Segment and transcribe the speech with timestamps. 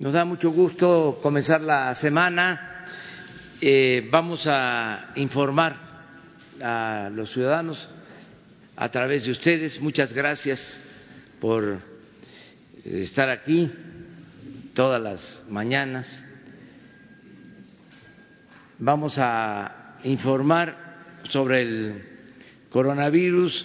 [0.00, 2.84] Nos da mucho gusto comenzar la semana.
[3.60, 5.76] Eh, vamos a informar
[6.60, 7.88] a los ciudadanos
[8.74, 9.80] a través de ustedes.
[9.80, 10.82] Muchas gracias
[11.40, 11.78] por
[12.84, 13.70] estar aquí
[14.74, 16.24] todas las mañanas.
[18.80, 20.76] Vamos a informar
[21.28, 22.04] sobre el
[22.68, 23.64] coronavirus,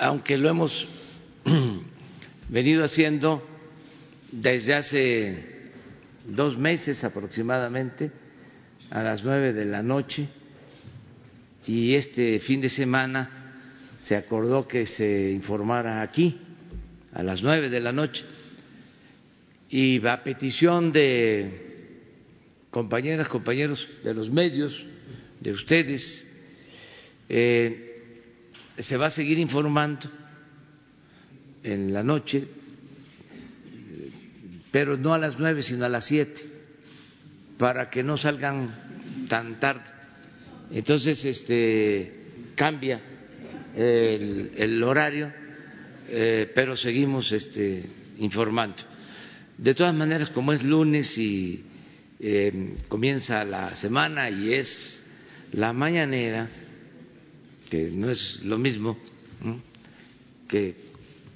[0.00, 0.88] aunque lo hemos
[2.50, 3.42] venido haciendo
[4.32, 5.44] desde hace
[6.26, 8.10] dos meses aproximadamente
[8.90, 10.26] a las nueve de la noche
[11.66, 13.30] y este fin de semana
[14.00, 16.38] se acordó que se informara aquí
[17.12, 18.24] a las nueve de la noche
[19.68, 22.00] y a petición de
[22.72, 24.84] compañeras, compañeros de los medios,
[25.40, 26.26] de ustedes,
[27.28, 28.24] eh,
[28.76, 30.10] se va a seguir informando
[31.62, 32.46] en la noche,
[34.70, 36.42] pero no a las nueve, sino a las siete,
[37.58, 39.90] para que no salgan tan tarde.
[40.70, 42.20] Entonces, este
[42.54, 43.00] cambia
[43.76, 45.32] el, horario,
[46.08, 47.84] eh, pero seguimos este,
[48.18, 48.82] informando.
[49.58, 51.64] De todas maneras, como es lunes y
[52.18, 55.02] eh, comienza la semana y es
[55.52, 56.48] la mañanera,
[57.68, 58.98] que no es lo mismo
[60.48, 60.89] que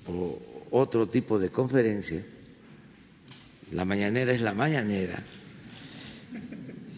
[0.07, 2.25] o otro tipo de conferencia,
[3.73, 5.23] la mañanera es la mañanera,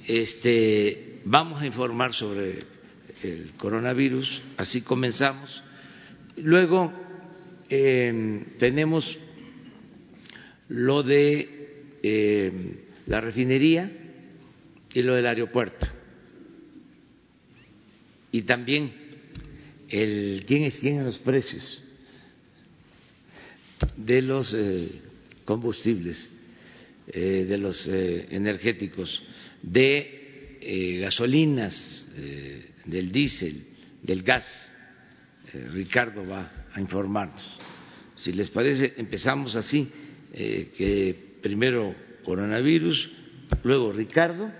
[0.06, 2.58] este, vamos a informar sobre
[3.22, 5.62] el coronavirus, así comenzamos.
[6.36, 6.92] Luego
[7.68, 9.18] em, tenemos
[10.68, 13.90] lo de em, la refinería
[14.92, 15.86] y lo del aeropuerto.
[18.32, 18.92] Y también
[19.88, 21.82] el quién es quién en los precios
[23.96, 24.88] de los eh,
[25.44, 26.28] combustibles,
[27.08, 29.22] eh, de los eh, energéticos,
[29.62, 32.08] de gasolinas,
[32.84, 33.62] del diésel,
[34.02, 34.72] del gas.
[35.72, 37.60] Ricardo va a informarnos.
[38.16, 39.88] Si les parece, empezamos así,
[40.32, 41.94] que primero
[42.24, 43.08] coronavirus,
[43.62, 44.50] luego Ricardo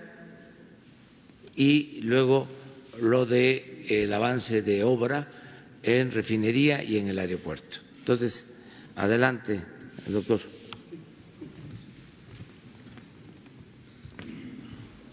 [1.57, 2.47] y luego
[3.01, 5.29] lo de el avance de obra
[5.83, 7.79] en refinería y en el aeropuerto.
[7.99, 8.56] Entonces,
[8.97, 9.61] Adelante,
[10.07, 10.41] doctor.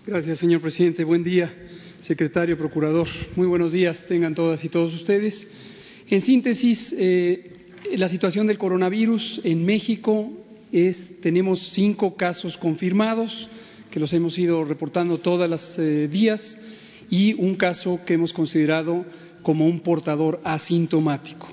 [0.08, 1.04] Gracias, señor presidente.
[1.04, 1.54] Buen día,
[2.00, 3.10] secretario, procurador.
[3.36, 5.46] Muy buenos días tengan todas y todos ustedes.
[6.10, 7.52] En síntesis, eh,
[7.98, 10.32] la situación del coronavirus en México
[10.72, 13.50] es, tenemos cinco casos confirmados,
[13.92, 16.58] que los hemos ido reportando todos los eh, días,
[17.10, 19.06] y un caso que hemos considerado
[19.42, 21.50] como un portador asintomático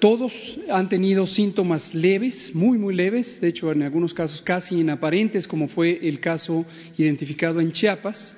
[0.00, 0.32] todos
[0.70, 5.68] han tenido síntomas leves, muy, muy leves, de hecho en algunos casos casi inaparentes, como
[5.68, 6.64] fue el caso
[6.96, 8.34] identificado en Chiapas.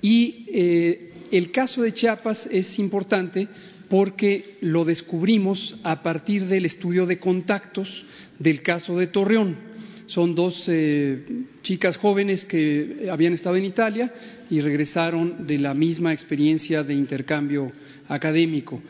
[0.00, 3.46] Y eh, el caso de Chiapas es importante
[3.90, 8.06] porque lo descubrimos a partir del estudio de contactos
[8.38, 9.70] del caso de Torreón.
[10.06, 11.24] Son dos eh,
[11.62, 14.12] chicas jóvenes que habían estado en Italia
[14.48, 17.70] y regresaron de la misma experiencia de intercambio
[18.08, 18.80] académico.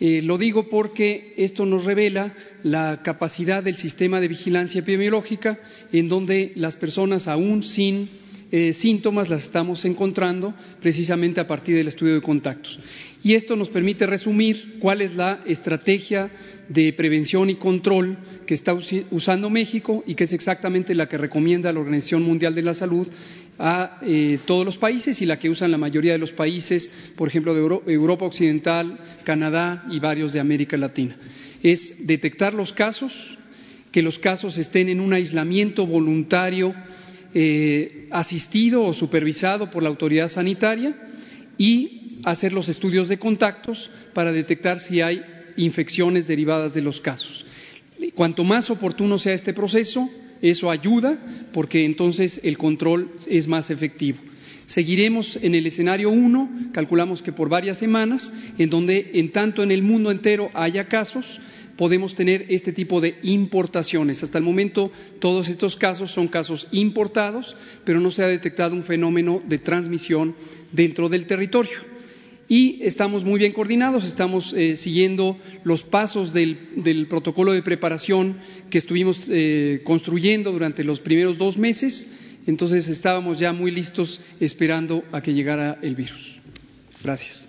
[0.00, 5.58] Eh, lo digo porque esto nos revela la capacidad del sistema de vigilancia epidemiológica,
[5.92, 8.08] en donde las personas aún sin
[8.50, 12.78] eh, síntomas las estamos encontrando precisamente a partir del estudio de contactos.
[13.22, 16.30] Y esto nos permite resumir cuál es la estrategia
[16.68, 18.76] de prevención y control que está
[19.10, 23.08] usando México y que es exactamente la que recomienda la Organización Mundial de la Salud
[23.58, 27.28] a eh, todos los países y la que usan la mayoría de los países, por
[27.28, 31.16] ejemplo, de Europa Occidental, Canadá y varios de América Latina.
[31.62, 33.38] Es detectar los casos,
[33.92, 36.74] que los casos estén en un aislamiento voluntario
[37.32, 40.96] eh, asistido o supervisado por la autoridad sanitaria
[41.56, 45.22] y hacer los estudios de contactos para detectar si hay
[45.56, 47.44] infecciones derivadas de los casos.
[48.14, 50.08] Cuanto más oportuno sea este proceso,
[50.42, 51.18] eso ayuda
[51.52, 54.18] porque entonces el control es más efectivo.
[54.66, 59.70] Seguiremos en el escenario 1, calculamos que por varias semanas, en donde en tanto en
[59.70, 61.40] el mundo entero haya casos,
[61.76, 64.22] podemos tener este tipo de importaciones.
[64.22, 67.54] Hasta el momento todos estos casos son casos importados,
[67.84, 70.34] pero no se ha detectado un fenómeno de transmisión
[70.72, 71.93] dentro del territorio
[72.48, 78.36] y estamos muy bien coordinados, estamos eh, siguiendo los pasos del, protocolo de preparación
[78.70, 82.10] que estuvimos eh, construyendo durante los primeros dos meses,
[82.46, 86.38] entonces estábamos ya muy listos esperando a que llegara el virus.
[87.02, 87.48] Gracias.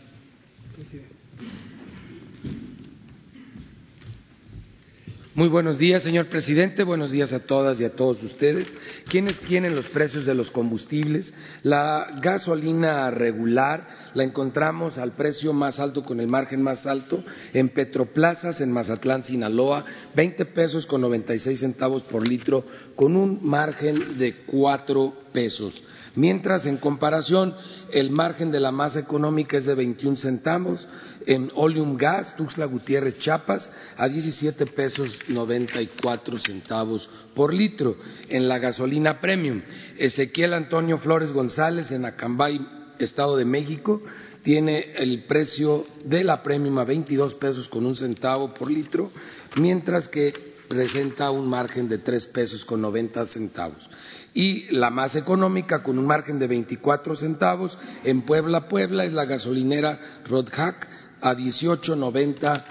[5.35, 6.83] Muy buenos días, señor presidente.
[6.83, 8.73] Buenos días a todas y a todos ustedes.
[9.09, 11.33] ¿Quiénes tienen los precios de los combustibles?
[11.61, 17.21] La gasolina regular la encontramos al precio más alto con el margen más alto
[17.53, 19.83] en Petroplazas, en Mazatlán, Sinaloa,
[20.15, 22.65] 20 pesos con 96 centavos por litro,
[22.95, 25.83] con un margen de cuatro pesos
[26.15, 27.53] mientras en comparación
[27.91, 30.87] el margen de la masa económica es de 21 centavos,
[31.25, 37.97] en Oleum Gas, Tuxtla Gutiérrez, Chiapas, a 17 pesos 94 centavos por litro,
[38.29, 39.61] en la gasolina premium.
[39.97, 42.59] Ezequiel Antonio Flores González, en Acambay,
[42.99, 44.01] Estado de México,
[44.41, 49.11] tiene el precio de la premium a 22 pesos con un centavo por litro,
[49.57, 50.33] mientras que
[50.67, 53.89] presenta un margen de 3 pesos con 90 centavos
[54.35, 59.23] y la más económica con un margen de 24 centavos en Puebla, Puebla es la
[59.23, 60.87] gasolinera Rodhack
[61.21, 62.63] a 18.90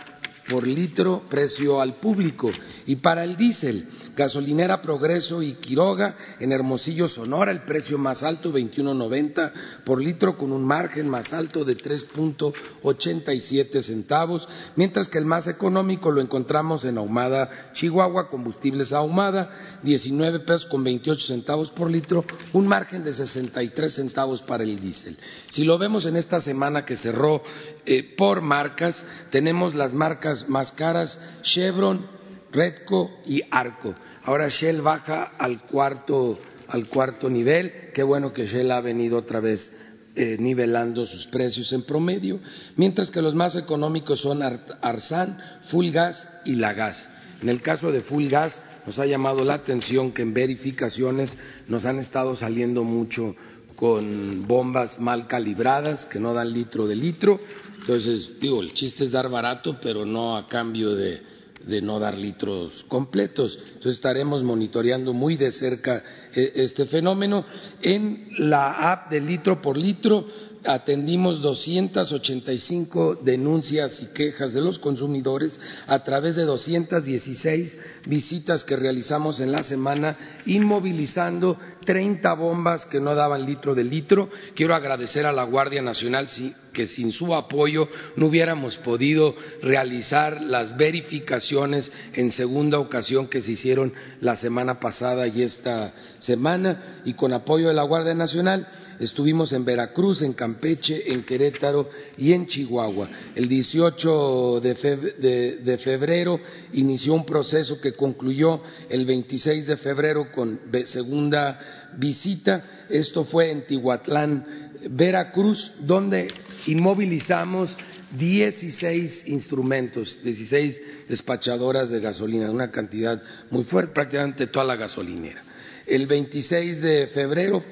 [0.51, 2.53] por litro precio al público.
[2.87, 8.53] Y para el diésel Gasolinera Progreso y Quiroga en Hermosillo, Sonora, el precio más alto,
[8.53, 9.53] 21.90
[9.85, 16.11] por litro, con un margen más alto de 3.87 centavos, mientras que el más económico
[16.11, 22.69] lo encontramos en Ahumada, Chihuahua, combustibles Ahumada, 19 pesos con 28 centavos por litro, un
[22.69, 25.17] margen de 63 centavos para el diésel.
[25.51, 27.43] Si lo vemos en esta semana que cerró
[27.87, 32.14] eh, por marcas, tenemos las marcas más caras, Chevron,
[32.55, 33.95] Redco y Arco.
[34.23, 37.91] Ahora Shell baja al cuarto, al cuarto nivel.
[37.93, 39.71] Qué bueno que Shell ha venido otra vez
[40.17, 42.39] eh, nivelando sus precios en promedio,
[42.77, 45.39] mientras que los más económicos son Arsan,
[45.71, 47.09] Full Gas y La Gas.
[47.43, 51.37] En el caso de Full Gas nos ha llamado la atención que en verificaciones
[51.67, 53.35] nos han estado saliendo mucho
[53.75, 57.41] con bombas mal calibradas que no dan litro de litro.
[57.81, 61.21] Entonces, digo, el chiste es dar barato, pero no a cambio de,
[61.67, 63.59] de no dar litros completos.
[63.67, 66.03] Entonces estaremos monitoreando muy de cerca
[66.35, 67.45] eh, este fenómeno.
[67.83, 70.27] En la app de litro por litro
[70.67, 79.41] atendimos 285 denuncias y quejas de los consumidores a través de 216 visitas que realizamos
[79.41, 80.17] en la semana,
[80.47, 84.31] inmovilizando 30 bombas que no daban litro de litro.
[84.55, 86.29] Quiero agradecer a la Guardia Nacional
[86.73, 93.53] que sin su apoyo no hubiéramos podido realizar las verificaciones en segunda ocasión que se
[93.53, 98.67] hicieron la semana pasada y esta semana y con apoyo de la Guardia Nacional
[99.01, 101.89] estuvimos en Veracruz, en Campeche, en Querétaro
[102.19, 103.09] y en Chihuahua.
[103.35, 106.41] El 18 de febrero
[106.73, 112.87] inició un proceso que concluyó el 26 de febrero con segunda visita.
[112.89, 116.29] Esto fue en Tihuatlán, Veracruz, donde
[116.67, 117.77] inmovilizamos
[118.17, 123.21] 16 instrumentos, 16 despachadoras de gasolina, una cantidad
[123.51, 125.43] muy fuerte, prácticamente toda la gasolinera.
[125.87, 127.63] El 26 de febrero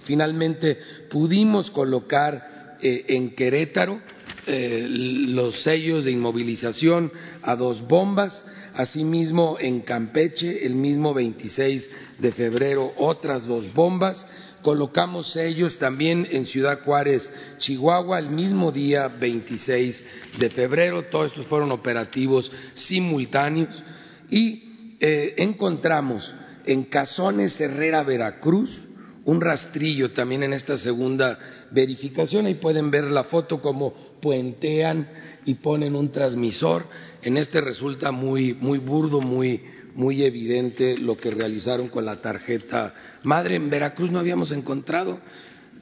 [0.00, 0.78] finalmente
[1.10, 4.00] pudimos colocar eh, en Querétaro
[4.46, 7.12] eh, los sellos de inmovilización
[7.42, 14.26] a dos bombas, asimismo en Campeche el mismo 26 de febrero otras dos bombas,
[14.62, 20.04] colocamos sellos también en Ciudad Juárez, Chihuahua, el mismo día 26
[20.38, 23.82] de febrero, todos estos fueron operativos simultáneos
[24.30, 26.32] y eh, encontramos
[26.66, 28.84] en Cazones Herrera, Veracruz,
[29.24, 31.38] un rastrillo también en esta segunda
[31.70, 32.46] verificación.
[32.46, 35.08] Ahí pueden ver la foto como puentean
[35.44, 36.86] y ponen un transmisor.
[37.22, 39.62] En este resulta muy, muy burdo, muy,
[39.94, 43.56] muy evidente lo que realizaron con la tarjeta madre.
[43.56, 45.20] En Veracruz no habíamos encontrado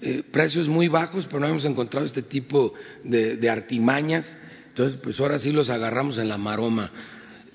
[0.01, 4.31] eh, precios muy bajos, pero no habíamos encontrado este tipo de, de artimañas.
[4.69, 6.91] Entonces, pues ahora sí los agarramos en la maroma.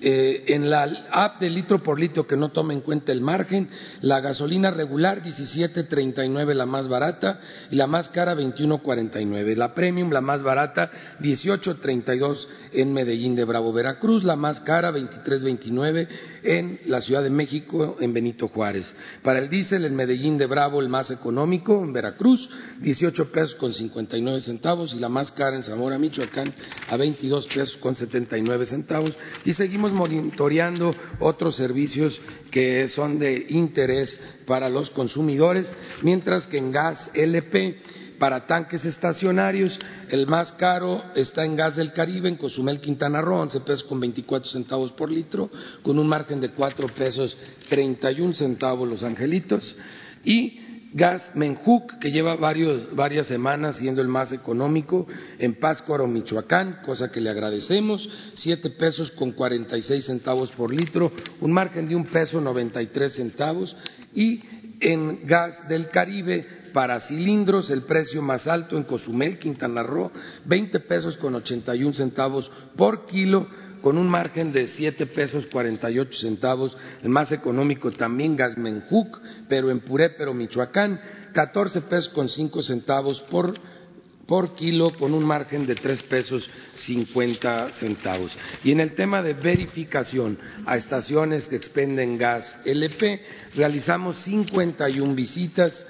[0.06, 3.70] Eh, en la app de litro por litro que no toma en cuenta el margen,
[4.02, 9.56] la gasolina regular 17.39 la más barata y la más cara 21.49.
[9.56, 16.06] La premium la más barata 18.32 en Medellín de Bravo, Veracruz, la más cara 23.29
[16.42, 18.84] en la Ciudad de México en Benito Juárez.
[19.22, 23.72] Para el diésel en Medellín de Bravo el más económico en Veracruz 18 pesos con
[23.72, 26.52] 59 centavos y la más cara en Zamora, Michoacán
[26.90, 32.20] a 22 pesos con 79 centavos y seguimos monitoreando otros servicios
[32.50, 37.78] que son de interés para los consumidores, mientras que en gas LP
[38.18, 43.40] para tanques estacionarios, el más caro está en gas del Caribe, en Cozumel, Quintana Roo,
[43.40, 45.50] 11 pesos con 24 centavos por litro,
[45.82, 47.36] con un margen de 4 pesos
[47.68, 49.76] 31 centavos los angelitos.
[50.24, 50.63] Y
[50.94, 55.08] Gas Menjuc, que lleva varias semanas siendo el más económico
[55.40, 60.72] en Pátzcuaro, Michoacán, cosa que le agradecemos, siete pesos con cuarenta y seis centavos por
[60.72, 61.10] litro,
[61.40, 63.76] un margen de un peso noventa y tres centavos,
[64.14, 64.40] y
[64.78, 70.12] en Gas del Caribe para cilindros, el precio más alto en Cozumel, Quintana Roo,
[70.44, 73.48] veinte pesos con ochenta y un centavos por kilo,
[73.84, 79.20] con un margen de siete pesos cuarenta y ocho centavos, el más económico también Gasmenjuc,
[79.46, 80.98] pero en Purépero, Michoacán,
[81.34, 83.52] catorce pesos con cinco centavos por,
[84.26, 88.32] por kilo con un margen de tres pesos cincuenta centavos.
[88.64, 93.20] Y en el tema de verificación a estaciones que expenden gas LP,
[93.54, 95.86] realizamos cincuenta y un visitas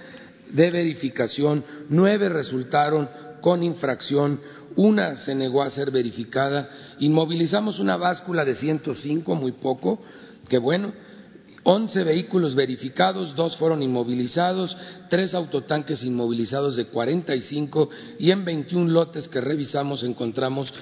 [0.50, 3.08] de verificación, nueve resultaron
[3.44, 4.40] con infracción,
[4.74, 10.00] una se negó a ser verificada, inmovilizamos una báscula de 105, muy poco,
[10.48, 10.94] que bueno,
[11.62, 14.74] 11 vehículos verificados, dos fueron inmovilizados,
[15.10, 20.72] tres autotanques inmovilizados de 45 y en 21 lotes que revisamos encontramos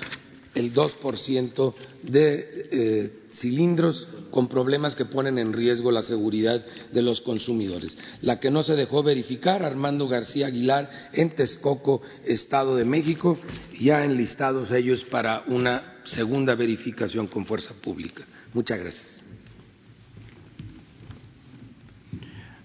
[0.55, 7.21] el 2% de eh, cilindros con problemas que ponen en riesgo la seguridad de los
[7.21, 7.99] consumidores.
[8.21, 13.39] La que no se dejó verificar, Armando García Aguilar, en Texcoco, Estado de México,
[13.81, 18.25] ya enlistados ellos para una segunda verificación con fuerza pública.
[18.53, 19.21] Muchas gracias.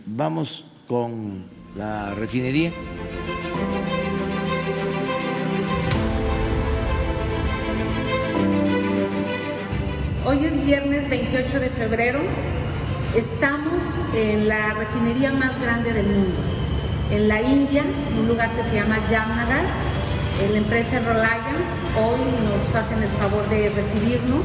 [0.06, 2.72] Vamos con la refinería.
[10.26, 12.20] Hoy es viernes 28 de febrero.
[13.16, 13.84] Estamos
[14.16, 16.36] en la refinería más grande del mundo,
[17.12, 17.84] en la India,
[18.20, 19.66] un lugar que se llama Jamnagar.
[20.52, 21.58] La empresa Reliant
[21.98, 22.20] hoy
[22.50, 24.44] nos hacen el favor de recibirnos.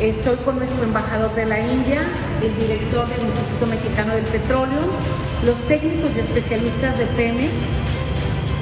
[0.00, 2.02] Estoy con nuestro embajador de la India,
[2.40, 4.78] el director del Instituto Mexicano del Petróleo,
[5.44, 7.50] los técnicos y especialistas de Pemex.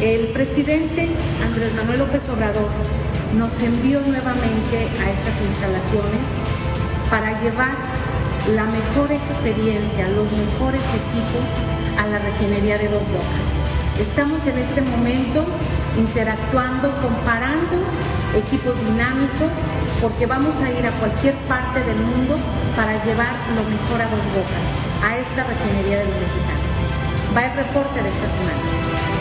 [0.01, 1.11] El presidente
[1.45, 2.71] Andrés Manuel López Obrador
[3.37, 6.21] nos envió nuevamente a estas instalaciones
[7.11, 7.77] para llevar
[8.55, 11.45] la mejor experiencia, los mejores equipos
[11.99, 13.57] a la refinería de Dos Bocas.
[14.01, 15.45] Estamos en este momento
[15.99, 17.85] interactuando, comparando
[18.35, 19.51] equipos dinámicos,
[20.01, 22.37] porque vamos a ir a cualquier parte del mundo
[22.75, 27.37] para llevar lo mejor a Dos Bocas, a esta refinería de los mexicanos.
[27.37, 29.16] Va el reporte de esta semana.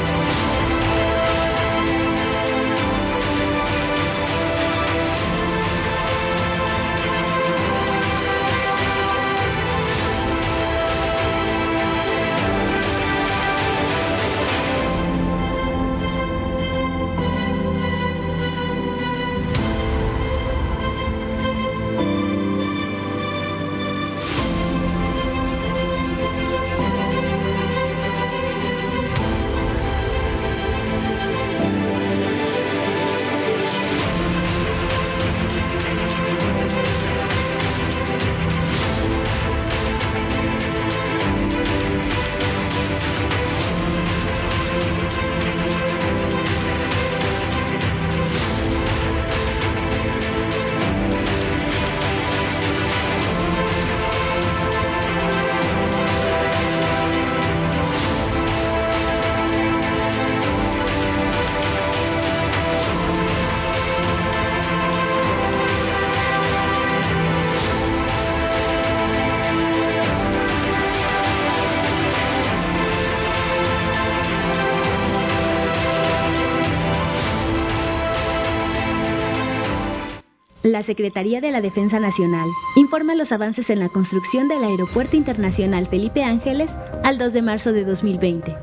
[80.75, 85.87] La Secretaría de la Defensa Nacional informa los avances en la construcción del Aeropuerto Internacional
[85.87, 86.69] Felipe Ángeles
[87.01, 88.53] al 2 de marzo de 2020.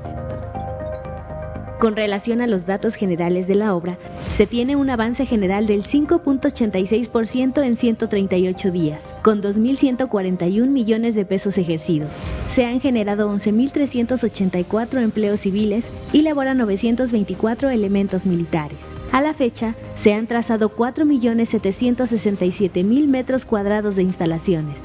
[1.80, 3.96] Con relación a los datos generales de la obra,
[4.36, 11.56] se tiene un avance general del 5.86% en 138 días, con 2.141 millones de pesos
[11.56, 12.10] ejercidos.
[12.54, 18.91] Se han generado 11.384 empleos civiles y labora 924 elementos militares.
[19.12, 24.78] A la fecha, se han trazado 4.767.000 metros cuadrados de instalaciones.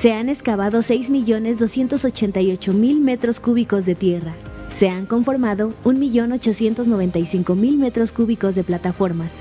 [0.00, 4.36] Se han excavado 6.288.000 metros cúbicos de tierra.
[4.78, 9.32] Se han conformado 1.895.000 metros cúbicos de plataformas.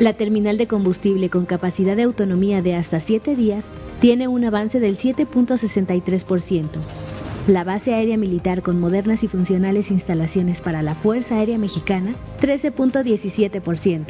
[0.00, 3.64] La terminal de combustible con capacidad de autonomía de hasta 7 días
[4.00, 7.07] tiene un avance del 7.63%
[7.48, 14.04] la base aérea militar con modernas y funcionales instalaciones para la Fuerza Aérea Mexicana, 13.17%.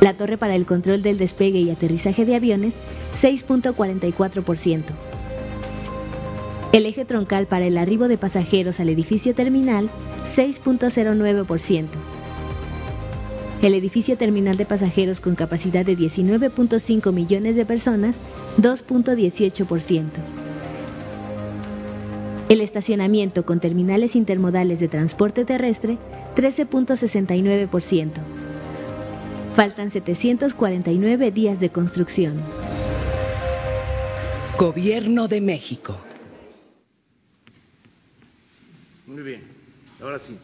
[0.00, 2.74] La torre para el control del despegue y aterrizaje de aviones
[3.20, 4.84] 6.44%.
[6.72, 9.90] El eje troncal para el arribo de pasajeros al edificio terminal,
[10.36, 11.86] 6.09%.
[13.62, 18.14] El edificio terminal de pasajeros con capacidad de 19.5 millones de personas,
[18.58, 20.41] 2.18%.
[22.52, 25.96] El estacionamiento con terminales intermodales de transporte terrestre,
[26.36, 28.10] 13.69%.
[29.56, 32.42] Faltan 749 días de construcción.
[34.58, 35.96] Gobierno de México.
[39.06, 39.44] Muy bien,
[40.02, 40.38] ahora sí.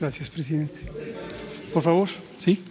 [0.00, 0.80] Gracias, presidente.
[1.72, 2.08] Por favor,
[2.38, 2.62] ¿sí?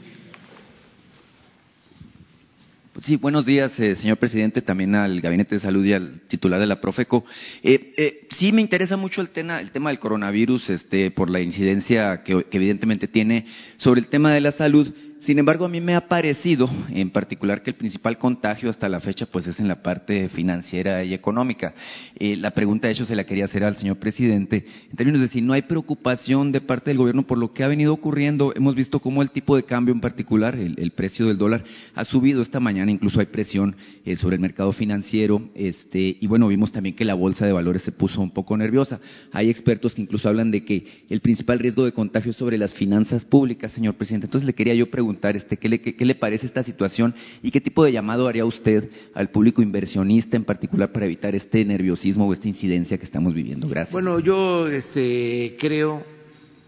[3.00, 6.66] Sí, buenos días, eh, señor presidente, también al Gabinete de Salud y al titular de
[6.66, 7.24] la Profeco.
[7.62, 11.40] Eh, eh, sí, me interesa mucho el tema, el tema del coronavirus, este, por la
[11.40, 13.46] incidencia que, que evidentemente tiene
[13.78, 14.92] sobre el tema de la salud.
[15.28, 19.02] Sin embargo, a mí me ha parecido, en particular, que el principal contagio hasta la
[19.02, 21.76] fecha, pues, es en la parte financiera y económica.
[22.16, 25.28] Eh, la pregunta, de hecho, se la quería hacer al señor presidente, en términos de
[25.28, 28.54] si no hay preocupación de parte del gobierno por lo que ha venido ocurriendo.
[28.56, 32.42] Hemos visto cómo el tipo de cambio, en particular, el, precio del dólar, ha subido
[32.42, 32.90] esta mañana.
[32.90, 35.50] Incluso hay presión eh, sobre el mercado financiero.
[35.56, 39.02] Este, y bueno, vimos también que la bolsa de valores se puso un poco nerviosa.
[39.34, 42.74] Hay expertos que incluso hablan de que el principal riesgo de contagio es sobre las
[42.74, 44.28] finanzas públicas, señor presidente.
[44.28, 47.62] Entonces, le quería yo preguntar este, ¿qué, le, qué, le parece esta situación y qué
[47.62, 52.34] tipo de llamado haría usted al público inversionista en particular para evitar este nerviosismo o
[52.34, 53.68] esta incidencia que estamos viviendo?
[53.68, 53.94] Gracias.
[53.94, 56.04] Bueno, yo este, creo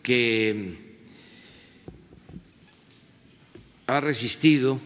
[0.04, 0.90] que
[3.88, 4.80] ha resistido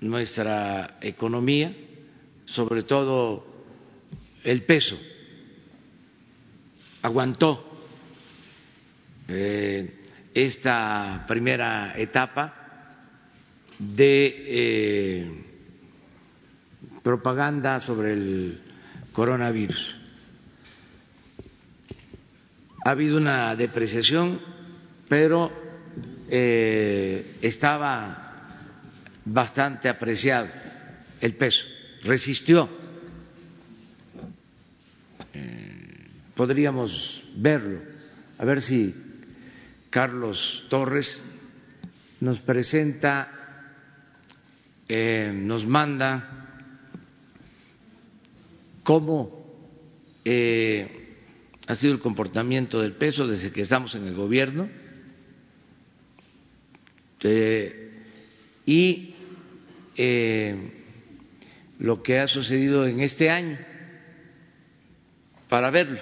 [0.00, 1.74] nuestra economía,
[2.46, 3.46] sobre todo
[4.44, 4.98] el peso,
[7.02, 7.66] aguantó
[9.28, 10.00] eh,
[10.34, 12.59] esta primera etapa
[13.80, 15.44] de eh,
[17.02, 18.60] propaganda sobre el
[19.12, 19.96] coronavirus.
[22.84, 24.38] Ha habido una depreciación,
[25.08, 25.50] pero
[26.28, 28.58] eh, estaba
[29.24, 30.48] bastante apreciado
[31.20, 31.64] el peso,
[32.02, 32.68] resistió.
[35.32, 37.80] Eh, podríamos verlo,
[38.38, 38.94] a ver si
[39.88, 41.18] Carlos Torres
[42.20, 43.39] nos presenta
[44.92, 46.48] eh, nos manda
[48.82, 49.30] cómo
[50.24, 51.14] eh,
[51.68, 54.68] ha sido el comportamiento del peso desde que estamos en el gobierno
[57.22, 58.02] eh,
[58.66, 59.14] y
[59.96, 60.72] eh,
[61.78, 63.58] lo que ha sucedido en este año
[65.48, 66.00] para verlo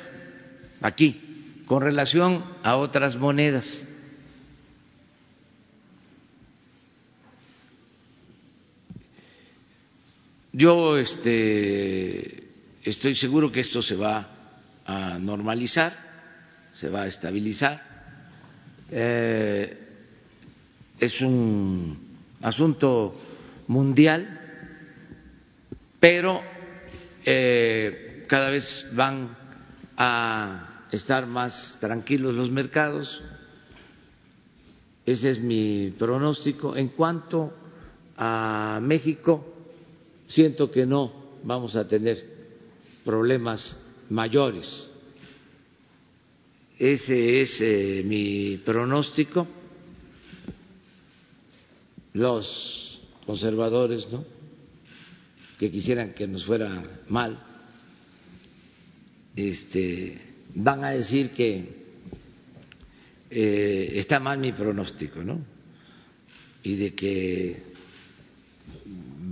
[0.80, 3.87] aquí con relación a otras monedas.
[10.58, 12.48] Yo este,
[12.82, 14.28] estoy seguro que esto se va
[14.84, 15.94] a normalizar,
[16.74, 17.80] se va a estabilizar.
[18.90, 19.78] Eh,
[20.98, 21.96] es un
[22.42, 23.14] asunto
[23.68, 24.40] mundial,
[26.00, 26.40] pero
[27.24, 29.36] eh, cada vez van
[29.96, 33.22] a estar más tranquilos los mercados.
[35.06, 36.74] Ese es mi pronóstico.
[36.74, 37.56] En cuanto
[38.16, 39.57] a México,
[40.28, 41.12] siento que no
[41.42, 42.24] vamos a tener
[43.04, 43.76] problemas
[44.10, 44.90] mayores.
[46.78, 49.48] Ese es eh, mi pronóstico.
[52.12, 54.24] Los conservadores, ¿no?
[55.58, 57.42] Que quisieran que nos fuera mal,
[59.34, 60.18] este,
[60.54, 61.78] van a decir que
[63.30, 65.44] eh, está mal mi pronóstico, ¿no?
[66.62, 67.67] Y de que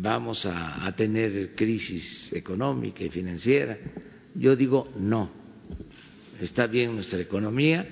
[0.06, 3.76] vamos a, tener crisis económica y financiera.
[4.34, 5.30] Yo digo no,
[6.40, 7.86] está bien nuestra economía,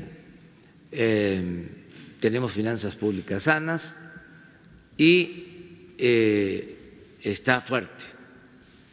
[0.92, 1.68] eh,
[2.20, 3.96] tenemos finanzas públicas sanas
[4.96, 8.04] y eh, está fuerte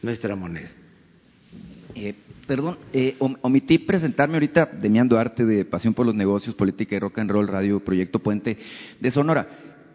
[0.01, 0.69] nuestra moneda.
[1.93, 2.15] Eh,
[2.47, 7.19] perdón, eh, omití presentarme ahorita Demián Duarte de Pasión por los Negocios, Política y Rock
[7.19, 8.57] and Roll, Radio Proyecto Puente
[8.99, 9.47] de Sonora.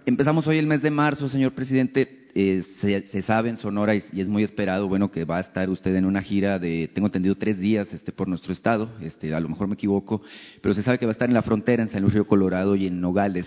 [0.04, 4.28] Empezamos hoy el mes de marzo, señor presidente eh, se, sabe en Sonora y, es
[4.28, 7.58] muy esperado, bueno, que va a estar usted en una gira de, tengo entendido, tres
[7.58, 10.20] días este, por nuestro estado, este, a lo mejor me equivoco,
[10.60, 12.76] pero se sabe que va a estar en la frontera, en San Luis Río Colorado
[12.76, 13.46] y en Nogales.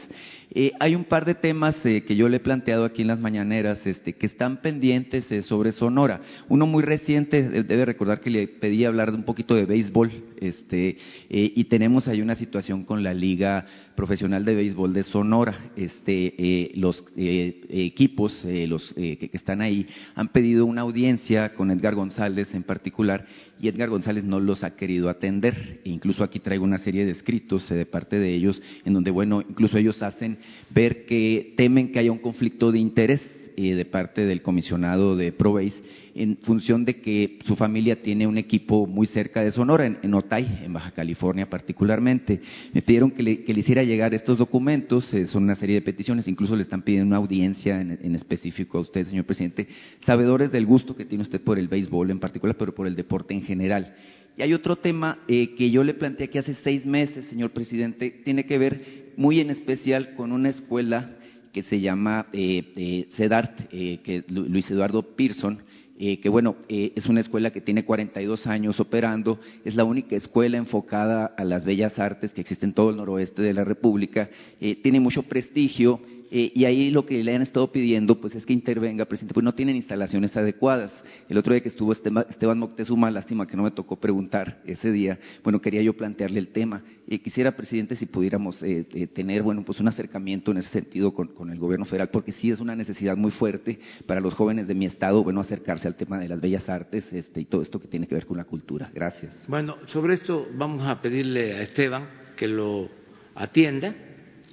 [0.51, 3.19] Eh, hay un par de temas eh, que yo le he planteado aquí en las
[3.19, 6.21] mañaneras este, que están pendientes sobre Sonora.
[6.47, 10.97] Uno muy reciente, debe recordar que le pedí hablar de un poquito de béisbol, este,
[11.29, 15.71] y tenemos ahí una situación con la Liga Profesional de Béisbol de Sonora.
[15.75, 19.85] Este, los equipos, los que, están ahí,
[20.15, 23.25] han pedido una audiencia con Edgar González en particular
[23.59, 25.81] y Edgar González no los ha querido atender.
[25.83, 29.11] E incluso aquí traigo una serie de escritos eh, de parte de ellos en donde,
[29.11, 30.37] bueno, incluso ellos hacen
[30.69, 35.33] ver que temen que haya un conflicto de interés eh, de parte del comisionado de
[35.33, 35.81] ProBase
[36.15, 40.61] en función de que su familia tiene un equipo muy cerca de Sonora, en, Otay,
[40.63, 42.39] en Baja California particularmente.
[42.71, 46.55] Me pidieron que le, hiciera llegar estos documentos, eh, son una serie de peticiones, incluso
[46.55, 49.67] le están pidiendo una audiencia en, específico a usted, señor presidente,
[50.05, 53.33] sabedores del gusto que tiene usted por el béisbol en particular, pero por el deporte
[53.33, 53.93] en general.
[54.37, 58.09] Y hay otro tema eh, que yo le planteé aquí hace seis meses, señor presidente,
[58.23, 61.18] tiene que ver muy en especial con una escuela
[61.51, 65.63] que se llama eh, eh CEDART, que Luis Eduardo Pearson,
[66.01, 70.15] eh, que bueno, eh, es una escuela que tiene 42 años operando, es la única
[70.15, 74.29] escuela enfocada a las bellas artes que existe en todo el noroeste de la República,
[74.61, 75.99] eh, tiene mucho prestigio
[76.31, 79.43] eh, y ahí lo que le han estado pidiendo pues es que intervenga, presidente, pues
[79.43, 81.03] no tienen instalaciones adecuadas.
[81.27, 85.19] El otro día que estuvo Esteban Moctezuma, lástima que no me tocó preguntar ese día,
[85.43, 86.83] bueno, quería yo plantearle el tema.
[87.07, 91.29] Eh, quisiera, presidente, si pudiéramos eh, tener, bueno, pues un acercamiento en ese sentido con,
[91.29, 94.75] con, el gobierno federal, porque sí es una necesidad muy fuerte para los jóvenes de
[94.75, 97.87] mi estado, bueno, acercarse al tema de las bellas artes este, y todo esto que
[97.87, 98.91] tiene que ver con la cultura.
[98.93, 99.35] Gracias.
[99.47, 102.89] Bueno, sobre esto vamos a pedirle a Esteban que lo
[103.35, 103.95] atienda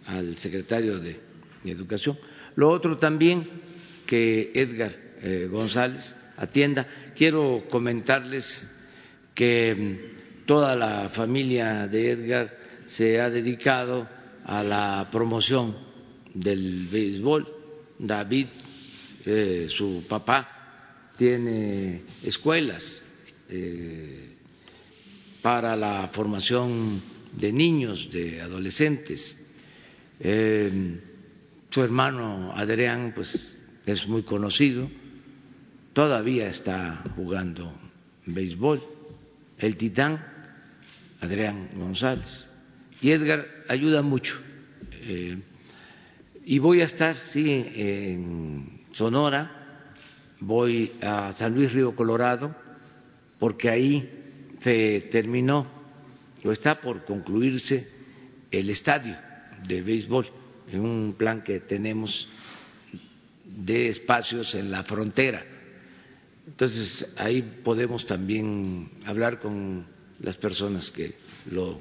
[0.07, 1.26] al secretario de
[1.68, 2.18] educación.
[2.57, 3.46] Lo otro también
[4.07, 6.87] que Edgar eh, González atienda.
[7.14, 8.68] Quiero comentarles
[9.35, 14.09] que mm, toda la familia de Edgar se ha dedicado
[14.44, 15.76] a la promoción
[16.33, 17.46] del béisbol.
[17.98, 18.46] David,
[19.24, 23.02] eh, su papá, tiene escuelas
[23.48, 24.37] eh,
[25.42, 27.02] para la formación
[27.33, 29.37] de niños, de adolescentes.
[31.77, 34.89] Su hermano Adrián, pues es muy conocido,
[35.93, 37.71] todavía está jugando
[38.25, 38.83] béisbol,
[39.59, 40.25] el titán
[41.21, 42.47] Adrián González.
[43.03, 44.41] Y Edgar ayuda mucho.
[44.91, 45.39] Eh,
[46.47, 49.93] y voy a estar, sí, en Sonora,
[50.41, 52.57] voy a San Luis Río Colorado,
[53.39, 54.11] porque ahí
[54.62, 55.67] se terminó
[56.43, 57.87] o está por concluirse
[58.51, 59.15] el estadio
[59.69, 62.29] de béisbol en un plan que tenemos
[63.44, 65.42] de espacios en la frontera.
[66.46, 69.85] Entonces, ahí podemos también hablar con
[70.20, 71.14] las personas que
[71.50, 71.79] lo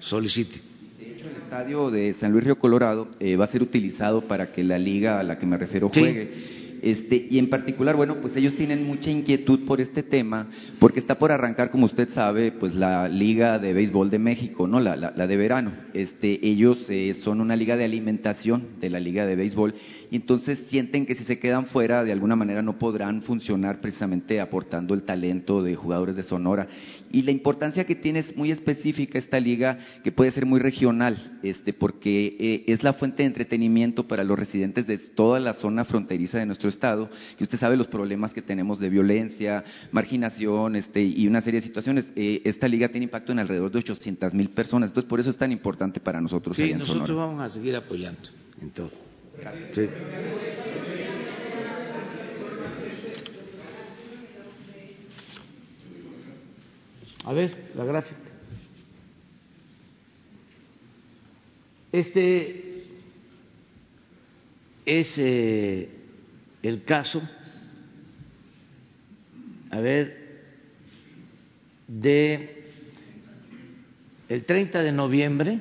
[0.00, 0.60] soliciten.
[0.98, 4.52] De hecho, el estadio de San Luis Río Colorado eh, va a ser utilizado para
[4.52, 6.57] que la liga a la que me refiero juegue.
[6.82, 11.18] Este, y en particular, bueno, pues ellos tienen mucha inquietud por este tema, porque está
[11.18, 14.80] por arrancar, como usted sabe, pues la Liga de Béisbol de México, ¿no?
[14.80, 15.72] La, la, de verano.
[15.94, 19.74] Este, ellos eh, son una liga de alimentación de la Liga de Béisbol,
[20.10, 24.40] y entonces sienten que si se quedan fuera, de alguna manera no podrán funcionar precisamente
[24.40, 26.68] aportando el talento de jugadores de Sonora
[27.10, 31.38] y la importancia que tiene es muy específica esta liga que puede ser muy regional,
[31.42, 35.84] este, porque eh, es la fuente de entretenimiento para los residentes de toda la zona
[35.84, 41.02] fronteriza de nuestro estado, y usted sabe los problemas que tenemos de violencia, marginación, este,
[41.02, 42.06] y una serie de situaciones.
[42.16, 45.36] Eh, esta liga tiene impacto en alrededor de 800 mil personas, entonces por eso es
[45.36, 46.56] tan importante para nosotros.
[46.56, 48.20] Sí, nosotros vamos a seguir apoyando
[48.60, 48.90] en todo.
[49.72, 49.88] Sí.
[57.24, 58.20] A ver, la gráfica.
[61.92, 62.84] Este
[64.86, 65.97] es eh,
[66.62, 67.22] el caso,
[69.70, 70.28] a ver,
[71.86, 72.70] de
[74.28, 75.60] el 30 de noviembre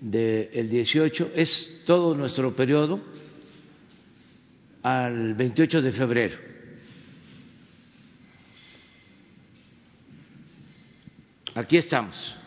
[0.00, 3.00] del 18, es todo nuestro periodo
[4.82, 6.38] al 28 de febrero.
[11.54, 12.39] Aquí estamos.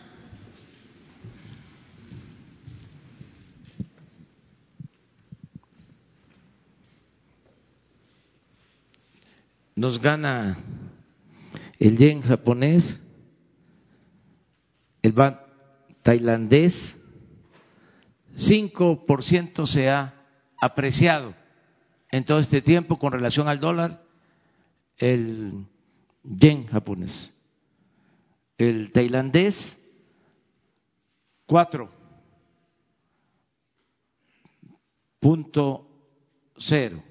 [9.84, 10.56] Nos gana
[11.78, 12.98] el yen japonés,
[15.02, 15.42] el baht
[16.02, 16.72] tailandés,
[18.34, 20.14] 5% se ha
[20.58, 21.34] apreciado
[22.10, 24.02] en todo este tiempo con relación al dólar
[24.96, 25.66] el
[26.22, 27.30] yen japonés,
[28.56, 29.54] el tailandés
[31.44, 31.90] cuatro
[35.20, 35.86] punto
[36.56, 37.02] cero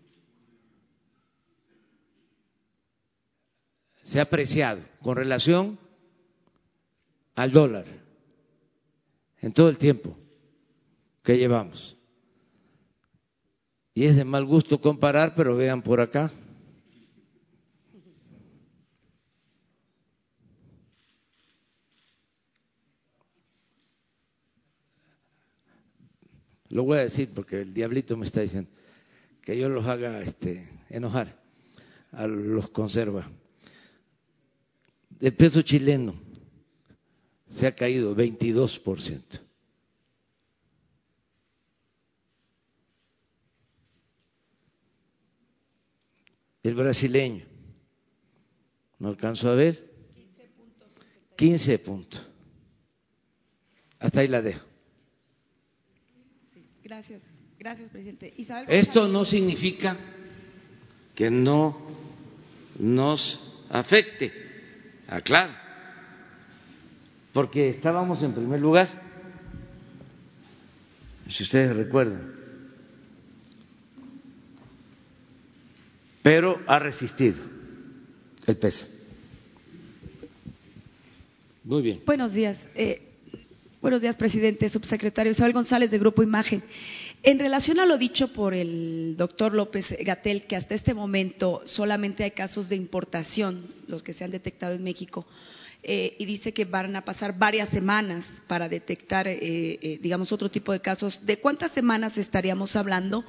[4.03, 5.77] se ha apreciado con relación
[7.35, 7.85] al dólar
[9.41, 10.17] en todo el tiempo
[11.23, 11.96] que llevamos.
[13.97, 16.31] Y es de mal gusto comparar, pero vean por acá.
[26.69, 28.69] Lo voy a decir porque el diablito me está diciendo
[29.41, 31.41] que yo los haga este, enojar,
[32.11, 33.27] a los conserva.
[35.19, 36.13] El peso chileno
[37.49, 39.46] se ha caído 22%.
[46.63, 47.45] El brasileño,
[48.99, 49.87] no alcanzó a ver,
[51.35, 52.27] 15 puntos.
[53.99, 54.65] Hasta ahí la dejo.
[56.83, 57.21] Gracias,
[57.59, 58.33] gracias, presidente.
[58.67, 59.97] Esto no significa
[61.15, 61.77] que no
[62.79, 64.31] nos afecte,
[65.07, 65.53] aclaro,
[67.33, 68.87] porque estábamos en primer lugar,
[71.27, 72.36] si ustedes recuerdan,
[76.27, 77.41] pero ha resistido
[78.45, 78.85] el peso.
[81.63, 82.01] Muy bien.
[82.05, 82.57] Buenos días.
[82.75, 83.01] Eh,
[83.81, 86.61] Buenos días, presidente, subsecretario Isabel González de Grupo Imagen.
[87.23, 92.25] En relación a lo dicho por el doctor López Gatel, que hasta este momento solamente
[92.25, 95.25] hay casos de importación, los que se han detectado en México,
[95.81, 100.51] eh, y dice que van a pasar varias semanas para detectar, eh, eh, digamos, otro
[100.51, 101.25] tipo de casos.
[101.25, 103.23] ¿De cuántas semanas estaríamos hablando?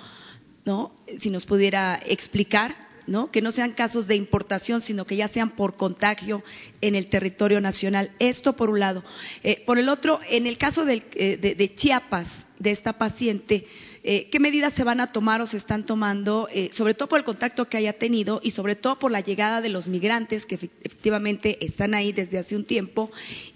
[0.65, 0.97] ¿No?
[1.21, 2.88] Si nos pudiera explicar
[3.31, 6.43] que no sean casos de importación, sino que ya sean por contagio
[6.81, 8.11] en el territorio nacional.
[8.19, 9.03] Esto por un lado.
[9.43, 13.67] Eh, por el otro, en el caso eh, de, Chiapas, de esta paciente,
[14.05, 17.25] eh, ¿qué medidas se van a tomar o se están tomando, sobre todo por el
[17.25, 21.65] contacto que haya tenido y sobre todo por la llegada de los migrantes que efectivamente
[21.65, 23.11] están ahí desde hace un tiempo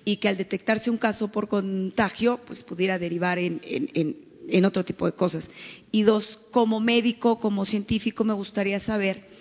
[0.04, 5.12] y que al detectarse un caso por contagio, pues pudiera derivar en otro tipo de
[5.12, 5.48] cosas.
[5.90, 9.31] Y dos, como médico, como científico, me gustaría saber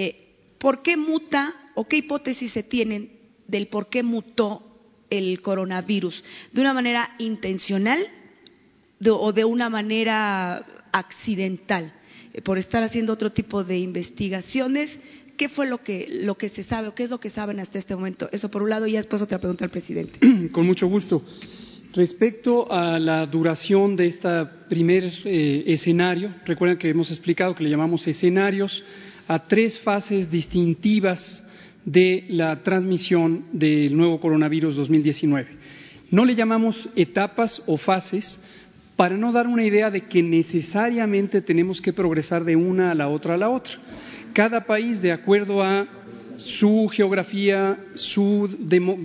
[0.00, 0.14] eh,
[0.58, 3.10] por qué muta o qué hipótesis se tienen
[3.48, 4.62] del por qué mutó
[5.10, 6.22] el coronavirus.
[6.52, 8.06] ¿De una manera intencional
[9.04, 11.92] o de una manera accidental?
[12.32, 14.96] Eh, por estar haciendo otro tipo de investigaciones.
[15.36, 17.80] ¿Qué fue lo que, lo que se sabe o qué es lo que saben hasta
[17.80, 18.28] este momento?
[18.30, 20.20] Eso por un lado y después otra pregunta al presidente.
[20.52, 21.24] Con mucho gusto.
[21.92, 27.70] Respecto a la duración de este primer eh, escenario, recuerden que hemos explicado que le
[27.70, 28.84] llamamos escenarios
[29.28, 31.46] a tres fases distintivas
[31.84, 35.48] de la transmisión del nuevo coronavirus 2019.
[36.10, 38.42] No le llamamos etapas o fases
[38.96, 43.08] para no dar una idea de que necesariamente tenemos que progresar de una a la
[43.08, 43.74] otra a la otra.
[44.32, 45.86] Cada país, de acuerdo a
[46.38, 48.48] su geografía, su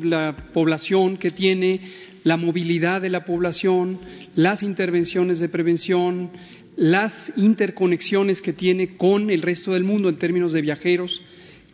[0.04, 1.82] la población que tiene,
[2.24, 4.00] la movilidad de la población,
[4.36, 6.32] las intervenciones de prevención,
[6.76, 11.22] las interconexiones que tiene con el resto del mundo en términos de viajeros.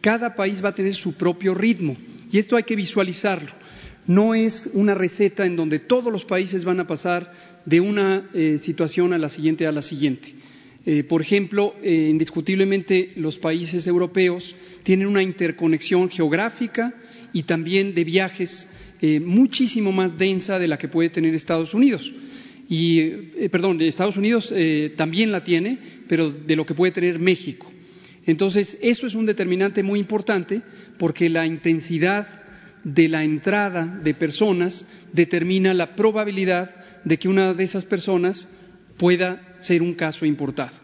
[0.02, 1.96] Cada país va a tener su propio ritmo
[2.32, 3.52] y esto hay que visualizarlo.
[4.08, 7.32] No es una receta en donde todos los países van a pasar
[7.66, 10.34] de una eh, situación a la siguiente a la siguiente.
[10.86, 16.94] Eh, por ejemplo, eh, indiscutiblemente los países europeos tienen una interconexión geográfica
[17.34, 18.68] y también de viajes
[19.22, 22.12] muchísimo más densa de la que puede tener Estados Unidos
[22.70, 27.18] y, eh, perdón, Estados Unidos eh, también la tiene, pero de lo que puede tener
[27.18, 27.70] México.
[28.28, 30.62] Entonces, eso es un determinante muy importante
[31.00, 32.28] porque la intensidad
[32.84, 36.70] de la entrada de personas determina la probabilidad
[37.04, 38.48] de que una de esas personas
[38.98, 40.78] pueda ser un caso importado.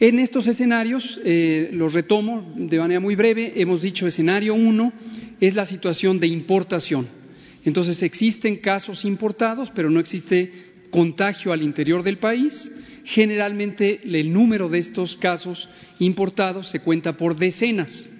[0.00, 4.92] En estos escenarios, eh, los retomo de manera muy breve, hemos dicho escenario uno
[5.38, 7.18] es la situación de importación.
[7.64, 10.50] Entonces existen casos importados, pero no existe
[10.90, 12.70] contagio al interior del país.
[13.04, 18.10] Generalmente el número de estos casos importados se cuenta por decenas,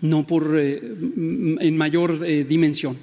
[0.00, 2.96] no por, eh, en mayor eh, dimensión.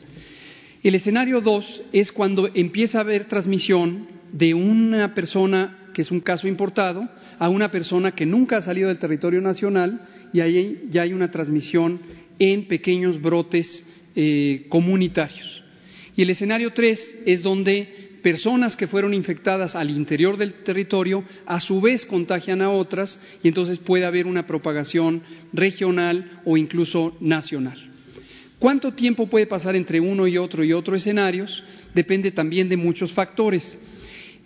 [0.84, 6.22] El escenario 2 es cuando empieza a haber transmisión de una persona, que es un
[6.22, 7.08] caso importado,
[7.40, 10.02] a una persona que nunca ha salido del territorio nacional
[10.34, 12.00] y ahí ya hay una transmisión
[12.40, 15.64] en pequeños brotes eh, comunitarios.
[16.16, 21.60] Y el escenario 3 es donde personas que fueron infectadas al interior del territorio a
[21.60, 25.22] su vez contagian a otras y entonces puede haber una propagación
[25.54, 27.78] regional o incluso nacional.
[28.60, 31.64] ¿Cuánto tiempo puede pasar entre uno y otro y otro escenarios?
[31.94, 33.80] Depende también de muchos factores.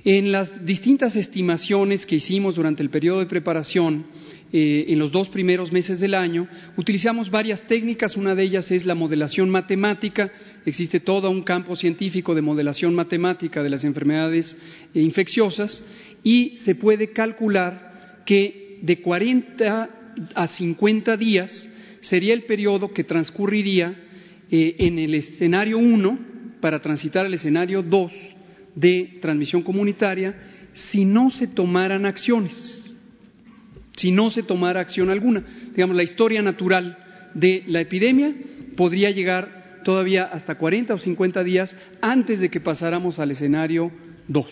[0.04, 4.06] En las distintas estimaciones que hicimos durante el periodo de preparación,
[4.54, 8.18] eh, en los dos primeros meses del año, utilizamos varias técnicas.
[8.18, 10.30] Una de ellas es la modelación matemática.
[10.66, 14.56] Existe todo un campo científico de modelación matemática de las enfermedades
[14.94, 15.86] eh, infecciosas
[16.24, 19.90] y se puede calcular que de 40
[20.36, 23.96] a 50 días sería el periodo que transcurriría
[24.52, 26.20] eh, en el escenario 1
[26.60, 28.12] para transitar al escenario 2
[28.76, 30.36] de transmisión comunitaria
[30.74, 32.84] si no se tomaran acciones,
[33.96, 35.44] si no se tomara acción alguna.
[35.74, 36.98] Digamos, la historia natural
[37.34, 38.34] de la epidemia
[38.76, 43.92] podría llegar todavía hasta 40 o 50 días antes de que pasáramos al escenario
[44.28, 44.46] 2.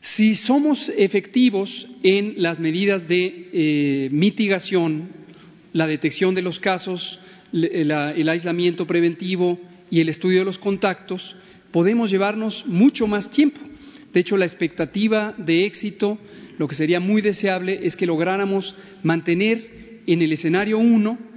[0.00, 5.10] Si somos efectivos en las medidas de eh, mitigación,
[5.72, 7.18] la detección de los casos,
[7.52, 9.58] el aislamiento preventivo
[9.90, 11.36] y el estudio de los contactos,
[11.70, 13.60] podemos llevarnos mucho más tiempo.
[14.12, 16.18] De hecho, la expectativa de éxito,
[16.58, 21.29] lo que sería muy deseable, es que lográramos mantener en el escenario 1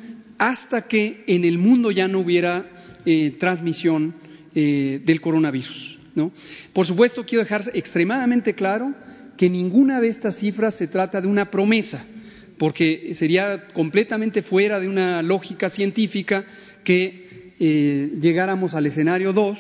[0.44, 2.66] hasta que en el mundo ya no hubiera
[3.06, 4.14] eh, transmisión
[4.54, 6.00] eh, del coronavirus.
[6.74, 8.94] Por supuesto, quiero dejar extremadamente claro
[9.38, 12.06] que ninguna de estas cifras se trata de una promesa,
[12.58, 16.44] porque sería completamente fuera de una lógica científica
[16.84, 19.58] que eh, llegáramos al escenario 2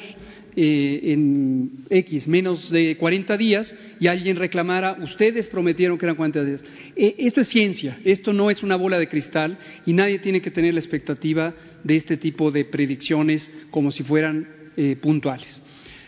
[0.56, 6.44] eh, en X, menos de 40 días, y alguien reclamara, ustedes prometieron que eran 40
[6.44, 6.64] días.
[6.96, 10.52] Eh, esto es ciencia, esto no es una bola de cristal y nadie tiene que
[10.52, 15.62] tener la expectativa de este tipo de predicciones como si fueran eh, puntuales.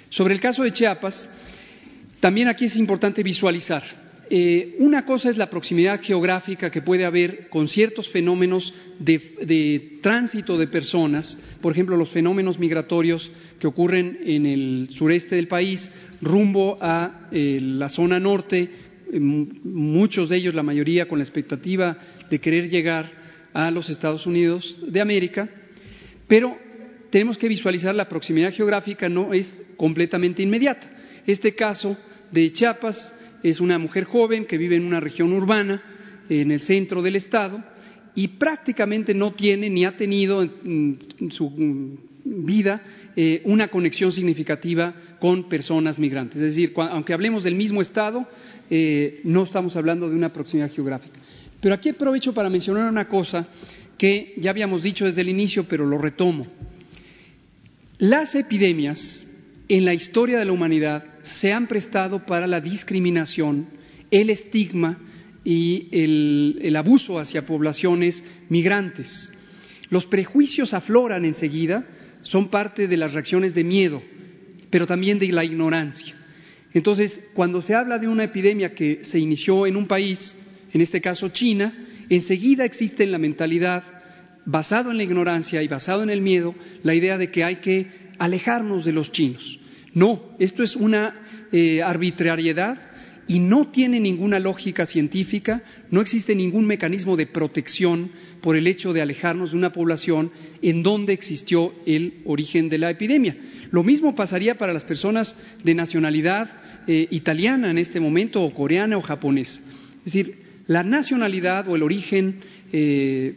[0.09, 1.29] Sobre el caso de Chiapas,
[2.19, 7.47] también aquí es importante visualizar eh, una cosa es la proximidad geográfica que puede haber
[7.49, 14.45] con ciertos fenómenos de, tránsito de personas, por ejemplo, los fenómenos migratorios que ocurren en
[14.45, 18.69] el sureste del país rumbo a eh, la zona norte,
[19.11, 21.97] eh, muchos de ellos, la mayoría, con la expectativa
[22.29, 23.11] de querer llegar
[23.53, 25.49] a los Estados Unidos de América,
[26.27, 26.57] pero
[27.11, 30.91] tenemos que visualizar la proximidad geográfica no es completamente inmediata.
[31.25, 31.95] Este caso
[32.31, 33.13] de Chiapas
[33.49, 35.79] es una mujer joven que vive en una región urbana,
[36.27, 37.63] en el centro del estado,
[38.15, 40.97] y prácticamente no tiene ni ha tenido en,
[41.29, 42.81] su vida
[43.15, 46.37] eh, una conexión significativa con personas migrantes.
[46.37, 48.25] Es decir, aunque hablemos del mismo estado,
[48.71, 51.19] eh, no estamos hablando de una proximidad geográfica.
[51.61, 53.47] Pero aquí aprovecho para mencionar una cosa
[53.95, 56.47] que ya habíamos dicho desde el inicio, pero lo retomo.
[57.99, 59.24] Las epidemias
[59.67, 63.67] en la historia de la humanidad se han prestado para la discriminación,
[64.11, 64.99] el estigma
[65.43, 69.31] y el, abuso hacia poblaciones migrantes.
[69.89, 71.85] Los prejuicios afloran enseguida,
[72.21, 74.01] son parte de las reacciones de miedo,
[74.69, 76.15] pero también de la ignorancia.
[76.73, 80.35] Entonces, cuando se habla de una epidemia que se inició en un país,
[80.73, 81.73] en este caso China,
[82.09, 83.83] enseguida existe en la mentalidad,
[84.45, 88.04] basado en la ignorancia y basado en el miedo, la idea de que hay que
[88.17, 89.59] alejarnos de los chinos.
[89.93, 92.77] No, esto es una eh, arbitrariedad
[93.27, 98.93] y no tiene ninguna lógica científica, no existe ningún mecanismo de protección por el hecho
[98.93, 103.35] de alejarnos de una población en donde existió el origen de la epidemia.
[103.71, 106.49] Lo mismo pasaría para las personas de nacionalidad
[106.87, 109.61] eh, italiana en este momento, o coreana o japonesa.
[110.05, 112.39] Es decir, la nacionalidad o el origen
[112.71, 113.33] eh,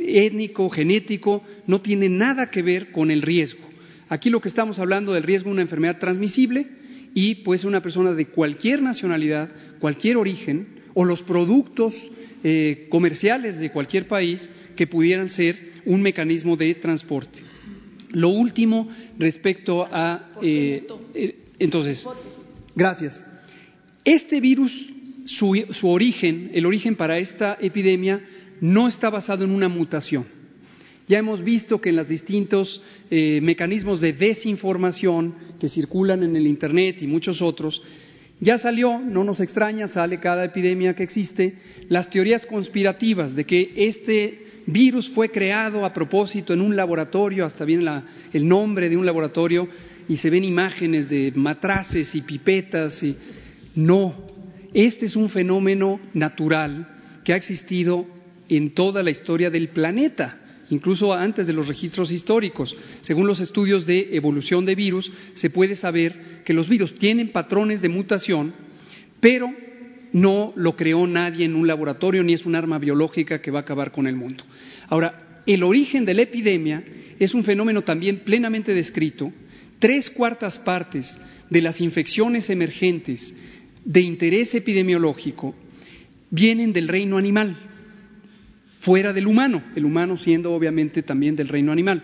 [0.00, 3.63] étnico, genético, no tiene nada que ver con el riesgo.
[4.08, 6.66] Aquí lo que estamos hablando del riesgo de una enfermedad transmisible
[7.14, 11.94] y pues una persona de cualquier nacionalidad, cualquier origen o los productos
[12.42, 17.40] eh, comerciales de cualquier país que pudieran ser un mecanismo de transporte.
[18.10, 18.88] Lo último
[19.18, 20.32] respecto a...
[20.42, 22.06] Eh, eh, entonces,
[22.74, 23.24] gracias.
[24.04, 24.92] Este virus,
[25.24, 28.22] su origen, el origen para esta epidemia,
[28.60, 30.33] no está basado en una mutación
[31.06, 36.46] ya hemos visto que en los distintos eh, mecanismos de desinformación que circulan en el
[36.46, 37.82] Internet y muchos otros,
[38.40, 41.56] ya salió, no nos extraña, sale cada epidemia que existe,
[41.88, 47.64] las teorías conspirativas de que este virus fue creado a propósito en un laboratorio, hasta
[47.64, 48.02] viene
[48.32, 49.68] el nombre de un laboratorio
[50.08, 53.02] y se ven imágenes de matraces y pipetas.
[53.02, 53.16] Y...
[53.76, 54.14] No,
[54.72, 56.88] este es un fenómeno natural
[57.24, 58.06] que ha existido
[58.48, 60.40] en toda la historia del planeta,
[60.70, 62.76] incluso antes de los registros históricos.
[63.00, 67.80] Según los estudios de evolución de virus, se puede saber que los virus tienen patrones
[67.80, 68.54] de mutación,
[69.20, 69.52] pero
[70.12, 73.62] no lo creó nadie en un laboratorio ni es un arma biológica que va a
[73.62, 74.44] acabar con el mundo.
[74.88, 76.84] Ahora, el origen de la epidemia
[77.18, 79.32] es un fenómeno también plenamente descrito.
[79.78, 81.18] Tres cuartas partes
[81.50, 83.36] de las infecciones emergentes
[83.84, 85.54] de interés epidemiológico
[86.30, 87.56] vienen del reino animal,
[88.84, 92.02] fuera del humano, el humano siendo obviamente también del reino animal.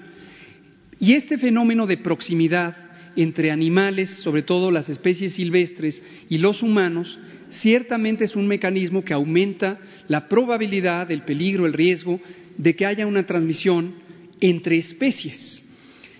[0.98, 2.74] Y este fenómeno de proximidad
[3.16, 7.18] entre animales, sobre todo las especies silvestres, y los humanos,
[7.50, 9.78] ciertamente es un mecanismo que aumenta
[10.08, 12.18] la probabilidad, el peligro, el riesgo
[12.56, 13.94] de que haya una transmisión
[14.40, 15.66] entre especies.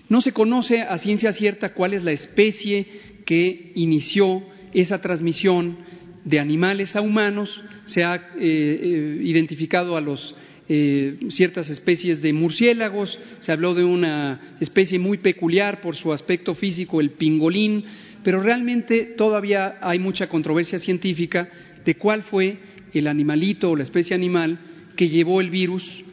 [0.09, 2.85] No se conoce a ciencia cierta cuál es la especie
[3.25, 4.43] que inició
[4.73, 5.77] esa transmisión
[6.23, 10.35] de animales a humanos, se ha eh, eh, identificado a los
[10.73, 16.55] eh, ciertas especies de murciélagos, se habló de una especie muy peculiar por su aspecto
[16.55, 17.83] físico, el pingolín,
[18.23, 21.49] pero realmente todavía hay mucha controversia científica
[21.83, 22.57] de cuál fue
[22.93, 24.59] el animalito o la especie animal
[24.95, 26.05] que llevó el virus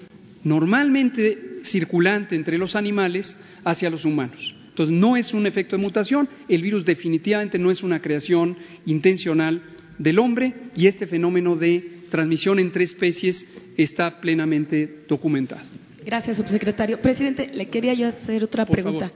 [0.43, 4.57] normalmente circulante entre los animales hacia los humanos.
[4.71, 8.57] Entonces, no es un efecto de mutación, el virus definitivamente no es una creación
[8.87, 9.63] intencional
[9.99, 13.47] del hombre y este fenómeno de transmisión entre especies
[13.77, 15.63] está plenamente documentado.
[16.05, 17.01] Gracias, subsecretario.
[17.01, 19.11] Presidente, le quería yo hacer otra pregunta.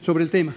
[0.00, 0.54] sobre el tema.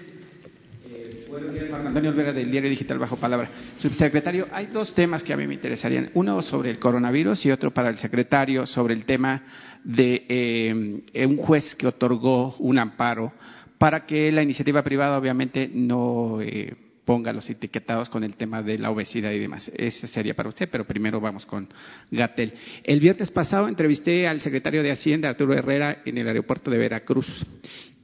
[0.88, 3.49] Eh, buenos días, Juan Antonio Olvera del Diario Digital Bajo Palabra.
[3.79, 6.09] Subsecretario, hay dos temas que a mí me interesarían.
[6.13, 9.43] Uno sobre el coronavirus y otro para el secretario sobre el tema
[9.84, 13.34] de eh, un juez que otorgó un amparo
[13.77, 16.73] para que la iniciativa privada obviamente no eh,
[17.06, 19.72] ponga los etiquetados con el tema de la obesidad y demás.
[19.76, 21.68] Ese sería para usted, pero primero vamos con
[22.12, 22.54] Gatel.
[22.84, 27.45] El viernes pasado entrevisté al secretario de Hacienda, Arturo Herrera, en el aeropuerto de Veracruz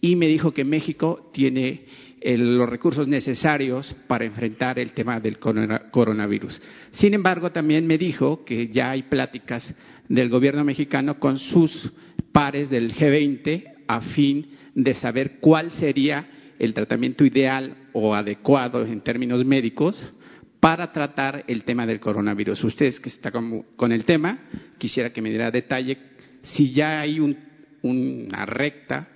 [0.02, 1.86] y me dijo que México tiene
[2.22, 6.62] los recursos necesarios para enfrentar el tema del coronavirus.
[6.92, 9.74] Sin embargo, también me dijo que ya hay pláticas
[10.08, 11.92] del gobierno mexicano con sus
[12.32, 16.30] pares del G20 a fin de saber cuál sería
[16.60, 19.96] el tratamiento ideal o adecuado en términos médicos
[20.60, 22.64] para tratar el tema del coronavirus.
[22.64, 24.40] Ustedes que están con, el tema,
[24.78, 25.98] quisiera que me diera detalle
[26.42, 27.20] si ya hay
[27.82, 29.08] una recta,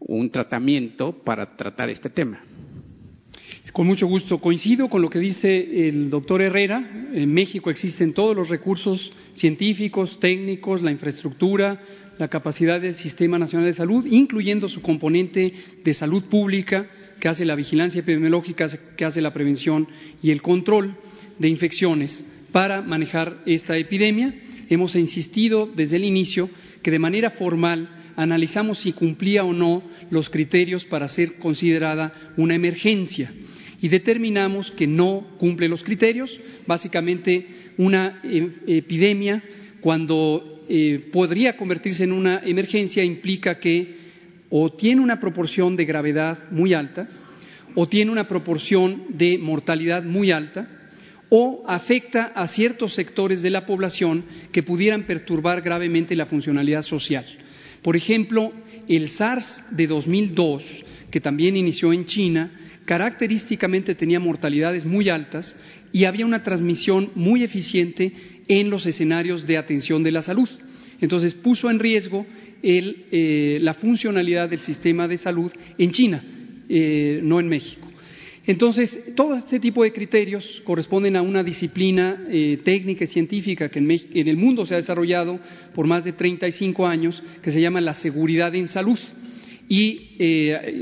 [0.00, 2.40] un tratamiento para tratar este tema.
[3.72, 4.38] Con mucho gusto.
[4.38, 7.08] Coincido con lo que dice el doctor Herrera.
[7.12, 11.80] En México existen todos los recursos científicos, técnicos, la infraestructura,
[12.18, 15.52] la capacidad del Sistema Nacional de Salud, incluyendo su componente
[15.82, 16.86] de salud pública,
[17.20, 19.88] que hace la vigilancia epidemiológica, que hace la prevención
[20.22, 20.96] y el control
[21.38, 24.34] de infecciones para manejar esta epidemia.
[24.68, 26.48] Hemos insistido desde el inicio
[26.82, 32.54] que de manera formal analizamos si cumplía o no los criterios para ser considerada una
[32.54, 33.32] emergencia
[33.80, 36.40] y determinamos que no cumple los criterios.
[36.66, 37.46] Básicamente,
[37.76, 39.42] una eh, epidemia,
[39.82, 44.03] cuando eh, podría convertirse en una emergencia implica que
[44.56, 47.08] o tiene una proporción de gravedad muy alta,
[47.74, 50.68] o tiene una proporción de mortalidad muy alta,
[51.28, 57.24] o afecta a ciertos sectores de la población que pudieran perturbar gravemente la funcionalidad social.
[57.82, 58.52] Por ejemplo,
[58.86, 62.52] el SARS de 2002, que también inició en China,
[62.84, 65.56] característicamente tenía mortalidades muy altas
[65.90, 68.12] y había una transmisión muy eficiente
[68.46, 70.48] en los escenarios de atención de la salud.
[71.00, 72.24] Entonces puso en riesgo
[72.66, 76.24] eh, la funcionalidad del sistema de salud en China,
[76.66, 77.86] eh, no en México.
[78.46, 83.80] Entonces, todo este tipo de criterios corresponden a una disciplina eh, técnica y científica que
[83.80, 85.38] en, el mundo se ha desarrollado
[85.74, 88.98] por más de 35 años, que se llama la seguridad en salud.
[89.68, 90.16] Y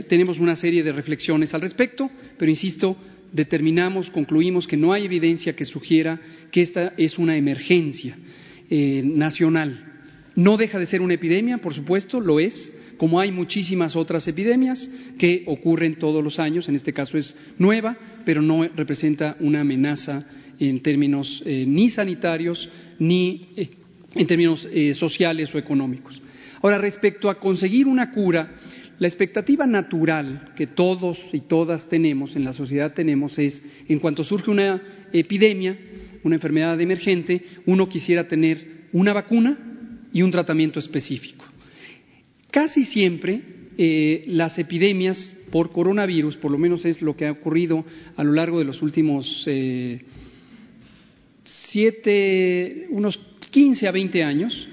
[0.09, 2.97] tenemos una serie de reflexiones al respecto, pero insisto,
[3.33, 6.21] determinamos, concluimos que no hay evidencia que sugiera
[6.51, 8.17] que esta es una emergencia
[8.69, 9.92] nacional.
[10.35, 14.91] No deja de ser una epidemia, por supuesto, lo es, como hay muchísimas otras epidemias
[15.19, 20.27] que ocurren todos los años, en este caso es nueva, pero no representa una amenaza
[20.59, 22.69] en términos eh, ni sanitarios
[22.99, 23.69] ni eh,
[24.15, 26.21] en términos sociales o económicos.
[26.63, 28.55] Ahora, respecto a conseguir una cura,
[28.99, 34.23] la expectativa natural que todos y todas tenemos, en la sociedad tenemos, es, en cuanto
[34.23, 34.81] surge una
[35.13, 35.77] epidemia,
[36.23, 39.72] una enfermedad emergente, uno quisiera tener una vacuna
[40.13, 41.45] y un tratamiento específico.
[42.51, 43.41] Casi siempre
[43.79, 47.85] eh, las epidemias por coronavirus, por lo menos es lo que ha ocurrido
[48.17, 50.01] a lo largo de los últimos eh,
[51.45, 53.19] siete, unos
[53.51, 54.69] 15 a 20 años,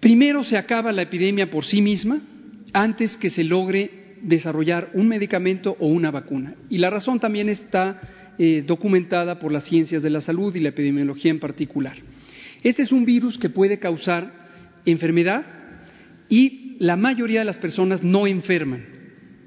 [0.00, 2.20] primero se acaba la epidemia por sí misma
[2.72, 6.54] antes que se logre desarrollar un medicamento o una vacuna.
[6.70, 10.70] Y la razón también está eh, documentada por las ciencias de la salud y la
[10.70, 11.96] epidemiología en particular.
[12.62, 14.32] Este es un virus que puede causar
[14.84, 15.44] enfermedad
[16.28, 18.84] y la mayoría de las personas no enferman.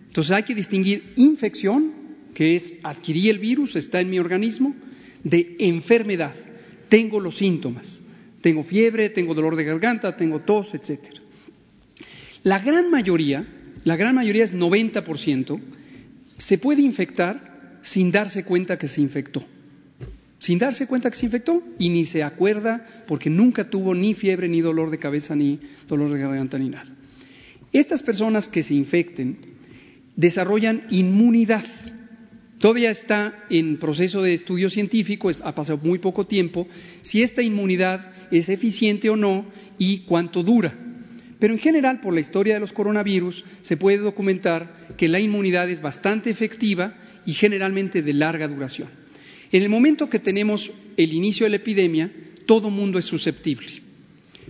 [0.07, 1.91] Entonces hay que distinguir infección,
[2.33, 4.75] que es adquirir el virus, está en mi organismo,
[5.23, 6.33] de enfermedad.
[6.89, 8.01] Tengo los síntomas.
[8.41, 11.19] Tengo fiebre, tengo dolor de garganta, tengo tos, etcétera.
[12.43, 13.45] La gran mayoría,
[13.83, 15.59] la gran mayoría es 90%,
[16.37, 19.43] se puede infectar sin darse cuenta que se infectó.
[20.39, 24.47] Sin darse cuenta que se infectó y ni se acuerda porque nunca tuvo ni fiebre,
[24.47, 26.93] ni dolor de cabeza, ni dolor de garganta, ni nada.
[27.71, 29.37] Estas personas que se infecten
[30.15, 31.65] desarrollan inmunidad
[32.59, 36.67] Todavía está en proceso de estudio científico, ha pasado muy poco tiempo,
[37.01, 39.45] si esta inmunidad es eficiente o no
[39.77, 40.73] y cuánto dura.
[41.37, 45.69] Pero en general, por la historia de los coronavirus, se puede documentar que la inmunidad
[45.69, 48.87] es bastante efectiva y generalmente de larga duración.
[49.55, 52.11] En el momento que tenemos el inicio de la epidemia,
[52.45, 53.69] todo mundo es susceptible.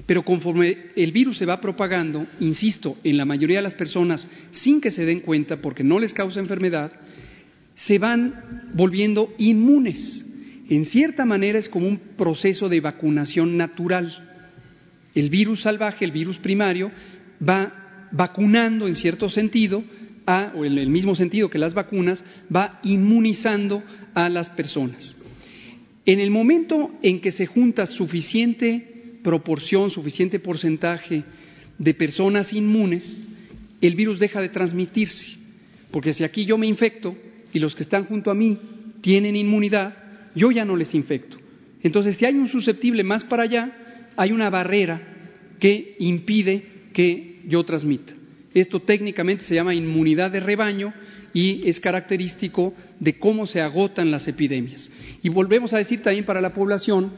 [0.07, 4.81] Pero conforme el virus se va propagando, insisto, en la mayoría de las personas sin
[4.81, 6.91] que se den cuenta porque no les causa enfermedad,
[7.75, 10.25] se van volviendo inmunes.
[10.71, 14.11] En cierta manera es como un proceso de vacunación natural.
[15.13, 16.91] El virus salvaje, el virus primario,
[17.47, 19.83] va vacunando en cierto sentido,
[20.55, 23.83] o en el mismo sentido que las vacunas, va inmunizando
[24.15, 25.17] a las personas.
[26.05, 31.23] En el momento en que se junta suficiente proporción, suficiente porcentaje
[31.77, 33.27] de personas inmunes,
[33.81, 35.37] el virus deja de transmitirse.
[35.91, 37.15] Porque si aquí yo me infecto,
[37.53, 38.57] y los que están junto a mí
[39.01, 39.95] tienen inmunidad,
[40.35, 41.37] yo ya no les infecto.
[41.81, 43.77] Entonces, si hay un susceptible más para allá,
[44.15, 45.01] hay una barrera
[45.59, 46.63] que impide
[46.93, 48.13] que yo transmita.
[48.53, 50.93] Esto técnicamente se llama inmunidad de rebaño
[51.35, 54.91] y es característico de cómo se agotan las epidemias.
[55.21, 57.11] Y volvemos a decir también para la población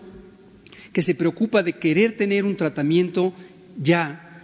[0.92, 3.34] que se preocupa de querer tener un tratamiento
[3.80, 4.42] ya.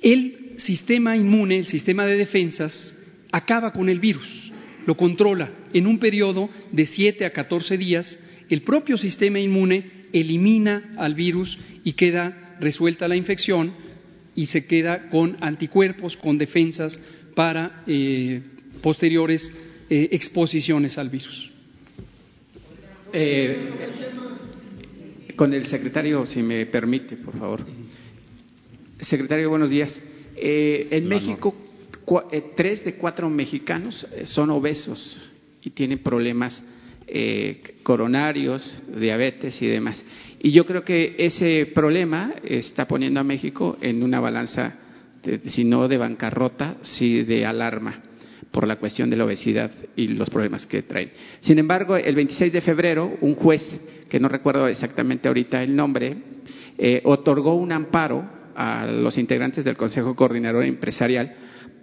[0.00, 2.96] El sistema inmune, el sistema de defensas,
[3.32, 4.44] acaba con el virus
[4.86, 8.18] lo controla en un periodo de 7 a 14 días,
[8.50, 13.72] el propio sistema inmune elimina al virus y queda resuelta la infección
[14.34, 17.00] y se queda con anticuerpos, con defensas
[17.34, 18.42] para eh,
[18.82, 19.52] posteriores
[19.90, 21.50] eh, exposiciones al virus.
[23.12, 23.56] Eh,
[25.36, 27.64] con el secretario, si me permite, por favor.
[29.00, 30.00] Secretario, buenos días.
[30.36, 31.54] en México,
[32.30, 35.18] eh, tres de cuatro mexicanos eh, son obesos
[35.62, 36.62] y tienen problemas
[37.06, 40.04] eh, coronarios, diabetes y demás.
[40.38, 44.76] Y yo creo que ese problema está poniendo a México en una balanza,
[45.46, 48.02] si no de bancarrota, sí de alarma
[48.50, 51.10] por la cuestión de la obesidad y los problemas que traen.
[51.40, 56.16] Sin embargo, el 26 de febrero, un juez, que no recuerdo exactamente ahorita el nombre,
[57.04, 61.34] otorgó un amparo a los integrantes del Consejo Coordinador Empresarial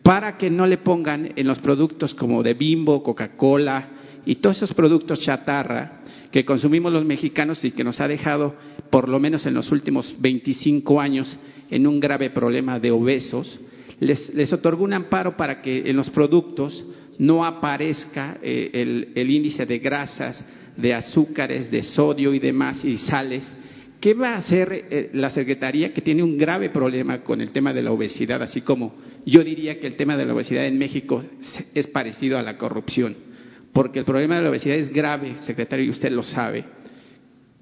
[0.02, 3.90] para que no le pongan en los productos como de Bimbo, Coca-Cola
[4.26, 8.56] y todos esos productos chatarra que consumimos los mexicanos y que nos ha dejado,
[8.90, 11.38] por lo menos en los últimos 25 años,
[11.72, 13.60] en un grave problema de obesos,
[14.00, 16.86] les, les otorgó un amparo para que en los productos
[17.18, 20.44] no aparezca eh, el, índice de grasas,
[20.76, 23.54] de azúcares, de sodio y demás y sales
[24.02, 27.72] ¿Qué va a hacer eh, la Secretaría que tiene un grave problema con el tema
[27.72, 28.96] de la obesidad, así como
[29.28, 31.24] yo diría que el tema de la obesidad en México
[31.76, 33.16] es parecido a la corrupción?
[33.72, 36.66] Porque el problema de la obesidad es grave, secretario, y usted lo sabe.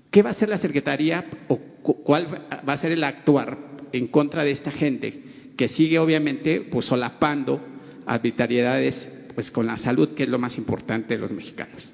[0.09, 4.43] ¿Qué va a hacer la Secretaría o cuál va a ser el actuar en contra
[4.43, 5.23] de esta gente
[5.57, 7.61] que sigue obviamente pues solapando
[8.05, 11.89] arbitrariedades pues con la salud, que es lo más importante de los mexicanos?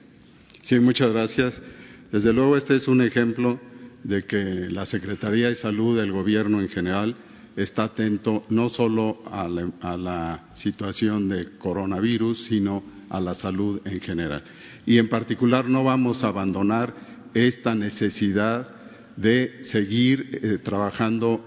[0.61, 1.61] Sí, muchas gracias.
[2.11, 3.59] Desde luego este es un ejemplo
[4.03, 7.15] de que la Secretaría de Salud del Gobierno en general
[7.55, 14.43] está atento no solo a la, situación de coronavirus, sino a la salud en general.
[14.85, 16.93] Y en particular no vamos a abandonar
[17.33, 18.69] esta necesidad
[19.17, 21.45] de seguir eh, trabajando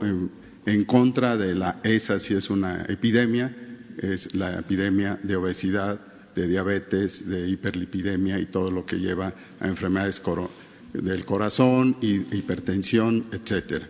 [0.66, 3.54] en, contra de la, esa si es una epidemia,
[3.98, 6.00] es la epidemia de obesidad,
[6.34, 10.22] de diabetes, de hiperlipidemia y todo lo que lleva a enfermedades
[10.92, 13.88] del corazón, hipertensión, etcétera.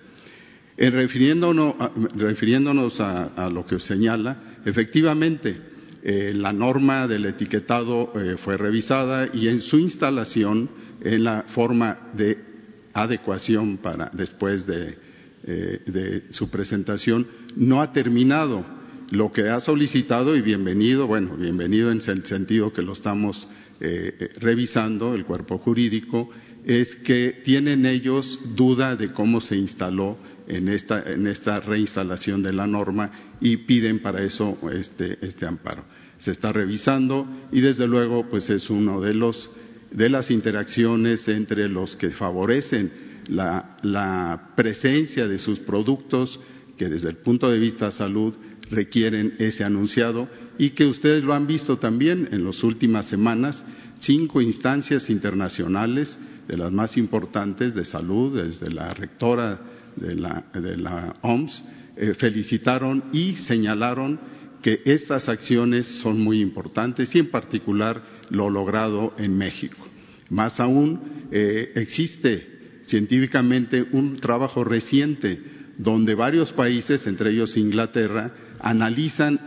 [0.76, 5.56] En refiriéndonos, a, refiriéndonos a, lo que señala, efectivamente,
[6.02, 10.70] eh, la norma del etiquetado eh, fue revisada y en su instalación,
[11.02, 12.38] en la forma de
[13.02, 14.98] adecuación para después de,
[15.44, 17.26] eh, de su presentación,
[17.56, 18.64] no ha terminado.
[19.10, 23.48] Lo que ha solicitado y bienvenido, bueno, bienvenido en el sentido que lo estamos
[24.40, 26.30] revisando, el cuerpo jurídico,
[26.64, 30.18] es que tienen ellos duda de cómo se instaló
[30.48, 35.84] en esta, en esta reinstalación de la norma y piden para eso este, este amparo.
[36.18, 39.50] Se está revisando y desde luego pues es uno de los
[39.90, 42.90] de las interacciones entre los que favorecen
[43.28, 46.40] la, la presencia de sus productos
[46.76, 48.34] que desde el punto de vista de salud
[48.70, 50.28] requieren ese anunciado
[50.58, 53.64] y que ustedes lo han visto también en las últimas semanas,
[53.98, 59.60] cinco instancias internacionales de las más importantes de salud, desde la rectora
[59.96, 61.64] de la, OMS
[61.96, 64.18] eh, felicitaron y señalaron
[64.62, 69.76] que estas acciones son muy importantes y en particular lo logrado en México.
[70.30, 75.40] Más aún, eh, existe científicamente un trabajo reciente
[75.76, 79.40] donde varios países, entre ellos Inglaterra, analizan,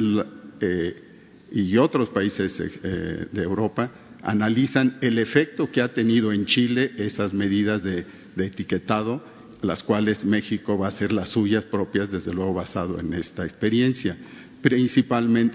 [0.60, 1.04] eh,
[1.52, 7.84] y otros países de Europa, analizan el efecto que ha tenido en Chile esas medidas
[7.84, 8.06] de
[8.38, 9.22] etiquetado
[9.62, 14.18] las cuales México va a hacer las suyas propias, desde luego basado en esta experiencia,
[14.62, 15.50] principalmente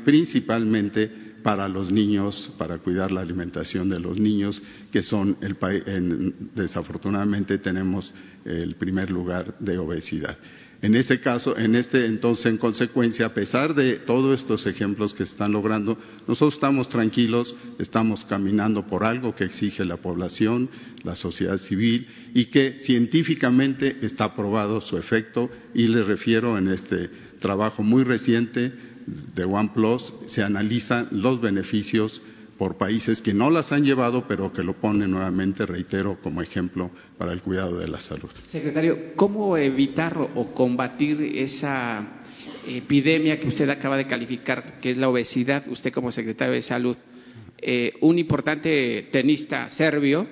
[1.47, 8.13] para los niños, para cuidar la alimentación de los niños, que son el desafortunadamente tenemos
[8.45, 10.37] el primer lugar de obesidad.
[10.83, 15.25] En ese caso, en este entonces, en consecuencia, a pesar de todos estos ejemplos que
[15.25, 20.69] se están logrando, nosotros estamos tranquilos, estamos caminando por algo que exige la población,
[21.05, 27.09] la sociedad civil y que científicamente está probado su efecto y les refiero en este
[27.39, 28.73] trabajo muy reciente
[29.07, 32.21] de OnePlus, se analizan los beneficios
[32.59, 36.91] por países que no las han llevado, pero que lo ponen nuevamente, reitero, como ejemplo
[37.19, 38.31] para el cuidado de la salud.
[38.43, 42.05] Secretario, ¿cómo evitar o combatir esa
[42.67, 46.97] epidemia que usted acaba de calificar, que es la obesidad, usted como secretario de Salud?
[47.59, 50.27] Eh, un importante tenista serbio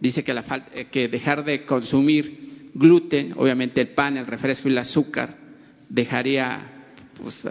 [0.00, 0.44] dice que, la
[0.74, 5.36] eh, que dejar de consumir gluten, obviamente el pan, el refresco y el azúcar,
[5.88, 6.73] dejaría
[7.20, 7.42] pues,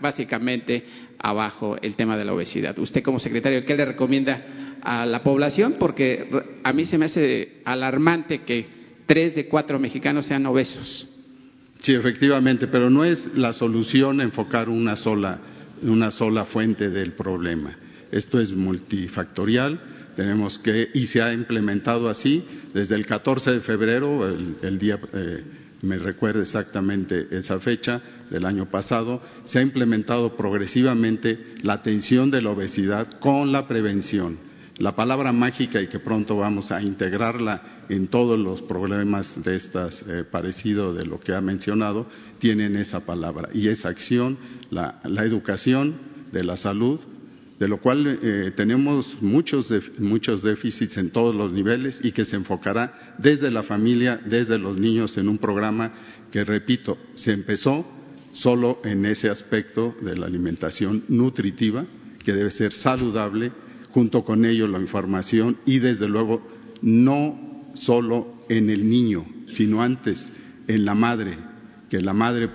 [0.00, 0.84] básicamente
[1.18, 2.78] abajo el tema de la obesidad.
[2.78, 5.76] Usted como secretario, ¿qué le recomienda a la población?
[5.78, 6.28] Porque
[6.62, 8.66] a mí se me hace alarmante que
[9.06, 11.06] tres de cuatro mexicanos sean obesos.
[11.78, 15.40] Sí, efectivamente, pero no es la solución enfocar una sola,
[15.82, 17.76] una sola fuente del problema.
[18.12, 19.80] Esto es multifactorial,
[20.14, 22.44] tenemos que, y se ha implementado así
[22.74, 25.42] desde el 14 de febrero, el, día eh,
[25.82, 28.00] me recuerdo exactamente esa fecha
[28.30, 34.50] del año pasado, se ha implementado progresivamente la atención de la obesidad con la prevención.
[34.78, 40.02] La palabra mágica y que pronto vamos a integrarla en todos los problemas de estas,
[40.08, 42.06] eh, parecido de lo que ha mencionado,
[42.38, 44.38] tienen esa palabra y esa acción,
[44.70, 45.96] la, educación
[46.32, 46.98] de la salud,
[47.60, 52.36] de lo cual eh, tenemos muchos, muchos déficits en todos los niveles y que se
[52.36, 55.92] enfocará desde la familia, desde los niños en un programa
[56.32, 57.86] que, repito, se empezó
[58.30, 61.84] solo en ese aspecto de la alimentación nutritiva,
[62.24, 63.52] que debe ser saludable,
[63.90, 66.40] junto con ello la información y desde luego
[66.80, 70.32] no solo en el niño, sino antes
[70.66, 71.36] en la madre,
[71.90, 72.48] que la madre,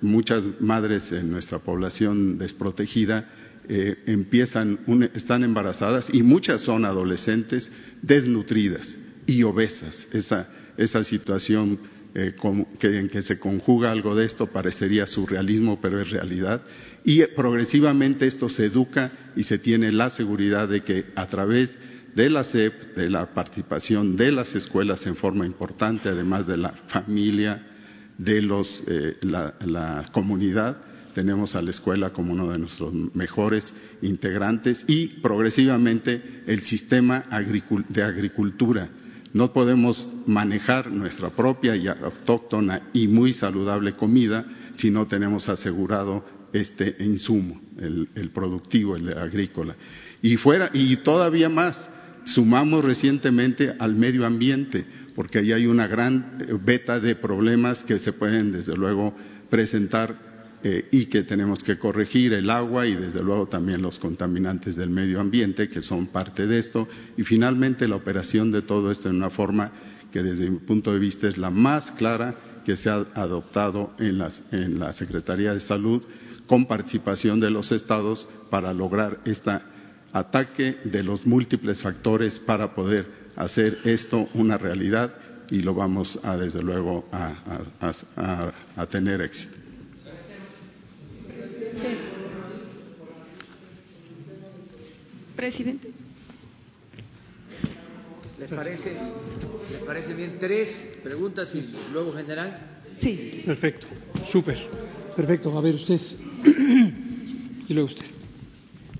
[0.00, 3.28] muchas madres en nuestra población desprotegida
[3.68, 4.78] eh, empiezan,
[5.14, 8.96] están embarazadas y muchas son adolescentes desnutridas
[9.26, 10.08] y obesas.
[10.12, 10.48] Esa,
[10.78, 11.78] esa situación
[12.14, 12.34] eh,
[12.80, 16.62] en que se conjuga algo de esto parecería surrealismo, pero es realidad.
[17.04, 21.76] Y progresivamente esto se educa y se tiene la seguridad de que a través
[22.14, 26.70] de la SEP, de la participación de las escuelas en forma importante, además de la
[26.70, 27.66] familia,
[28.16, 30.87] de los, eh, la comunidad,
[31.18, 37.24] tenemos a la escuela como uno de nuestros mejores integrantes y progresivamente el sistema
[37.88, 38.88] de agricultura.
[39.32, 44.44] No podemos manejar nuestra propia y autóctona y muy saludable comida
[44.76, 49.74] si no tenemos asegurado este insumo, el, productivo, el agrícola.
[50.22, 51.90] Y fuera, y todavía más,
[52.26, 58.12] sumamos recientemente al medio ambiente, porque ahí hay una gran beta de problemas que se
[58.12, 59.16] pueden, desde luego,
[59.50, 60.27] presentar
[60.62, 64.90] eh, y que tenemos que corregir el agua y desde luego también los contaminantes del
[64.90, 69.16] medio ambiente que son parte de esto y finalmente la operación de todo esto en
[69.16, 69.70] una forma
[70.10, 72.34] que desde mi punto de vista es la más clara
[72.64, 74.20] que se ha adoptado en,
[74.52, 76.02] en la Secretaría de Salud
[76.46, 79.60] con participación de los estados para lograr este
[80.12, 83.06] ataque de los múltiples factores para poder
[83.36, 85.14] hacer esto una realidad
[85.50, 89.67] y lo vamos a, desde luego, a, tener éxito.
[95.38, 95.88] Presidente.
[98.40, 98.92] ¿Le parece,
[99.70, 100.36] ¿Le parece bien?
[100.36, 102.80] Tres preguntas y luego general.
[103.00, 103.44] Sí.
[103.46, 103.86] Perfecto,
[104.32, 104.58] súper.
[105.14, 106.00] Perfecto, a ver usted.
[107.68, 108.06] y luego usted.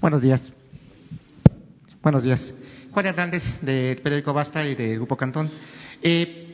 [0.00, 0.52] Buenos días.
[2.00, 2.54] Buenos días.
[2.92, 5.50] Juan Hernández, del periódico Basta y del Grupo Cantón.
[6.00, 6.44] Eh,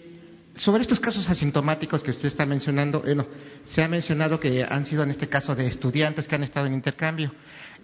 [0.56, 3.26] sobre estos casos asintomáticos que usted está mencionando, bueno,
[3.66, 6.72] se ha mencionado que han sido en este caso de estudiantes que han estado en
[6.72, 7.34] intercambio.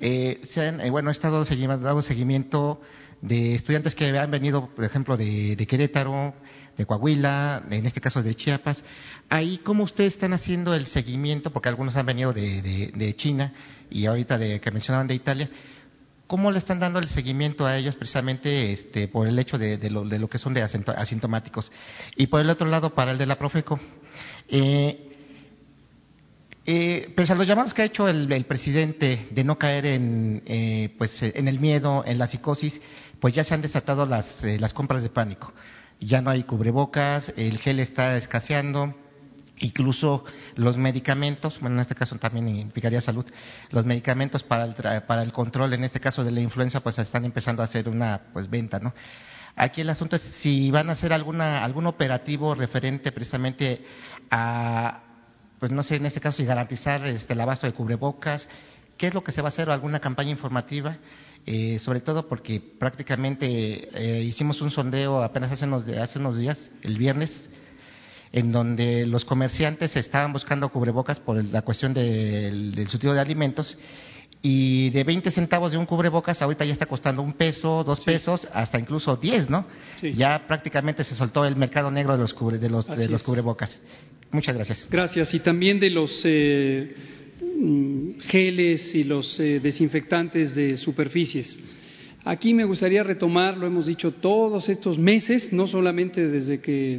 [0.01, 2.81] Eh, han, eh, bueno, ha estado dado seguimiento
[3.23, 6.35] de estudiantes que han venido, por ejemplo, de, Querétaro,
[6.77, 8.83] de Coahuila, en este caso de Chiapas.
[9.29, 11.51] Ahí, ¿cómo ustedes están haciendo el seguimiento?
[11.51, 13.53] Porque algunos han venido de, China
[13.91, 15.51] y ahorita de, que mencionaban de Italia.
[16.27, 20.29] ¿Cómo le están dando el seguimiento a ellos precisamente este, por el hecho de, lo,
[20.29, 21.71] que son de asintomáticos?
[22.17, 23.81] Y por el otro lado, para el de la Profeco,
[24.49, 25.10] eh,
[26.67, 30.95] eh, pese a los llamados que ha hecho el, presidente de no caer en, eh,
[30.99, 32.81] pues, en el miedo, en la psicosis,
[33.19, 35.53] pues ya se han desatado las, eh, las compras de pánico.
[36.01, 38.95] Ya no hay cubrebocas, el gel está escaseando,
[39.59, 40.25] incluso
[40.57, 43.27] los medicamentos, bueno, en este caso también implicaría salud,
[43.71, 47.25] los medicamentos para el, para el control, en este caso de la influenza, pues están
[47.25, 48.95] empezando a hacer una pues venta, ¿no?
[49.57, 53.83] Aquí el asunto es si van a hacer alguna, algún operativo referente precisamente
[54.31, 55.10] a,
[55.61, 58.49] pues no sé, en este caso si garantizar este, el abasto de cubrebocas,
[58.97, 60.97] qué es lo que se va a hacer o alguna campaña informativa,
[61.47, 66.71] eh, sobre todo porque prácticamente eh, hicimos un sondeo apenas hace unos, hace unos días,
[66.83, 67.51] el viernes,
[68.33, 73.77] en donde los comerciantes estaban buscando cubrebocas por la cuestión del, del surtido de alimentos
[74.43, 78.49] y de 20 centavos de un cubrebocas ahorita ya está costando un peso, dos pesos,
[78.53, 79.67] hasta incluso 10, ¿no?
[80.15, 83.83] Ya prácticamente se soltó el mercado negro de los, de los, de los cubrebocas.
[84.33, 84.89] Muchas gracias.
[84.91, 85.35] Gracias.
[85.35, 86.95] Y también de los eh,
[87.59, 91.59] mm, geles y los eh, desinfectantes de superficies.
[92.25, 96.95] Aquí me gustaría retomar, lo hemos dicho todos estos meses, no solamente desde que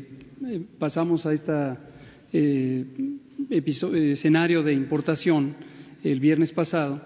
[0.45, 1.77] eh, pasamos a este
[3.49, 5.55] escenario de importación
[6.03, 7.01] el viernes pasado,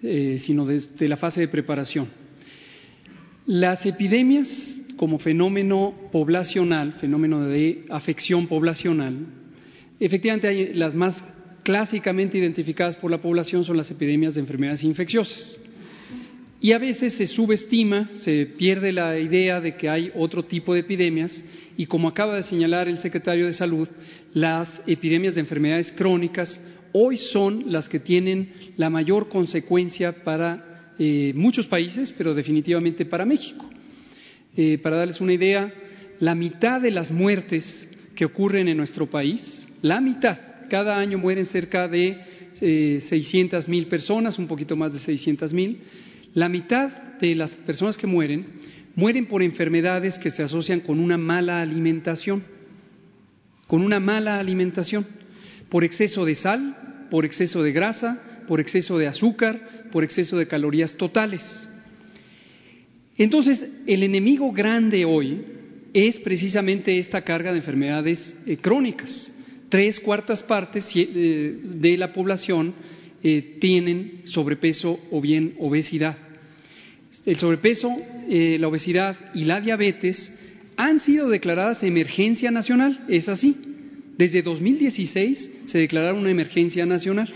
[0.00, 2.08] sino desde la fase de preparación.
[3.46, 9.26] Las epidemias como fenómeno poblacional, fenómeno de afección poblacional,
[9.98, 11.22] efectivamente las más
[11.62, 15.60] clásicamente identificadas por la población son las epidemias de enfermedades infecciosas.
[16.60, 20.80] Y a veces se subestima, se pierde la idea de que hay otro tipo de
[20.80, 21.44] epidemias
[21.76, 23.88] y como acaba de señalar el secretario de Salud,
[24.32, 26.60] las epidemias de enfermedades crónicas
[26.92, 33.26] hoy son las que tienen la mayor consecuencia para eh, muchos países, pero definitivamente para
[33.26, 33.68] México.
[34.56, 35.72] Eh, para darles una idea,
[36.20, 41.46] la mitad de las muertes que ocurren en nuestro país, la mitad, cada año mueren
[41.46, 42.18] cerca de
[42.60, 45.80] eh, 600 mil personas, un poquito más de 600 mil,
[46.34, 48.46] la mitad de las personas que mueren
[48.94, 52.42] mueren por enfermedades que se asocian con una mala alimentación,
[53.66, 55.06] con una mala alimentación,
[55.68, 60.48] por exceso de sal, por exceso de grasa, por exceso de azúcar, por exceso de
[60.48, 61.68] calorías totales.
[63.18, 65.44] Entonces, el enemigo grande hoy
[65.92, 69.32] es precisamente esta carga de enfermedades eh, crónicas.
[69.68, 72.74] Tres cuartas partes eh, de la población
[73.22, 76.16] eh, tienen sobrepeso o bien obesidad.
[77.24, 77.90] El sobrepeso,
[78.28, 80.32] la obesidad y la diabetes
[80.76, 83.56] han sido declaradas emergencia nacional, es así.
[84.16, 87.28] Desde 2016 se declararon una emergencia nacional.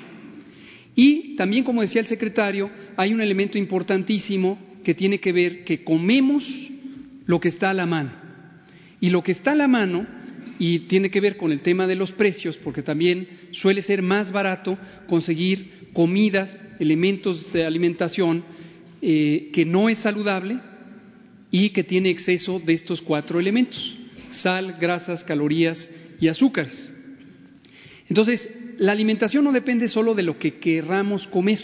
[0.94, 5.84] Y también, como decía el secretario, hay un elemento importantísimo que tiene que ver que
[5.84, 6.70] comemos
[7.26, 8.10] lo que está a la mano.
[9.00, 10.06] Y lo que está a la mano,
[10.60, 14.30] y tiene que ver con el tema de los precios, porque también suele ser más
[14.30, 14.76] barato
[15.08, 18.44] conseguir comidas, elementos de alimentación
[19.00, 20.58] eh, que no es saludable
[21.50, 23.96] y que tiene exceso de estos cuatro elementos,
[24.28, 25.88] sal, grasas, calorías
[26.20, 26.94] y azúcares.
[28.10, 31.60] Entonces, la alimentación no depende solo de lo que querramos comer,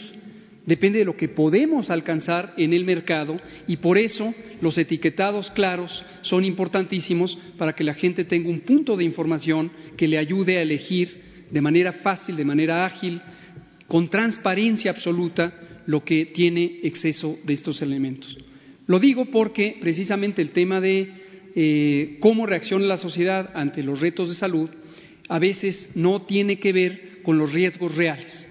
[0.67, 6.05] depende de lo que podemos alcanzar en el mercado y por eso los etiquetados claros
[6.23, 10.63] son importantísimos para que la gente tenga un punto de información que le ayude a
[10.63, 13.21] elegir de manera fácil, de manera ágil,
[13.87, 15.55] con transparencia absoluta
[15.87, 18.37] lo que tiene exceso de estos elementos.
[18.89, 21.09] Lo digo porque precisamente el tema de
[21.55, 24.69] eh, cómo reacciona la sociedad ante los retos de salud,
[25.29, 28.49] a veces no tiene que ver con los riesgos reales.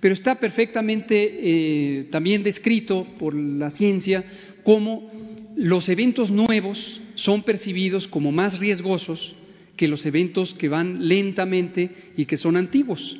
[0.00, 4.24] Pero está perfectamente eh, también descrito por la ciencia
[4.62, 5.10] cómo
[5.56, 9.34] los eventos nuevos son percibidos como más riesgosos
[9.76, 13.16] que los eventos que van lentamente y que son antiguos,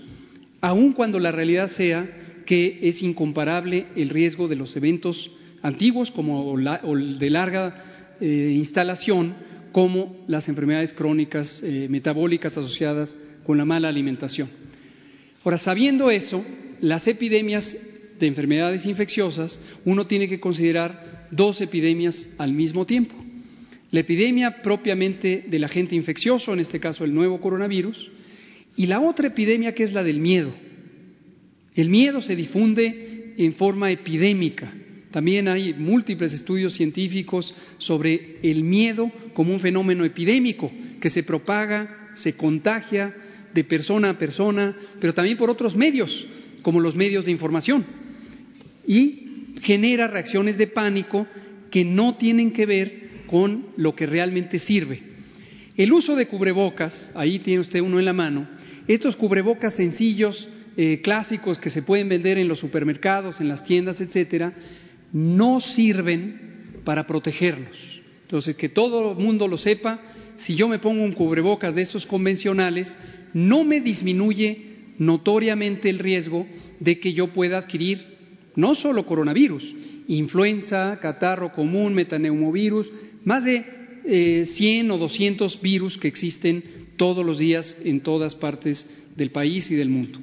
[0.60, 2.08] aun cuando la realidad sea
[2.46, 5.30] que es incomparable el riesgo de los eventos
[5.62, 9.34] antiguos como o de larga eh, instalación
[9.72, 14.48] como las enfermedades crónicas eh, metabólicas asociadas con la mala alimentación.
[15.44, 16.44] Ahora, sabiendo eso,
[16.80, 17.76] las epidemias
[18.18, 23.14] de enfermedades infecciosas, uno tiene que considerar dos epidemias al mismo tiempo.
[23.90, 28.10] La epidemia propiamente del agente infeccioso, en este caso el nuevo coronavirus,
[28.76, 30.52] y la otra epidemia que es la del miedo.
[31.74, 34.72] El miedo se difunde en forma epidémica.
[35.10, 40.70] También hay múltiples estudios científicos sobre el miedo como un fenómeno epidémico
[41.00, 43.14] que se propaga, se contagia
[43.54, 46.26] de persona a persona, pero también por otros medios,
[46.68, 47.82] como los medios de información.
[48.86, 51.26] Y genera reacciones de pánico
[51.70, 55.00] que no tienen que ver con lo que realmente sirve.
[55.78, 58.46] El uso de cubrebocas, ahí tiene usted uno en la mano,
[58.86, 60.46] estos cubrebocas sencillos,
[60.76, 64.52] eh, clásicos que se pueden vender en los supermercados, en las tiendas, etcétera,
[65.10, 68.02] no sirven para protegernos.
[68.24, 70.02] Entonces, que todo el mundo lo sepa,
[70.36, 72.94] si yo me pongo un cubrebocas de estos convencionales,
[73.32, 74.67] no me disminuye
[74.99, 76.46] notoriamente el riesgo
[76.80, 78.18] de que yo pueda adquirir
[78.57, 79.74] no solo coronavirus,
[80.09, 82.90] influenza, catarro común, metaneumovirus,
[83.24, 83.64] más de
[84.05, 86.62] eh, 100 o 200 virus que existen
[86.96, 90.18] todos los días en todas partes del país y del mundo.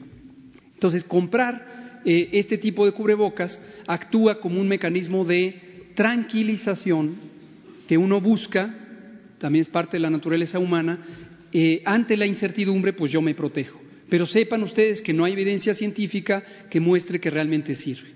[0.73, 7.15] Entonces, comprar eh, este tipo de cubrebocas actúa como un mecanismo de tranquilización
[7.87, 8.75] que uno busca,
[9.39, 10.99] también es parte de la naturaleza humana,
[11.53, 13.84] eh, ante la incertidumbre, pues yo me protejo.
[14.09, 18.09] Pero sepan ustedes que no hay evidencia científica que muestre que realmente sirve.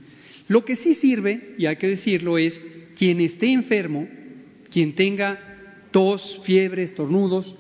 [0.48, 2.62] Lo que sí sirve, y hay que decirlo, es
[2.96, 4.08] quien esté enfermo,
[4.70, 5.40] quien tenga
[5.92, 7.56] tos, fiebre, estornudos,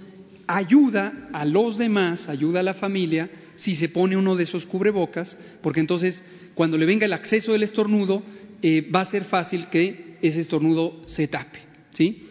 [0.47, 5.37] ayuda a los demás, ayuda a la familia, si se pone uno de esos cubrebocas,
[5.61, 6.23] porque entonces
[6.55, 8.23] cuando le venga el acceso del estornudo,
[8.61, 11.59] eh, va a ser fácil que ese estornudo se tape.
[11.93, 12.23] ¿sí?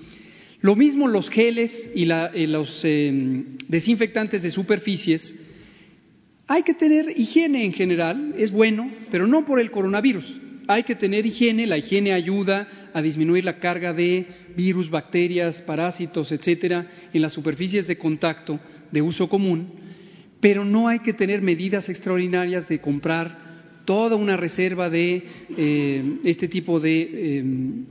[0.60, 5.34] Lo mismo los geles y eh, los eh, desinfectantes de superficies.
[6.50, 10.24] Hay que tener higiene en general, es bueno, pero no por el coronavirus.
[10.66, 14.26] Hay que tener higiene, la higiene ayuda a disminuir la carga de
[14.56, 18.58] virus, bacterias, parásitos, etcétera, en las superficies de contacto
[18.90, 19.68] de uso común,
[20.40, 25.24] pero no hay que tener medidas extraordinarias de comprar toda una reserva de
[25.54, 27.84] eh, este tipo de em,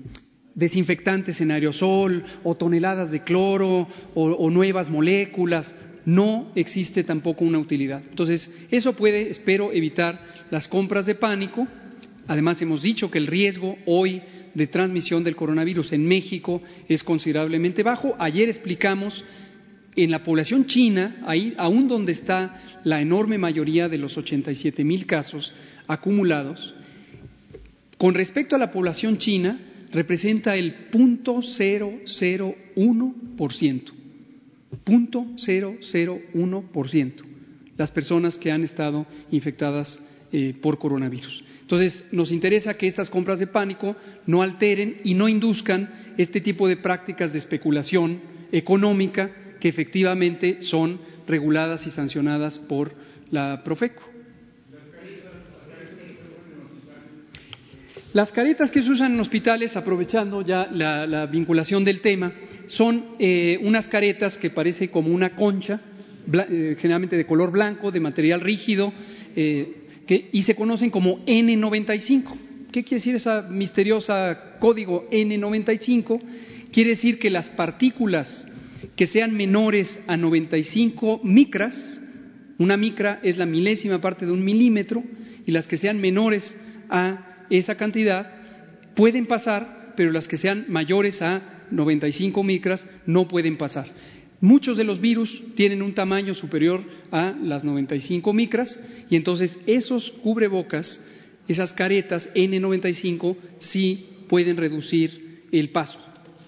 [0.56, 5.72] desinfectantes en aerosol o toneladas de cloro o nuevas moléculas.
[6.08, 8.02] No existe tampoco una utilidad.
[8.10, 10.18] Entonces, eso puede, espero, evitar
[10.50, 11.68] las compras de pánico.
[12.28, 14.22] Además, hemos dicho que el riesgo hoy
[14.54, 18.16] de transmisión del coronavirus en México es considerablemente bajo.
[18.20, 19.26] Ayer explicamos
[19.98, 25.06] en la población china, ahí aún donde está la enorme mayoría de los 87 mil
[25.06, 25.54] casos
[25.88, 26.74] acumulados,
[27.98, 29.60] con respecto a la población china,
[29.92, 31.42] representa el punto
[34.70, 37.24] por ciento, punto ciento,
[37.78, 40.00] las personas que han estado infectadas
[40.32, 41.44] eh, por coronavirus.
[41.62, 43.96] Entonces, nos interesa que estas compras de pánico
[44.26, 51.00] no alteren y no induzcan este tipo de prácticas de especulación económica que efectivamente son
[51.28, 52.94] reguladas y sancionadas por
[53.32, 54.17] la Profeco.
[58.18, 62.34] Las caretas que se usan en hospitales, aprovechando ya la, vinculación del tema,
[62.66, 65.80] son eh, unas caretas que parece como una concha,
[66.34, 68.92] eh, generalmente de color blanco, de material rígido,
[69.36, 69.72] eh,
[70.32, 72.24] y se conocen como N95.
[72.72, 76.20] ¿Qué quiere decir esa misteriosa código N95?
[76.72, 78.48] Quiere decir que las partículas
[78.96, 82.02] que sean menores a 95 micras,
[82.58, 85.04] una micra es la milésima parte de un milímetro,
[85.46, 86.60] y las que sean menores
[86.90, 88.32] a esa cantidad
[88.96, 91.42] pueden pasar, pero las que sean mayores a
[91.72, 93.88] 95 micras no pueden pasar.
[94.40, 98.80] Muchos de los virus tienen un tamaño superior a las 95 micras
[99.10, 101.04] y entonces esos cubrebocas,
[101.48, 106.00] esas caretas N95 sí pueden reducir el paso,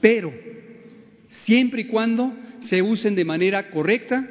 [0.02, 0.32] pero
[1.30, 4.28] siempre y cuando se usen de manera correcta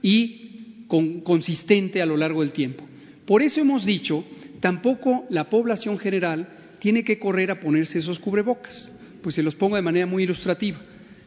[0.00, 0.84] y
[1.24, 2.84] consistente a lo largo del tiempo.
[3.26, 4.24] Por eso hemos dicho,
[4.62, 6.48] tampoco la población general
[6.78, 10.78] tiene que correr a ponerse esos cubrebocas, pues se los pongo de manera muy ilustrativa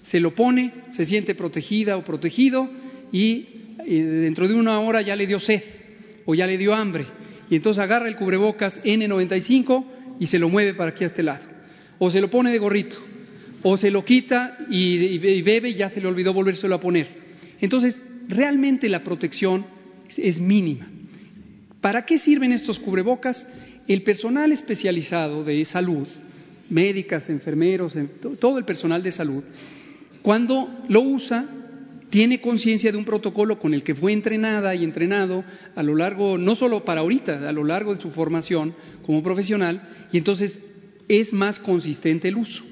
[0.06, 2.70] se lo pone, se siente protegida o protegido
[3.12, 3.48] y
[3.88, 5.64] eh, dentro de una hora ya le dio sed
[6.26, 7.06] o ya le dio hambre.
[7.50, 9.86] Y entonces agarra el cubrebocas N95
[10.20, 11.44] y se lo mueve para aquí a este lado.
[11.98, 12.98] O se lo pone de gorrito.
[13.64, 17.08] O se lo quita y, bebe y ya se le olvidó volvérselo a poner.
[17.60, 19.66] Entonces, realmente la protección
[20.16, 20.88] es mínima.
[21.86, 23.48] ¿Para qué sirven estos cubrebocas?
[23.88, 26.08] El personal especializado de salud,
[26.68, 27.96] médicas, enfermeros,
[28.40, 29.44] todo el personal de salud,
[30.24, 31.46] cuando lo usa,
[32.10, 35.44] tiene conciencia de un protocolo con el que fue entrenada y entrenado
[35.76, 38.74] a lo largo, no solo para ahorita, a lo largo de su formación
[39.06, 40.60] como profesional, y entonces
[41.08, 42.64] es más consistente el uso.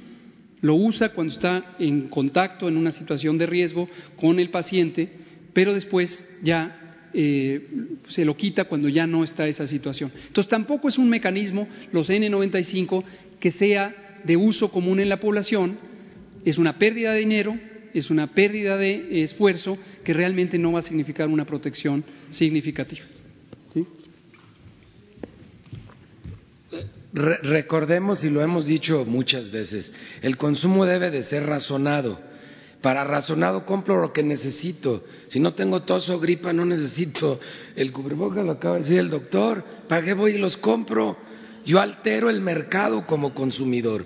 [0.61, 5.07] Lo usa cuando está en contacto, en una situación de riesgo con el paciente,
[5.53, 6.80] pero después ya
[7.14, 7.61] eh,
[8.07, 10.11] se lo quita cuando ya no está esa situación.
[10.28, 13.03] Entonces tampoco es un mecanismo, los N95,
[13.39, 15.78] que sea de uso común en la población,
[16.45, 17.57] es una pérdida de dinero,
[17.93, 23.05] es una pérdida de esfuerzo que realmente no va a significar una protección significativa.
[27.14, 29.93] recordemos, y lo hemos dicho muchas veces,
[30.24, 32.20] el consumo debe de ser razonado
[32.84, 35.05] para razonado compro lo que necesito.
[35.29, 37.39] Si no tengo tos o gripa, no necesito
[37.77, 39.63] el cubrebocas, lo acaba de decir el doctor.
[39.88, 41.17] ¿Para qué voy y los compro?
[41.65, 44.05] Yo altero el mercado como consumidor.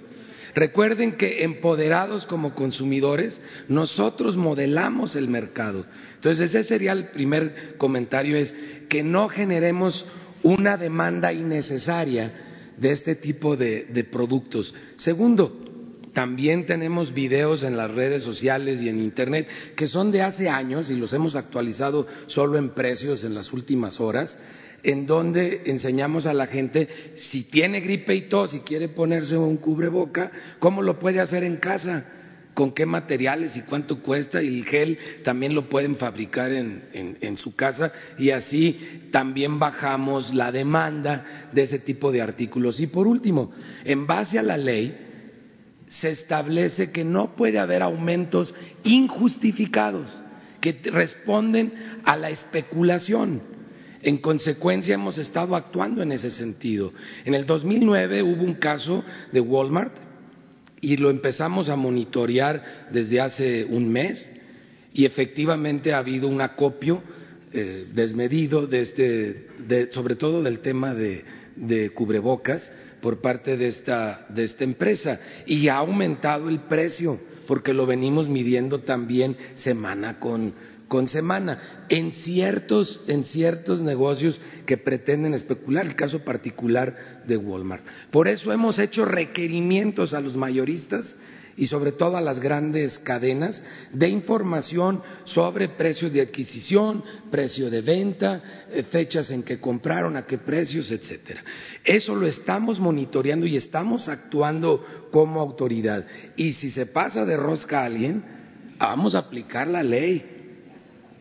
[0.53, 5.84] Recuerden que empoderados como consumidores, nosotros modelamos el mercado.
[6.13, 8.53] Entonces, ese sería el primer comentario, es
[8.89, 10.05] que no generemos
[10.43, 12.32] una demanda innecesaria
[12.78, 14.71] de este tipo de, de productos.
[14.97, 15.67] Segundo,
[16.18, 20.89] también tenemos videos en las redes sociales y en Internet que son de hace años
[20.89, 24.36] y los hemos actualizado solo en precios en las últimas horas,
[24.82, 29.57] en donde enseñamos a la gente si tiene gripe y tos y quiere ponerse un
[29.57, 32.05] cubreboca, cómo lo puede hacer en casa,
[32.55, 36.82] con qué materiales y cuánto cuesta y el gel también lo pueden fabricar en,
[37.22, 42.80] en, su casa y así también bajamos la demanda de ese tipo de artículos.
[42.80, 43.51] Y por último,
[43.86, 45.03] en base a la ley,
[45.89, 50.09] se establece que no puede haber aumentos injustificados
[50.61, 51.73] que responden
[52.03, 53.41] a la especulación.
[54.01, 56.93] En consecuencia, hemos estado actuando en ese sentido.
[57.25, 59.95] En el 2009 hubo un caso de Walmart
[60.81, 64.31] y lo empezamos a monitorear desde hace un mes
[64.93, 67.01] y efectivamente ha habido un acopio
[67.51, 69.47] eh, desmedido este,
[69.91, 72.71] sobre todo del tema de cubrebocas
[73.01, 78.27] por parte de esta, de esta empresa y ha aumentado el precio porque lo venimos
[78.27, 80.53] midiendo también semana con,
[80.87, 87.83] con semana en ciertos, en ciertos negocios que pretenden especular, el caso particular de Walmart.
[88.11, 91.17] Por eso hemos hecho requerimientos a los mayoristas
[91.58, 97.82] y sobre todo a las grandes cadenas de información sobre precios de adquisición, precio de
[97.82, 101.43] venta, eh, fechas en que compraron, a qué precios, etcétera.
[101.84, 106.05] Eso lo estamos monitoreando y estamos actuando como autoridad.
[106.36, 108.24] Y si se pasa de rosca a alguien,
[108.78, 110.34] vamos a aplicar la ley.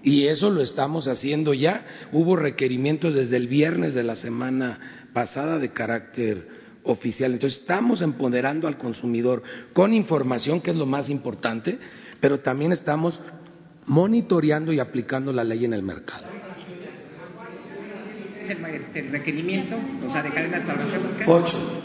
[0.02, 2.08] Y eso lo estamos haciendo ya.
[2.12, 6.55] Hubo requerimientos desde el viernes de la semana pasada de carácter
[6.86, 7.32] oficial.
[7.32, 11.78] Entonces estamos empoderando al consumidor con información, que es lo más importante,
[12.20, 13.20] pero también estamos
[13.86, 16.24] monitoreando y aplicando la ley en el mercado.
[18.40, 19.76] ¿Es el, este, requerimiento?
[20.06, 20.30] O sea, de.
[21.26, 21.82] Ocho.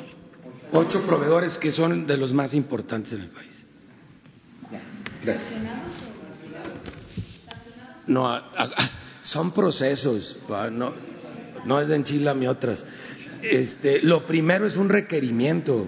[0.73, 3.65] Ocho proveedores que son de los más importantes en el país.
[5.23, 5.53] Gracias.
[8.07, 8.41] No,
[9.21, 10.39] son procesos,
[10.71, 10.93] no,
[11.65, 12.85] no es de enchilame otras.
[13.41, 15.87] Este, lo primero es un requerimiento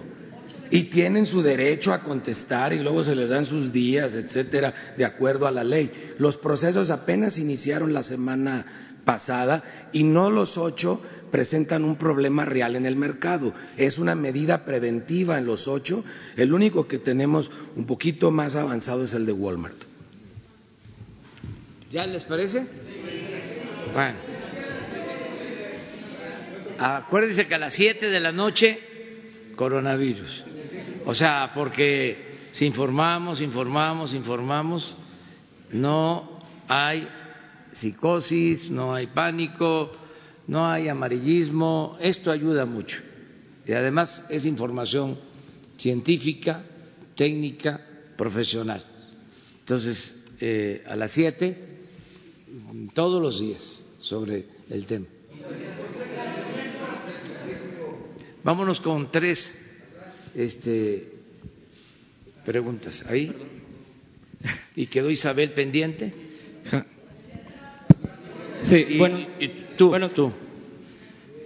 [0.69, 5.05] y tienen su derecho a contestar y luego se les dan sus días, etcétera, de
[5.05, 5.91] acuerdo a la ley.
[6.17, 8.65] Los procesos apenas iniciaron la semana
[9.05, 11.01] pasada y no los ocho
[11.31, 13.53] presentan un problema real en el mercado.
[13.77, 16.03] Es una medida preventiva en los ocho.
[16.35, 19.77] El único que tenemos un poquito más avanzado es el de Walmart.
[21.91, 22.65] ¿Ya les parece?
[23.93, 24.32] Bueno.
[26.77, 28.79] Acuérdense que a las 7 de la noche,
[29.55, 30.43] coronavirus.
[31.05, 34.95] O sea, porque si informamos, informamos, informamos,
[35.71, 37.07] no hay
[37.71, 39.91] psicosis, no hay pánico,
[40.47, 42.99] no hay amarillismo, esto ayuda mucho.
[43.65, 45.17] Y además es información
[45.77, 46.63] científica,
[47.15, 47.81] técnica,
[48.17, 48.83] profesional.
[49.59, 51.57] Entonces, eh, a las 7,
[52.93, 55.07] todos los días, sobre el tema.
[58.43, 59.57] Vámonos con tres
[60.35, 61.07] este,
[62.45, 63.03] preguntas.
[63.07, 63.33] Ahí.
[64.75, 66.13] ¿Y quedó Isabel pendiente?
[68.63, 69.19] Sí, bueno,
[69.77, 70.31] tú, buenos, tú.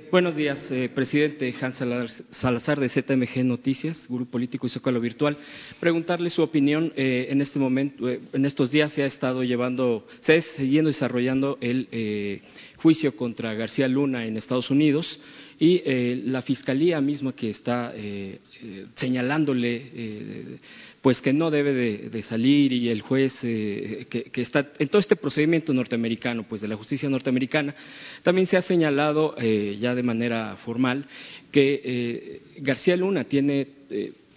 [0.10, 1.84] Buenos días, eh, presidente Hans
[2.30, 5.38] Salazar de ZMG Noticias, Grupo Político y Zócalo Virtual.
[5.82, 6.94] Preguntarle su opinión.
[6.96, 10.88] Eh, en este momento, eh, en estos días se ha estado llevando, se está siguiendo
[10.88, 12.42] desarrollando el eh,
[12.78, 15.20] juicio contra García Luna en Estados Unidos
[15.60, 15.82] y
[16.26, 17.92] la fiscalía misma que está
[18.94, 20.60] señalándole
[21.08, 25.16] pues que no debe de, salir y el juez que, que, está en todo este
[25.16, 27.74] procedimiento norteamericano pues de la justicia norteamericana
[28.24, 31.06] también se ha señalado ya de manera formal
[31.50, 33.68] que García Luna tiene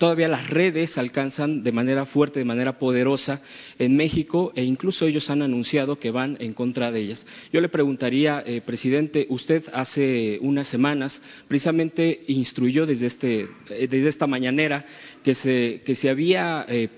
[0.01, 3.43] todavía las redes alcanzan de manera fuerte, de manera poderosa
[3.79, 7.27] en México e incluso ellos han anunciado que van en contra de ellas.
[7.53, 14.09] Yo le preguntaría, eh, presidente, usted hace unas semanas precisamente instruyó desde, este, eh, desde
[14.09, 14.87] esta mañanera
[15.23, 16.89] que se, había eh,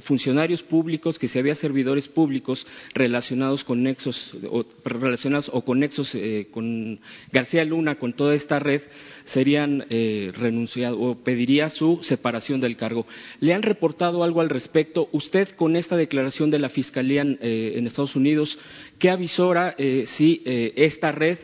[0.00, 6.14] funcionarios públicos, que si había servidores públicos relacionados con nexos o, relacionados o con nexos
[6.14, 7.00] eh, con
[7.32, 8.82] García Luna, con toda esta red,
[9.24, 13.06] serían eh, renunciados o pediría su separación del cargo.
[13.40, 15.08] ¿Le han reportado algo al respecto?
[15.12, 18.58] Usted, con esta declaración de la Fiscalía eh, en Estados Unidos,
[18.98, 21.38] ¿qué avisora eh, si eh, esta red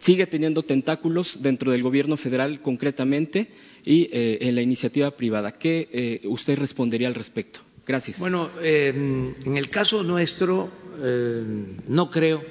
[0.00, 3.48] sigue teniendo tentáculos dentro del gobierno federal concretamente
[3.84, 5.52] y en la iniciativa privada?
[5.58, 7.60] ¿Qué usted respondería al respecto?
[7.86, 8.18] Gracias.
[8.18, 10.68] Bueno, eh, en el caso nuestro
[10.98, 12.42] eh, no creo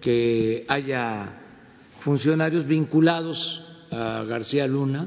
[0.00, 1.38] que haya
[2.00, 5.06] funcionarios vinculados a García Luna.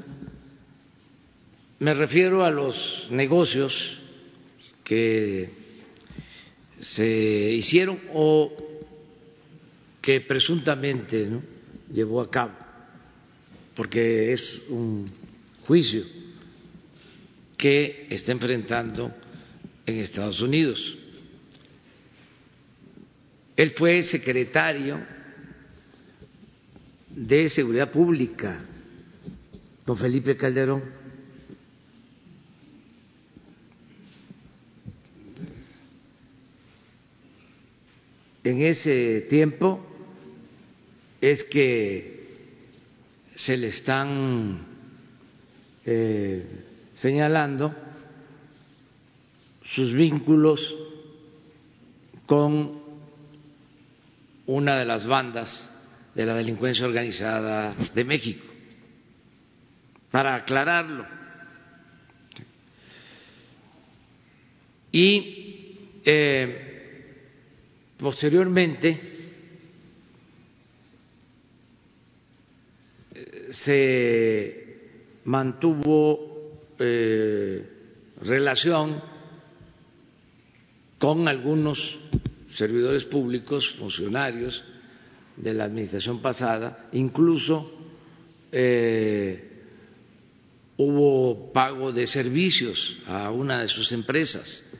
[1.79, 3.99] Me refiero a los negocios
[4.83, 5.49] que
[6.79, 8.53] se hicieron o
[9.99, 11.27] que presuntamente
[11.91, 12.53] llevó a cabo,
[13.75, 15.09] porque es un
[15.65, 16.03] juicio
[17.57, 19.11] que está enfrentando
[19.87, 20.97] en Estados Unidos.
[23.55, 24.99] Él fue secretario
[27.09, 28.63] de Seguridad Pública,
[29.85, 30.83] don Felipe Calderón.
[38.43, 39.85] En ese tiempo
[41.19, 42.27] es que
[43.35, 44.65] se le están
[45.85, 46.45] eh,
[46.93, 47.86] señalando
[49.73, 50.75] sus vínculos
[52.25, 52.81] con
[54.45, 55.73] una de las bandas
[56.13, 58.45] de la delincuencia organizada de México,
[60.09, 61.05] para aclararlo.
[64.91, 67.25] Y eh,
[67.97, 69.17] posteriormente
[73.51, 74.77] se
[75.25, 77.69] mantuvo eh,
[78.21, 79.16] relación
[80.99, 81.97] con algunos
[82.49, 84.63] servidores públicos, funcionarios
[85.35, 87.71] de la administración pasada, incluso
[88.51, 89.47] eh,
[90.77, 94.71] hubo pago de servicios a una de sus empresas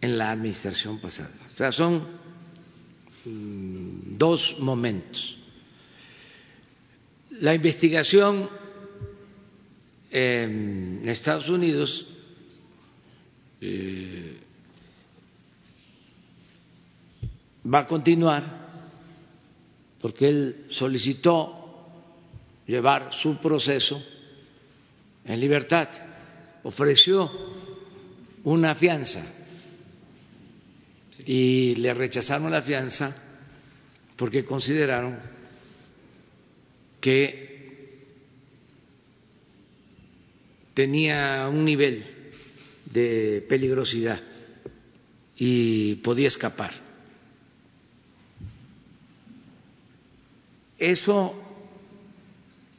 [0.00, 1.34] en la administración pasada.
[1.46, 2.06] O sea, son
[3.24, 5.36] mm, dos momentos.
[7.32, 8.48] La investigación
[10.10, 12.06] en Estados Unidos
[13.60, 14.38] eh,
[17.64, 18.60] va a continuar
[20.00, 21.60] porque él solicitó
[22.66, 24.02] llevar su proceso
[25.24, 25.88] en libertad,
[26.62, 27.30] ofreció
[28.44, 29.22] una fianza
[31.26, 33.14] y le rechazaron la fianza
[34.16, 35.18] porque consideraron
[37.00, 37.50] que
[40.74, 42.04] tenía un nivel
[42.86, 44.20] de peligrosidad
[45.36, 46.89] y podía escapar.
[50.80, 51.34] Eso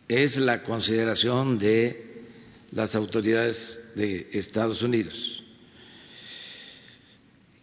[0.07, 2.23] es la consideración de
[2.71, 5.43] las autoridades de Estados Unidos.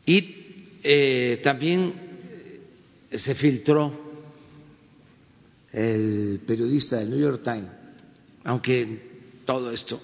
[0.06, 0.36] Y
[0.84, 1.92] eh, también
[3.12, 3.92] se filtró
[5.72, 7.70] el periodista del New York Times,
[8.44, 10.00] aunque todo esto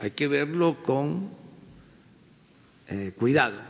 [0.00, 1.30] hay que verlo con
[2.88, 3.60] eh, cuidado,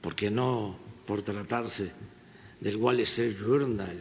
[0.00, 1.90] porque no por tratarse
[2.60, 3.98] del Wall Street Journal,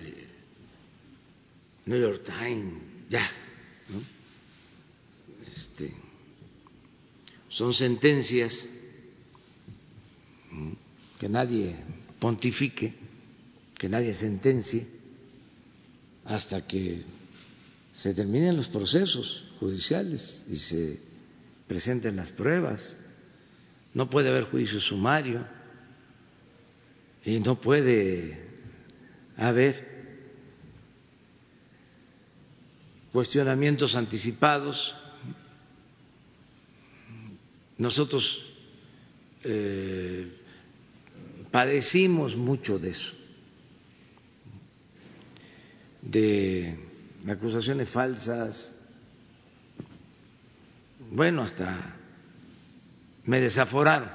[1.86, 2.74] New York Times,
[3.10, 3.30] ya,
[3.90, 4.02] ¿no?
[5.56, 5.94] Este,
[7.48, 8.68] son sentencias
[11.18, 11.76] que nadie
[12.20, 12.94] pontifique,
[13.78, 14.86] que nadie sentencie
[16.26, 17.04] hasta que
[17.94, 21.00] se terminen los procesos judiciales y se
[21.68, 22.96] presenten las pruebas.
[23.94, 25.46] No puede haber juicio sumario
[27.26, 28.49] y no puede
[29.40, 29.88] haber
[33.12, 34.96] cuestionamientos anticipados.
[37.78, 38.46] Nosotros
[39.44, 40.28] eh,
[41.50, 43.14] padecimos mucho de eso,
[46.02, 46.78] de
[47.28, 48.76] acusaciones falsas,
[51.12, 51.96] bueno, hasta
[53.24, 54.10] me desaforaron,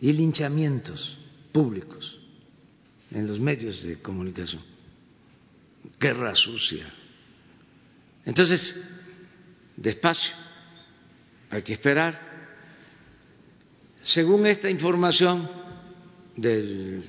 [0.00, 1.17] y linchamientos
[1.52, 2.18] públicos
[3.10, 4.62] en los medios de comunicación,
[5.98, 6.86] guerra sucia.
[8.24, 8.76] Entonces,
[9.76, 10.34] despacio,
[11.50, 12.28] hay que esperar.
[14.02, 15.48] Según esta información
[16.36, 17.02] del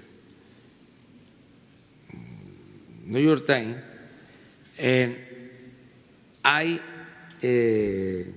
[3.06, 3.78] New York Times,
[4.78, 5.26] eh,
[6.42, 6.80] hay
[7.42, 8.34] eh,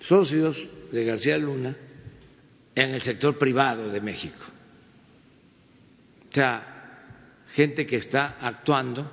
[0.00, 1.76] socios de García Luna
[2.74, 4.53] en el sector privado de México.
[6.34, 6.66] O sea,
[7.54, 9.08] gente que está actuando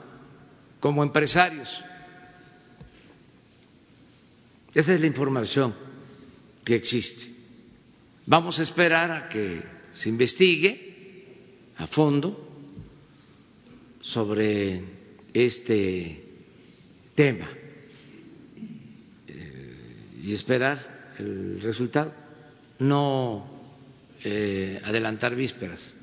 [0.79, 1.69] como empresarios.
[4.73, 5.75] Esa es la información
[6.65, 7.31] que existe.
[8.25, 9.61] Vamos a esperar a que
[9.93, 12.33] se investigue a fondo
[14.01, 14.81] sobre
[15.31, 16.25] este
[17.13, 17.51] tema
[19.27, 22.15] eh, y esperar el resultado,
[22.79, 23.45] no
[24.23, 26.00] eh, adelantar vísperas.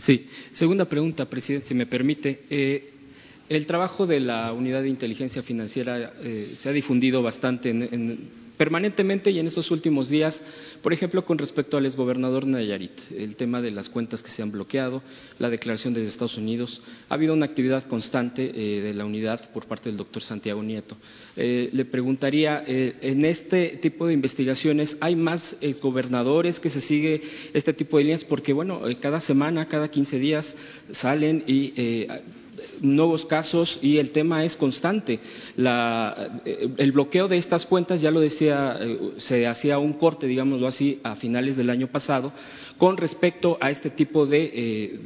[0.00, 0.28] Sí.
[0.52, 2.42] Segunda pregunta, presidente, si me permite.
[2.50, 2.92] Eh,
[3.48, 6.12] el trabajo de la unidad de inteligencia financiera
[6.54, 8.28] se ha difundido bastante en,
[8.60, 10.42] permanentemente y en estos últimos días,
[10.82, 14.52] por ejemplo, con respecto al exgobernador Nayarit, el tema de las cuentas que se han
[14.52, 15.02] bloqueado,
[15.38, 19.64] la declaración desde Estados Unidos, ha habido una actividad constante eh, de la unidad por
[19.64, 20.94] parte del doctor Santiago Nieto.
[21.36, 27.22] Eh, le preguntaría, eh, en este tipo de investigaciones, ¿hay más exgobernadores que se sigue
[27.54, 28.24] este tipo de líneas?
[28.24, 30.54] Porque, bueno, cada semana, cada 15 días
[30.92, 31.72] salen y
[32.80, 35.20] nuevos casos y el tema es constante.
[35.56, 41.00] el bloqueo de estas cuentas, ya lo decía, eh, se hacía un corte, digámoslo así,
[41.02, 42.32] a finales del año pasado,
[42.78, 44.50] con respecto a este tipo de,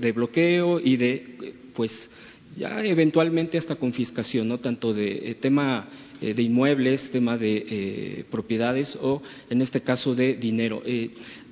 [0.00, 2.10] eh, bloqueo y de, pues,
[2.56, 4.58] ya eventualmente hasta confiscación, ¿no?
[4.58, 5.88] Tanto de eh, tema
[6.20, 9.20] de inmuebles, tema de propiedades o,
[9.50, 10.82] en este caso, de dinero.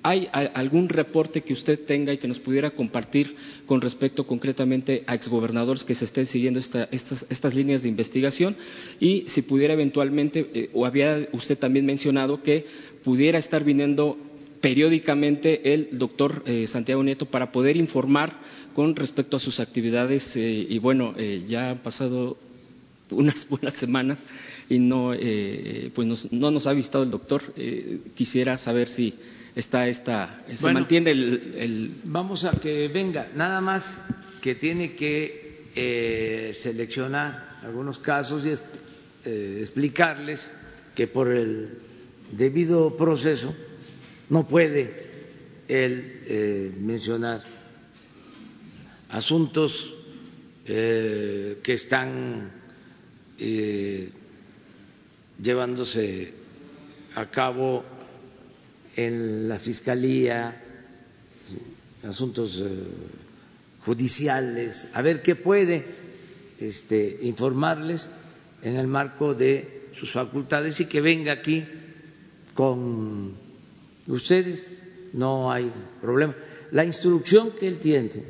[0.04, 5.14] ¿Hay algún reporte que usted tenga y que nos pudiera compartir con respecto concretamente a
[5.14, 8.56] exgobernadores que se estén siguiendo estas, líneas de investigación?
[8.98, 12.66] Y si pudiera eventualmente, eh, o había usted también mencionado que
[13.04, 14.18] pudiera estar viniendo
[14.60, 18.32] periódicamente el doctor eh, Santiago Nieto para poder informar
[18.74, 20.34] con respecto a sus actividades.
[20.34, 21.14] Eh, y bueno,
[21.46, 22.36] ya han pasado
[23.10, 24.20] unas buenas semanas
[24.68, 25.12] y no,
[25.94, 27.54] pues no nos ha visitado el doctor.
[28.16, 29.14] quisiera saber si
[29.54, 33.84] está esta, se mantiene el, Vamos a que venga, nada más
[34.40, 38.50] que tiene que eh, seleccionar algunos casos y
[39.24, 40.50] eh, explicarles
[40.94, 41.78] que por el
[42.32, 43.54] debido proceso
[44.30, 45.10] no puede
[45.68, 47.42] él eh, mencionar
[49.08, 49.94] asuntos
[50.64, 52.52] que están
[55.42, 56.32] llevándose
[57.16, 57.84] a cabo
[58.96, 60.60] en la Fiscalía,
[62.02, 62.84] asuntos eh,
[63.84, 65.84] judiciales, a ver qué puede
[66.58, 68.08] este, informarles
[68.62, 71.64] en el marco de sus facultades y que venga aquí
[72.54, 73.34] con
[74.06, 74.82] ustedes,
[75.12, 75.70] no hay
[76.00, 76.34] problema.
[76.70, 78.24] La instrucción que él tiene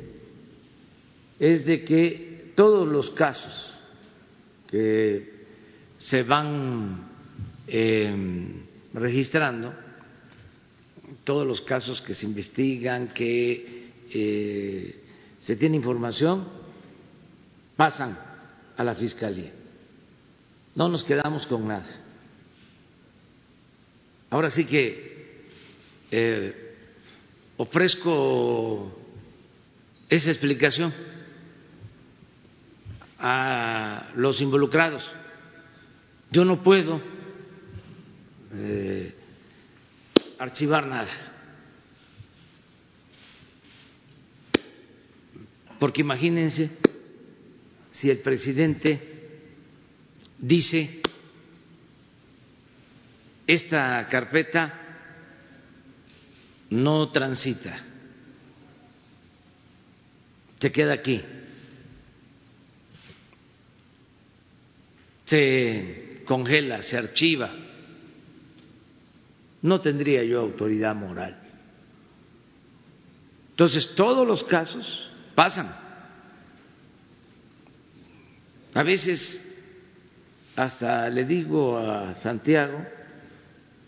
[1.39, 3.77] es de que todos los casos
[4.67, 5.45] que
[5.99, 7.07] se van
[7.67, 8.63] em,
[8.93, 9.73] registrando
[11.23, 15.03] todos los casos que se investigan, que eh,
[15.39, 16.47] se tiene información,
[17.75, 18.17] pasan
[18.77, 19.51] a la Fiscalía.
[20.75, 21.89] No nos quedamos con nada.
[24.29, 25.43] Ahora sí que
[26.09, 26.75] eh,
[27.57, 28.97] ofrezco
[30.09, 30.93] esa explicación
[33.19, 35.09] a los involucrados.
[36.31, 36.99] Yo no puedo
[38.55, 39.13] eh,
[40.37, 41.11] archivar nada.
[45.79, 46.69] Porque imagínense
[47.91, 48.99] si el presidente
[50.37, 51.01] dice,
[53.45, 54.73] esta carpeta
[56.69, 57.83] no transita,
[60.59, 61.21] se queda aquí,
[65.25, 67.62] se congela, se archiva
[69.63, 71.35] no tendría yo autoridad moral
[73.51, 75.73] Entonces, todos los casos pasan.
[78.73, 79.39] A veces
[80.55, 82.85] hasta le digo a Santiago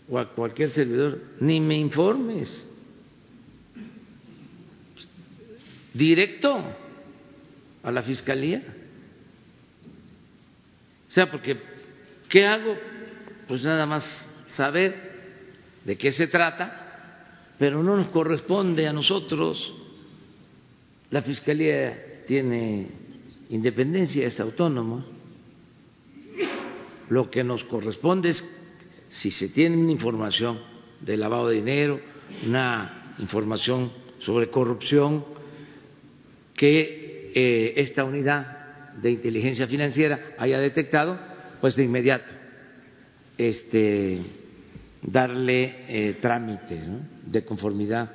[0.08, 2.64] o a cualquier servidor, ni me informes.
[5.92, 6.62] Directo
[7.82, 8.62] a la fiscalía.
[11.08, 11.60] O sea, porque
[12.28, 12.76] ¿qué hago?
[13.48, 14.04] Pues nada más
[14.48, 15.05] saber
[15.86, 19.72] de qué se trata, pero no nos corresponde a nosotros.
[21.10, 22.88] La fiscalía tiene
[23.50, 25.06] independencia, es autónoma.
[27.08, 28.44] Lo que nos corresponde es,
[29.10, 30.60] si se tiene una información
[31.00, 32.00] de lavado de dinero,
[32.44, 35.24] una información sobre corrupción,
[36.54, 41.18] que eh, esta unidad de inteligencia financiera haya detectado,
[41.60, 42.32] pues de inmediato
[43.38, 44.18] este,
[45.06, 46.80] darle eh, trámite
[47.24, 48.10] de conformidad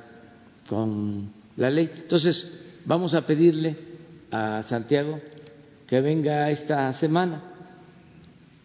[0.68, 1.90] con la ley.
[1.96, 3.76] Entonces, vamos a pedirle
[4.30, 5.20] a Santiago
[5.88, 7.42] que venga esta semana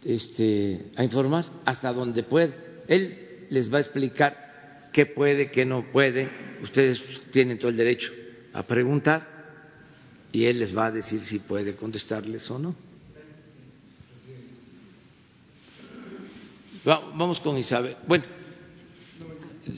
[0.04, 2.54] este, a informar hasta donde puede.
[2.88, 6.28] Él les va a explicar qué puede, qué no puede.
[6.62, 7.00] Ustedes
[7.30, 8.12] tienen todo el derecho
[8.52, 9.26] a preguntar
[10.32, 12.74] y él les va a decir si puede contestarles o no.
[16.86, 17.96] Vamos con Isabel.
[18.06, 18.24] Bueno,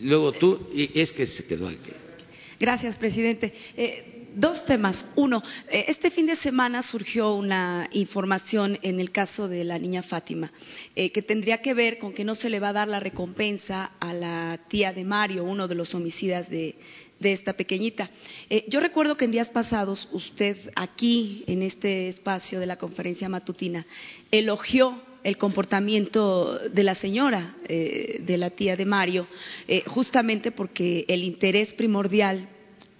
[0.03, 1.91] luego tú, y es que se quedó aquí.
[2.61, 3.55] Gracias, presidente.
[3.77, 5.05] Eh, dos temas.
[5.17, 10.03] Uno, eh, este fin de semana surgió una información en el caso de la niña
[10.03, 10.53] Fátima,
[10.95, 13.93] eh, que tendría que ver con que no se le va a dar la recompensa
[13.99, 16.75] a la tía de Mario, uno de los homicidas de,
[17.19, 18.11] de esta pequeñita.
[18.51, 23.29] Eh, yo recuerdo que en días pasados usted aquí, en este espacio de la conferencia
[23.29, 23.87] matutina,
[24.31, 29.27] elogió el comportamiento de la señora, eh, de la tía de Mario,
[29.67, 32.49] eh, justamente porque el interés primordial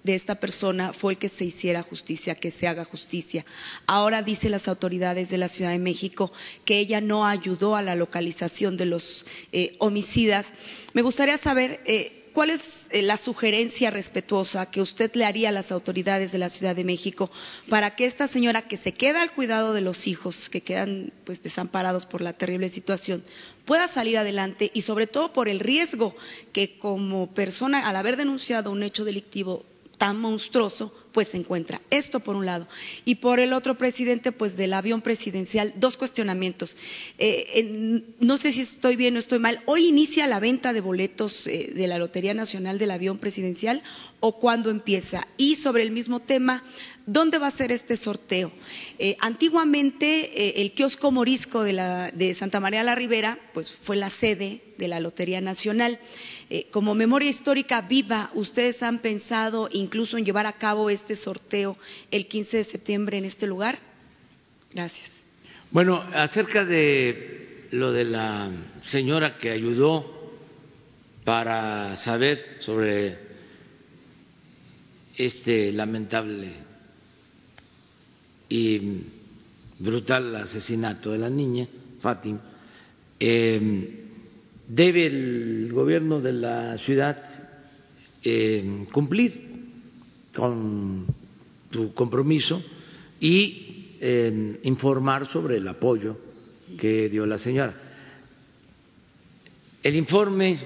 [0.03, 3.45] de esta persona fue el que se hiciera justicia, que se haga justicia.
[3.87, 6.33] Ahora dicen las autoridades de la Ciudad de México
[6.65, 9.27] que ella no ayudó a la localización de los
[9.81, 10.47] homicidas.
[10.95, 11.81] Me gustaría saber
[12.39, 16.51] ¿Cuál es eh, la sugerencia respetuosa que usted le haría a las autoridades de la
[16.51, 17.33] Ciudad de México
[17.69, 21.43] para que esta señora que se queda al cuidado de los hijos, que quedan pues
[21.43, 23.25] desamparados por la terrible situación,
[23.65, 26.15] pueda salir adelante y sobre todo por el riesgo
[26.53, 29.65] que como persona al haber denunciado un hecho delictivo
[29.99, 31.83] tan monstruoso, pues se encuentra.
[31.91, 32.69] Esto por un lado.
[33.05, 36.77] Y por el otro presidente, pues del avión presidencial, dos cuestionamientos.
[37.19, 39.61] Eh, no sé si estoy bien o estoy mal.
[39.67, 43.83] ¿Hoy inicia la venta de boletos eh, de la Lotería Nacional del Avión Presidencial
[44.21, 45.27] o cuándo empieza?
[45.37, 46.63] Y sobre el mismo tema,
[47.09, 48.53] ¿dónde va a ser este sorteo?
[48.99, 54.11] Eh, antiguamente, el kiosco morisco de, la, de Santa María la Ribera, pues fue la
[54.11, 55.99] sede de la Lotería Nacional.
[56.51, 61.77] Eh, como memoria histórica viva, ¿ustedes han pensado incluso en llevar a cabo este sorteo
[62.11, 63.79] el 15 de septiembre en este lugar?
[64.73, 65.11] Gracias.
[65.71, 68.51] Bueno, acerca de lo de la
[68.85, 70.33] señora que ayudó
[71.25, 73.19] para saber sobre
[75.17, 76.68] este lamentable
[78.49, 79.03] y
[79.79, 81.69] brutal asesinato de la niña,
[82.01, 82.41] Fátima,
[83.19, 83.91] eh,
[84.67, 87.23] debe el gobierno de la ciudad
[88.23, 89.49] eh, cumplir
[90.35, 91.07] con
[91.71, 92.63] su compromiso
[93.21, 96.17] y eh, informar sobre el apoyo
[96.79, 97.75] que dio la señora.
[99.83, 100.59] El informe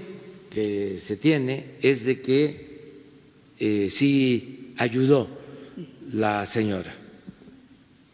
[0.51, 2.73] que se tiene es de que
[3.91, 5.29] sí ayudó
[6.11, 7.02] la señora.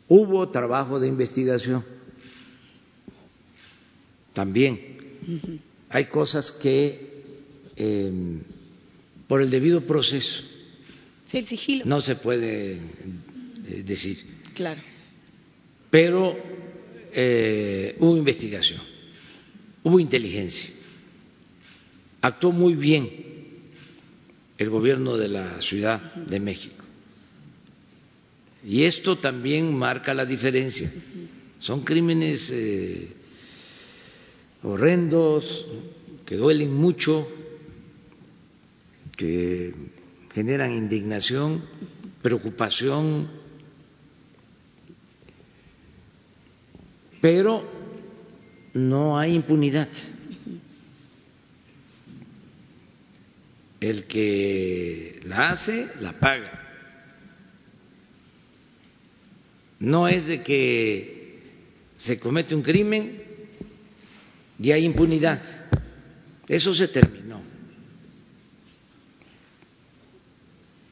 [0.09, 1.85] Hubo trabajo de investigación
[4.33, 4.99] también
[5.89, 7.23] hay cosas que
[7.77, 8.41] em,
[9.27, 10.45] por el debido proceso
[11.85, 14.17] no se puede eh, decir.
[14.55, 14.81] Claro.
[15.91, 16.37] Pero
[17.13, 18.81] eh, hubo investigación,
[19.83, 20.71] hubo inteligencia,
[22.21, 23.11] actuó muy bien
[24.57, 26.78] el gobierno de la Ciudad de México.
[28.65, 30.91] Y esto también marca la diferencia.
[31.59, 33.09] Son crímenes eh,
[34.63, 35.67] horrendos,
[36.27, 37.27] que duelen mucho,
[39.17, 39.73] que
[40.35, 41.65] generan indignación,
[42.23, 43.29] preocupación,
[47.21, 47.65] pero
[48.75, 49.89] no hay impunidad.
[53.81, 56.68] El que la hace, la paga.
[59.81, 61.39] No es de que
[61.97, 63.23] se comete un crimen
[64.59, 65.41] y hay impunidad.
[66.49, 67.43] Eso se terminó.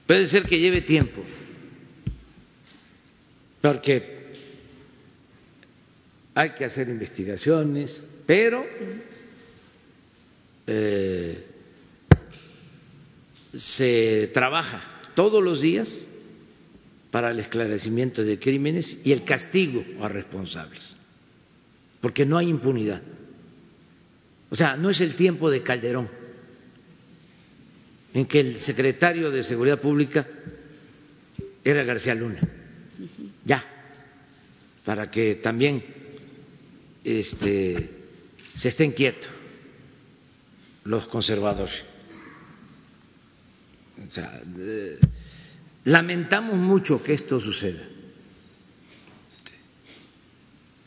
[0.07, 1.21] Puede ser que lleve tiempo,
[3.61, 4.17] porque
[6.33, 8.65] hay que hacer investigaciones, pero
[10.67, 11.45] eh,
[13.57, 14.83] se trabaja
[15.17, 16.06] todos los días
[17.17, 20.95] para el esclarecimiento de crímenes y el castigo a responsables,
[21.99, 23.01] porque no hay impunidad.
[24.51, 26.11] O sea, no es el tiempo de Calderón
[28.13, 30.27] en que el secretario de Seguridad Pública
[31.65, 32.41] era García Luna.
[33.47, 33.65] Ya,
[34.85, 35.83] para que también
[37.03, 37.93] este,
[38.57, 39.31] se estén quietos
[40.85, 41.83] los conservadores.
[44.07, 44.39] O sea,
[45.87, 47.83] lamentamos mucho que esto suceda.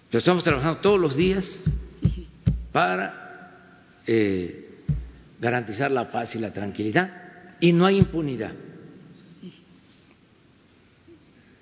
[0.10, 1.60] Pero estamos trabajando todos los días
[2.72, 4.84] para eh,
[5.40, 8.54] garantizar la paz y la tranquilidad y no hay impunidad.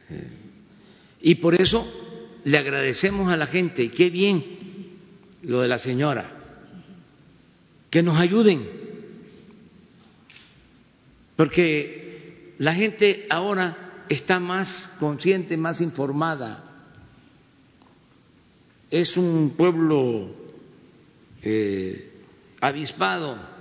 [0.10, 0.28] Eh,
[1.22, 1.86] y por eso
[2.44, 4.44] le agradecemos a la gente, y qué bien
[5.44, 6.32] lo de la señora,
[7.90, 8.68] que nos ayuden,
[11.36, 11.97] porque
[12.58, 16.64] la gente ahora está más consciente, más informada.
[18.90, 20.34] Es un pueblo
[21.42, 22.22] eh,
[22.62, 23.58] avispado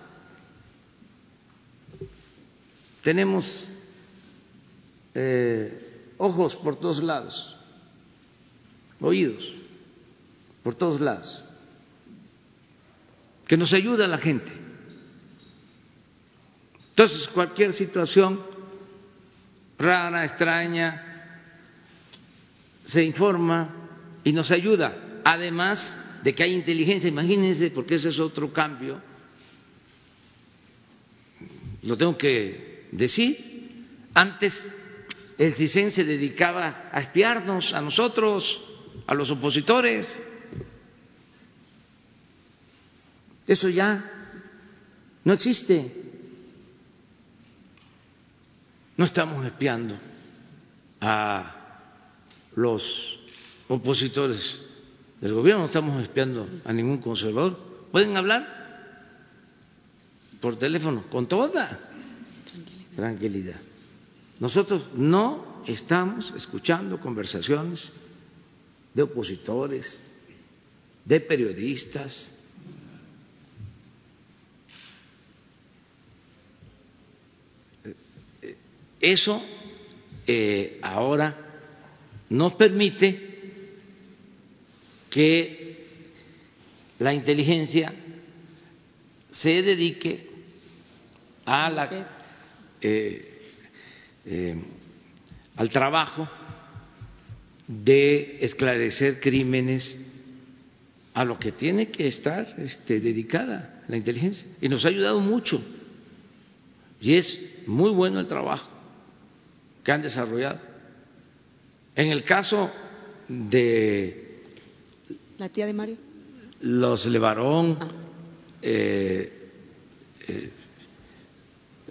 [3.06, 3.68] tenemos
[5.14, 7.56] eh, ojos por todos lados,
[8.98, 9.54] oídos
[10.64, 11.44] por todos lados,
[13.46, 14.50] que nos ayuda la gente.
[16.88, 18.42] Entonces, cualquier situación
[19.78, 21.02] rara, extraña,
[22.84, 23.74] se informa
[24.24, 25.20] y nos ayuda.
[25.24, 29.00] Además de que hay inteligencia, imagínense, porque ese es otro cambio,
[31.82, 33.54] lo tengo que decir.
[34.14, 34.72] Antes
[35.38, 38.60] el CISEN se dedicaba a espiarnos a nosotros,
[39.06, 40.20] a los opositores.
[43.46, 44.02] Eso ya
[45.24, 46.05] no existe.
[48.96, 49.94] No estamos espiando
[51.00, 51.54] a
[52.54, 53.18] los
[53.68, 54.58] opositores
[55.20, 57.58] del gobierno, no estamos espiando a ningún conservador.
[57.92, 58.46] Pueden hablar
[60.40, 61.78] por teléfono con toda
[62.94, 63.60] tranquilidad.
[64.40, 67.90] Nosotros no estamos escuchando conversaciones
[68.94, 69.98] de opositores,
[71.04, 72.32] de periodistas.
[79.00, 79.42] Eso
[80.26, 81.36] eh, ahora
[82.30, 83.26] nos permite
[85.10, 85.86] que
[86.98, 87.92] la inteligencia
[89.30, 90.28] se dedique
[91.44, 92.06] a la
[92.80, 93.38] eh,
[94.24, 94.56] eh,
[95.56, 96.28] al trabajo
[97.66, 100.04] de esclarecer crímenes
[101.14, 104.46] a lo que tiene que estar este, dedicada la inteligencia.
[104.60, 105.62] Y nos ha ayudado mucho.
[107.00, 108.75] Y es muy bueno el trabajo
[109.86, 110.58] que han desarrollado.
[111.94, 112.68] En el caso
[113.28, 114.42] de...
[115.38, 115.96] La tía de Mario.
[116.62, 117.88] Los Levarón, ah.
[118.62, 119.32] eh,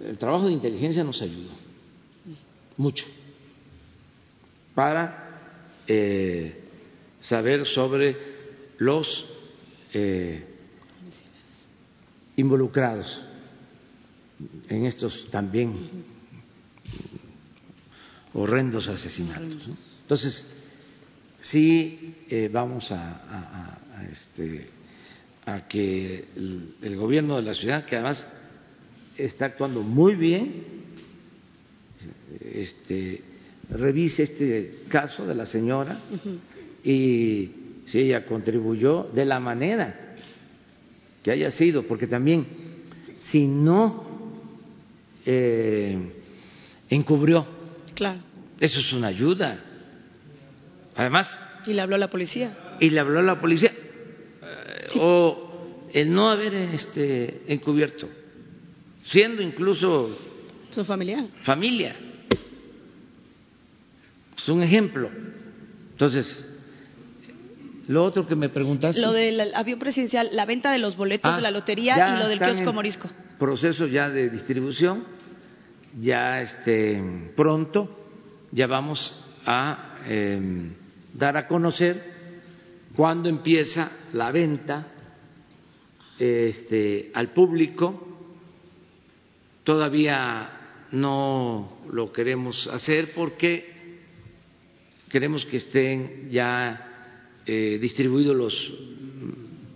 [0.04, 1.52] el trabajo de inteligencia nos ayudó
[2.76, 3.06] mucho
[4.74, 5.38] para
[5.86, 6.64] eh,
[7.22, 8.14] saber sobre
[8.76, 9.24] los
[9.94, 10.44] eh,
[12.36, 13.24] involucrados
[14.68, 16.15] en estos también
[18.36, 19.70] horrendos asesinatos.
[20.02, 20.54] Entonces,
[21.40, 23.78] sí eh, vamos a,
[24.12, 24.68] este,
[25.46, 26.24] a que
[26.82, 28.28] el gobierno de la ciudad, que además
[29.16, 30.64] está actuando muy bien,
[32.40, 33.22] este,
[33.70, 35.98] revise este caso de la señora
[36.84, 37.50] y
[37.86, 40.14] si ella contribuyó de la manera
[41.22, 42.46] que haya sido, porque también
[43.16, 44.04] si no
[45.24, 45.98] eh,
[46.90, 47.55] encubrió,
[47.96, 48.20] claro.
[48.60, 49.58] eso es una ayuda.
[50.94, 51.28] Además.
[51.66, 52.56] Y le habló a la policía.
[52.78, 53.72] Y le habló a la policía.
[53.72, 58.08] Eh, o el no haber este, encubierto
[59.06, 60.18] siendo incluso
[60.74, 61.26] su familia.
[61.42, 61.96] Familia.
[64.36, 65.10] Es un ejemplo.
[65.92, 66.46] Entonces,
[67.88, 69.00] lo otro que me preguntaste.
[69.00, 72.28] Lo del avión presidencial, la venta de los boletos de la ah, lotería y lo
[72.28, 73.08] del kiosco morisco.
[73.38, 75.04] Proceso ya de distribución,
[76.00, 77.02] ya este
[77.34, 77.88] pronto
[78.52, 80.72] ya vamos a em,
[81.12, 82.02] dar a conocer
[82.94, 84.86] cuándo empieza la venta
[86.18, 88.06] este, al público
[89.64, 90.56] todavía
[90.92, 93.74] no lo queremos hacer porque
[95.08, 96.86] queremos que estén ya
[97.44, 98.74] eh, distribuidos los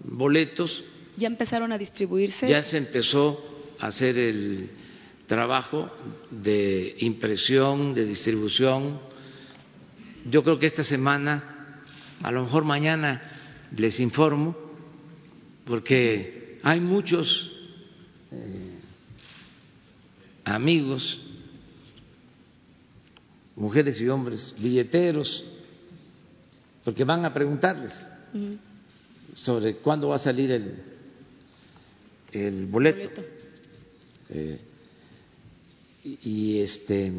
[0.04, 0.84] boletos.
[1.16, 2.48] ¿Ya empezaron a distribuirse?
[2.48, 4.70] Ya se empezó a hacer el
[5.30, 5.88] trabajo
[6.28, 8.98] de impresión, de distribución.
[10.28, 11.84] Yo creo que esta semana,
[12.20, 13.22] a lo mejor mañana
[13.76, 14.56] les informo,
[15.66, 17.48] porque hay muchos
[18.32, 18.74] eh,
[20.42, 21.20] amigos,
[23.54, 25.44] mujeres y hombres, billeteros,
[26.82, 28.04] porque van a preguntarles
[29.32, 30.74] sobre cuándo va a salir el,
[32.32, 33.10] el boleto.
[34.28, 34.62] Eh,
[36.04, 37.12] y, este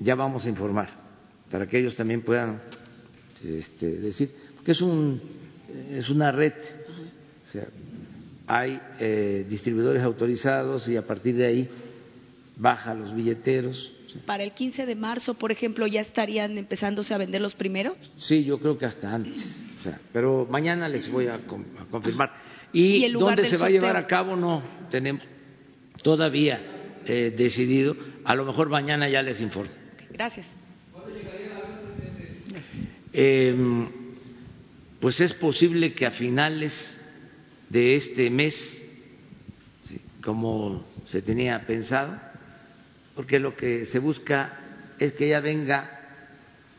[0.00, 0.88] ya vamos a informar
[1.50, 2.60] para que ellos también puedan
[3.44, 5.20] este, decir, porque es un
[5.90, 7.66] es una red, o sea,
[8.46, 11.68] hay eh, distribuidores autorizados y a partir de ahí
[12.56, 13.92] baja los billeteros.
[14.24, 17.94] Para el 15 de marzo, por ejemplo, ¿ya estarían empezándose a vender los primeros?
[18.16, 21.38] Sí, yo creo que hasta antes, o sea, pero mañana les voy a,
[21.90, 22.32] confirmar.
[22.72, 24.34] ¿Y, dónde se va a llevar a cabo?
[24.34, 25.22] No tenemos
[26.02, 26.77] todavía
[27.08, 27.96] eh, decidido.
[28.24, 29.72] A lo mejor mañana ya les informo.
[30.12, 30.46] Gracias.
[33.12, 33.56] Eh,
[35.00, 36.72] pues es posible que a finales
[37.68, 38.82] de este mes,
[40.22, 42.20] como se tenía pensado,
[43.14, 44.58] porque lo que se busca
[44.98, 45.90] es que ya venga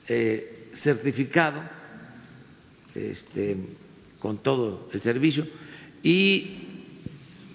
[0.08, 1.62] eh, certificado
[2.94, 3.58] este,
[4.20, 5.48] con todo el servicio
[6.04, 6.58] y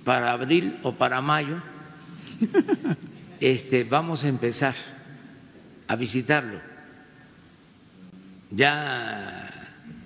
[0.05, 1.74] para abril o para mayo
[3.41, 4.75] este, vamos a empezar
[5.87, 6.59] a visitarlo.
[8.51, 9.51] Ya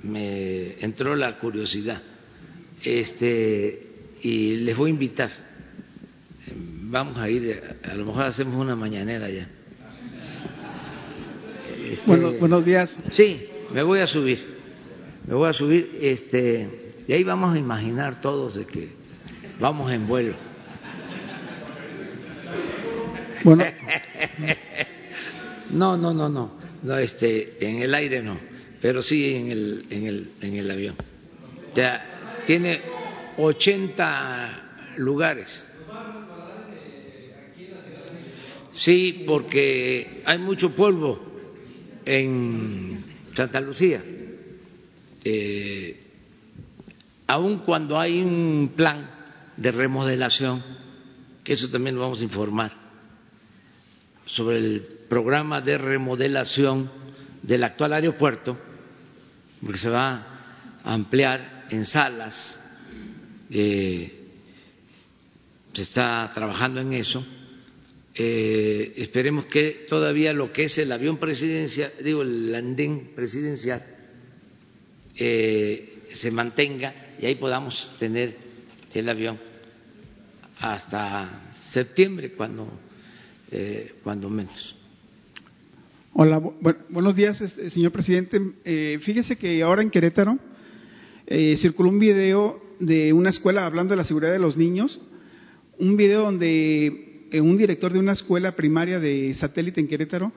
[0.03, 2.01] me entró la curiosidad
[2.83, 3.87] este,
[4.23, 5.31] y les voy a invitar.
[6.91, 9.47] Vamos a ir, a lo mejor hacemos una mañanera ya.
[11.91, 12.99] Este, buenos, días.
[13.11, 14.59] Sí, me voy a subir.
[15.27, 18.89] Me voy a subir, este, y ahí vamos a imaginar todos de que
[19.61, 20.48] vamos en vuelo.
[25.71, 26.51] No, no, no, no,
[26.83, 28.39] no, este, en el aire no
[28.81, 30.97] pero sí en el, en el, en el avión.
[30.99, 32.81] O tiene
[33.37, 35.65] 80 lugares.
[38.71, 41.21] Sí, porque hay mucho polvo
[42.05, 43.05] en
[43.35, 44.03] Santa Lucía.
[45.25, 46.01] Eh,
[47.27, 49.11] aun cuando hay un plan
[49.57, 50.63] de remodelación,
[51.43, 52.73] que eso también lo vamos a informar,
[54.29, 56.91] sobre el programa de remodelación
[57.43, 58.57] del actual aeropuerto,
[59.61, 62.61] porque se va a ampliar en salas,
[63.51, 64.13] eh,
[65.73, 67.25] se está trabajando en eso.
[68.15, 73.83] Eh, esperemos que todavía lo que es el avión presidencial, digo, el andén presidencial,
[75.17, 78.37] eh, se mantenga y ahí podamos tener
[78.93, 79.39] el avión
[80.61, 82.69] hasta septiembre, cuando,
[84.03, 84.79] cuando menos.
[86.21, 86.43] Hola,
[86.89, 88.41] buenos días, este, señor presidente.
[88.65, 90.37] Eh, fíjese que ahora en Querétaro
[91.29, 95.01] eh, circuló un video de una escuela hablando de la seguridad de los niños,
[95.79, 100.33] un video donde eh, un director de una escuela primaria de satélite en Querétaro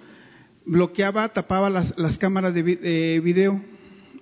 [0.66, 3.60] bloqueaba, tapaba las, cámaras de video.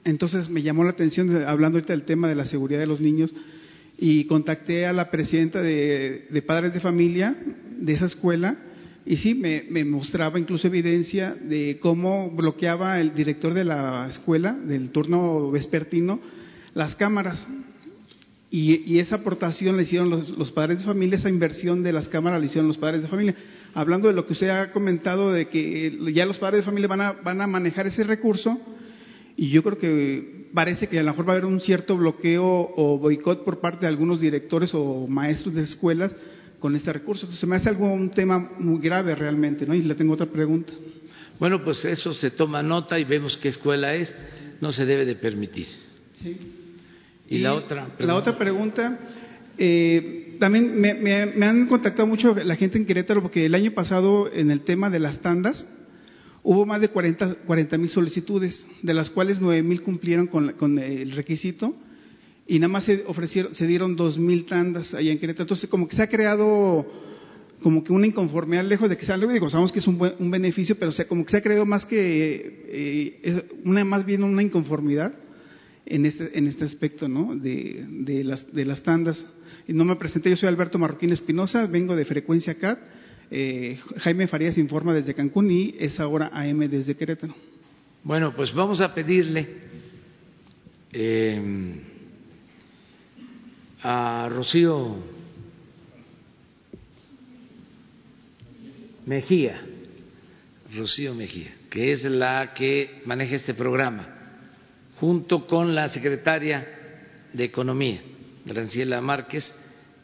[0.05, 3.33] Entonces me llamó la atención, hablando ahorita del tema de la seguridad de los niños,
[3.97, 7.35] y contacté a la presidenta de padres de familia
[7.81, 8.57] de esa escuela
[9.05, 14.91] y sí, me, mostraba incluso evidencia de cómo bloqueaba el director de la escuela, del
[14.91, 16.19] turno vespertino,
[16.73, 17.47] las cámaras.
[18.51, 22.45] Y, esa aportación le hicieron los, padres de familia, esa inversión de las cámaras la
[22.45, 23.35] hicieron los padres de familia.
[23.73, 27.01] Hablando de lo que usted ha comentado de que ya los padres de familia van
[27.01, 28.59] a, van a manejar ese recurso,
[29.35, 32.73] y yo creo que parece que a lo mejor va a haber un cierto bloqueo
[32.75, 36.13] o boicot por parte de algunos directores o maestros de escuelas
[36.59, 37.21] con este recurso.
[37.21, 39.73] Entonces, se me hace algo un tema muy grave realmente, ¿no?
[39.73, 40.73] Y le tengo otra pregunta.
[41.39, 44.13] Bueno, pues eso se toma nota y vemos qué escuela es.
[44.59, 45.67] No se debe de permitir.
[46.15, 46.37] Sí.
[47.29, 48.05] Y, la otra pregunta.
[48.05, 48.99] La otra pregunta,
[49.57, 54.51] eh, también me, han contactado mucho la gente en Querétaro porque el año pasado en
[54.51, 55.65] el tema de las tandas
[56.43, 61.11] hubo más de 40 mil solicitudes, de las cuales 9 mil cumplieron con, con el
[61.11, 61.75] requisito
[62.49, 65.43] y nada más se ofrecieron, se dieron dos mil tandas allá en Querétaro.
[65.43, 66.85] Entonces, como que se ha creado
[67.61, 70.31] como que una inconformidad, lejos de que sea algo, digo, sabemos que es un, buen,
[70.31, 74.41] beneficio, pero sea, como que se ha creado más que, eh, una, más bien una
[74.41, 75.13] inconformidad
[75.85, 77.35] en este, en este aspecto, ¿no?
[77.35, 79.27] De, de, las, de las tandas.
[79.67, 82.79] Y no me presenté, yo soy Alberto Marroquín Espinosa, vengo de Frecuencia CAT.
[83.29, 87.35] Eh, Jaime Farías informa desde Cancún y es ahora AM desde Querétaro.
[88.03, 89.47] Bueno, pues vamos a pedirle
[90.91, 91.83] eh,
[93.81, 94.97] a Rocío
[99.05, 99.61] Mejía,
[100.75, 104.07] Rocío Mejía, que es la que maneja este programa,
[104.99, 106.67] junto con la secretaria
[107.33, 108.01] de Economía,
[108.45, 109.53] Graciela Márquez,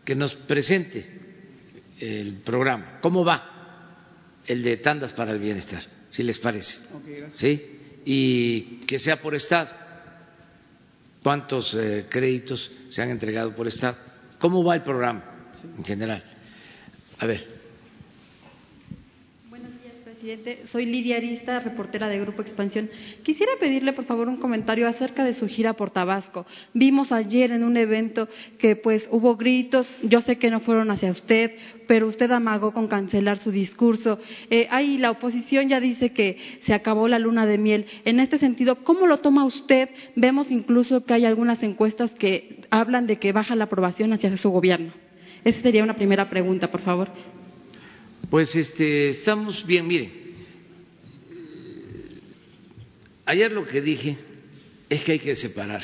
[0.04, 1.06] que nos presente
[2.00, 3.00] el programa.
[3.02, 5.84] ¿Cómo va el de tandas para el bienestar?
[6.10, 6.80] Si les parece.
[7.34, 8.02] ¿Sí?
[8.06, 9.85] Y que sea por Estado.
[11.26, 13.98] ¿Cuántos eh, créditos se han entregado por Estado?
[14.38, 15.24] ¿Cómo va el programa
[15.76, 16.24] en general?
[17.18, 17.55] A ver.
[20.26, 20.64] Presidente.
[20.72, 22.90] Soy Lidia Arista, reportera de Grupo Expansión.
[23.22, 26.48] Quisiera pedirle, por favor, un comentario acerca de su gira por Tabasco.
[26.74, 28.28] Vimos ayer en un evento
[28.58, 29.88] que, pues, hubo gritos.
[30.02, 31.52] Yo sé que no fueron hacia usted,
[31.88, 34.18] pero usted amagó con cancelar su discurso.
[34.50, 37.86] Eh, ahí la oposición ya dice que se acabó la luna de miel.
[38.04, 39.90] En este sentido, ¿cómo lo toma usted?
[40.16, 44.50] Vemos incluso que hay algunas encuestas que hablan de que baja la aprobación hacia su
[44.50, 44.92] gobierno.
[45.44, 47.10] Esa sería una primera pregunta, por favor.
[48.36, 50.12] Pues este, estamos bien, miren.
[53.26, 54.18] Ayer lo que dije
[54.90, 55.82] es que hay que separar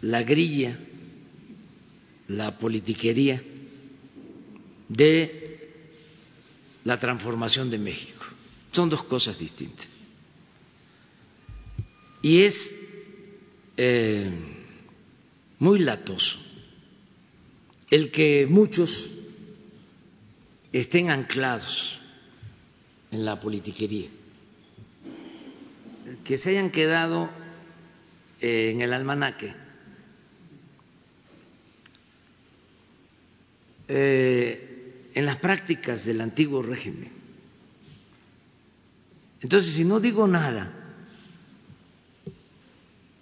[0.00, 0.76] la grilla,
[2.26, 3.40] la politiquería
[4.88, 5.70] de
[6.82, 8.24] la transformación de México.
[8.72, 9.86] Son dos cosas distintas.
[12.22, 12.74] Y es
[13.76, 14.32] eh,
[15.60, 16.36] muy latoso
[17.88, 19.15] el que muchos
[20.80, 21.98] estén anclados
[23.10, 24.08] en la politiquería,
[26.24, 27.30] que se hayan quedado
[28.40, 29.54] en el almanaque.
[33.88, 37.10] Eh, en las prácticas del antiguo régimen.
[39.40, 40.72] Entonces, si no digo nada,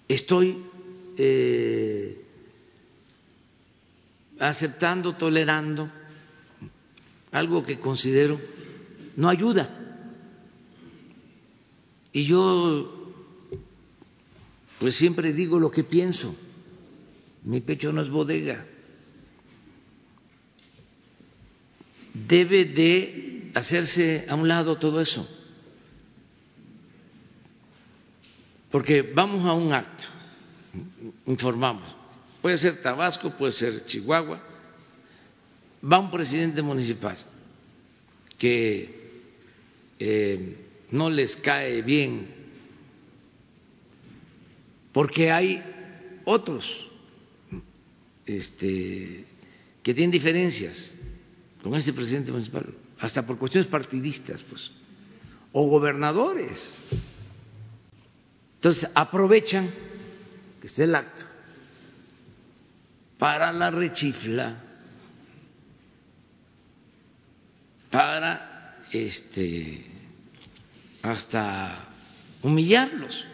[0.08, 0.64] estoy
[1.16, 2.24] eh,
[4.40, 5.88] aceptando, tolerando
[7.34, 8.40] algo que considero
[9.16, 9.68] no ayuda.
[12.12, 13.04] Y yo
[14.78, 16.34] pues siempre digo lo que pienso.
[17.42, 18.64] Mi pecho no es bodega.
[22.14, 25.28] Debe de hacerse a un lado todo eso.
[28.70, 30.04] Porque vamos a un acto,
[31.26, 31.84] informamos.
[32.40, 34.53] Puede ser Tabasco, puede ser Chihuahua,
[35.84, 37.16] va un presidente municipal
[38.38, 39.02] que
[39.98, 40.56] eh,
[40.90, 42.26] no les cae bien
[44.92, 45.62] porque hay
[46.24, 46.90] otros
[48.24, 49.26] este,
[49.82, 50.92] que tienen diferencias
[51.62, 52.66] con ese presidente municipal,
[53.00, 54.70] hasta por cuestiones partidistas, pues,
[55.52, 56.62] o gobernadores.
[58.56, 59.70] Entonces aprovechan
[60.60, 61.22] que esté el acto
[63.18, 64.62] para la rechifla
[67.94, 69.84] para este
[71.00, 71.90] hasta
[72.42, 73.24] humillarlos.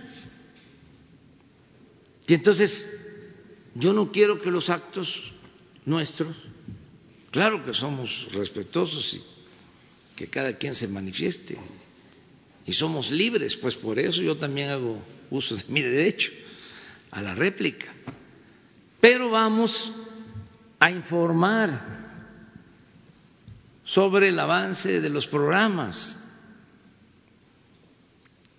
[2.26, 2.86] Y entonces
[3.74, 5.32] yo no quiero que los actos
[5.86, 6.36] nuestros,
[7.30, 9.22] claro que somos respetuosos y
[10.14, 11.56] que cada quien se manifieste
[12.66, 16.30] y somos libres, pues por eso yo también hago uso de mi derecho
[17.10, 17.86] a la réplica.
[19.00, 19.90] Pero vamos
[20.78, 21.99] a informar
[23.84, 26.18] sobre el avance de los programas.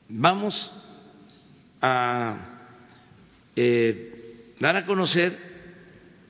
[0.09, 0.71] Vamos
[1.81, 2.37] a
[3.55, 5.37] eh, dar a conocer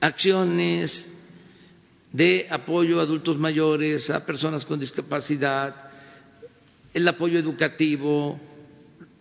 [0.00, 1.08] acciones
[2.12, 5.74] de apoyo a adultos mayores, a personas con discapacidad,
[6.92, 8.38] el apoyo educativo,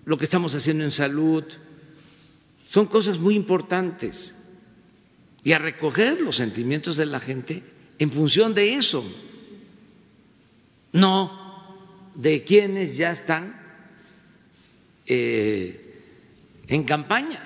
[0.05, 1.43] lo que estamos haciendo en salud.
[2.69, 4.35] Son cosas muy importantes.
[5.43, 7.63] Y a recoger los sentimientos de la gente
[7.97, 9.03] en función de eso
[10.93, 13.55] no de quienes ya están
[15.05, 15.95] eh,
[16.67, 17.41] en campaña,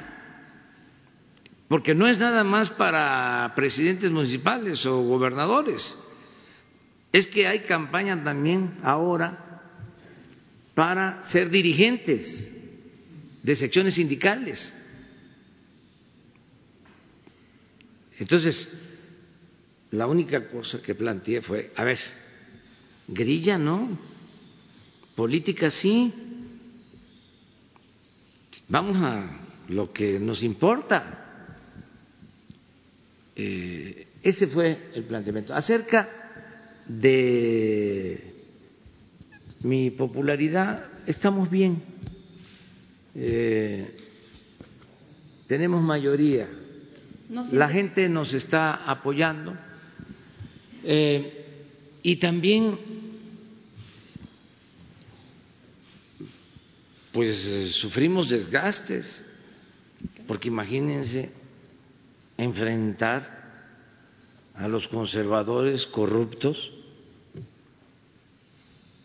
[1.68, 5.96] porque no es nada más para presidentes municipales o gobernadores,
[7.12, 9.62] es que hay campaña también ahora
[10.74, 12.52] para ser dirigentes
[13.42, 14.74] de secciones sindicales.
[18.20, 18.68] Entonces,
[19.92, 22.00] la única cosa que planteé fue, a ver,
[23.08, 23.98] Grilla no,
[25.16, 26.14] política sí.
[28.68, 31.22] Vamos a lo que nos importa.
[33.36, 35.54] Eh, ese fue el planteamiento.
[35.54, 36.10] Acerca
[36.88, 38.34] de
[39.62, 41.84] mi popularidad, estamos bien.
[43.14, 43.96] Eh,
[45.48, 46.48] tenemos mayoría.
[47.52, 49.56] La gente nos está apoyando
[50.84, 51.45] eh,
[52.06, 52.78] y también,
[57.12, 59.26] pues, sufrimos desgastes,
[60.28, 61.32] porque imagínense
[62.38, 63.26] enfrentar
[64.54, 66.72] a los conservadores corruptos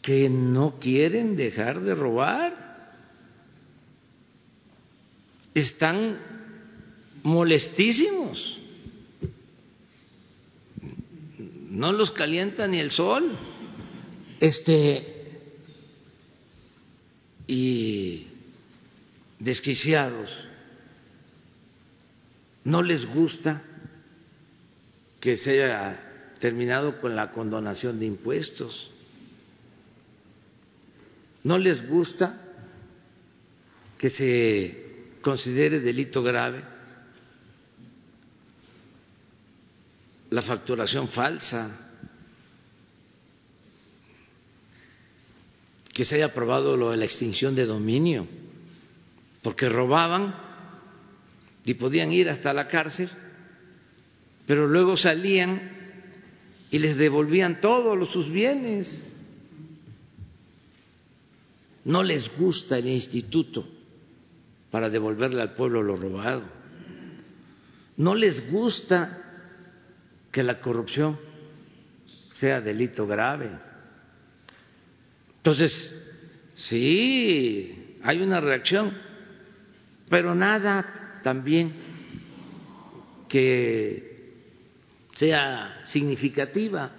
[0.02, 2.92] que no quieren dejar de robar.
[5.54, 6.18] Están
[7.22, 8.59] molestísimos.
[11.80, 13.24] No los calienta ni el sol.
[14.38, 15.38] Este
[17.46, 18.26] y
[19.38, 20.28] desquiciados.
[22.64, 23.62] No les gusta
[25.20, 28.90] que se haya terminado con la condonación de impuestos.
[31.42, 32.42] No les gusta
[33.96, 36.62] que se considere delito grave
[40.30, 41.88] la facturación falsa,
[45.92, 48.26] que se haya aprobado lo de la extinción de dominio,
[49.42, 50.34] porque robaban
[51.64, 53.10] y podían ir hasta la cárcel,
[54.46, 55.60] pero luego salían
[56.70, 59.08] y les devolvían todos sus bienes.
[61.84, 63.66] No les gusta el instituto
[64.70, 66.42] para devolverle al pueblo lo robado.
[67.96, 69.19] No les gusta
[70.30, 71.18] que la corrupción
[72.34, 73.50] sea delito grave.
[75.38, 75.94] Entonces,
[76.54, 78.96] sí, hay una reacción,
[80.08, 81.72] pero nada también
[83.28, 84.10] que
[85.14, 86.90] sea significativa,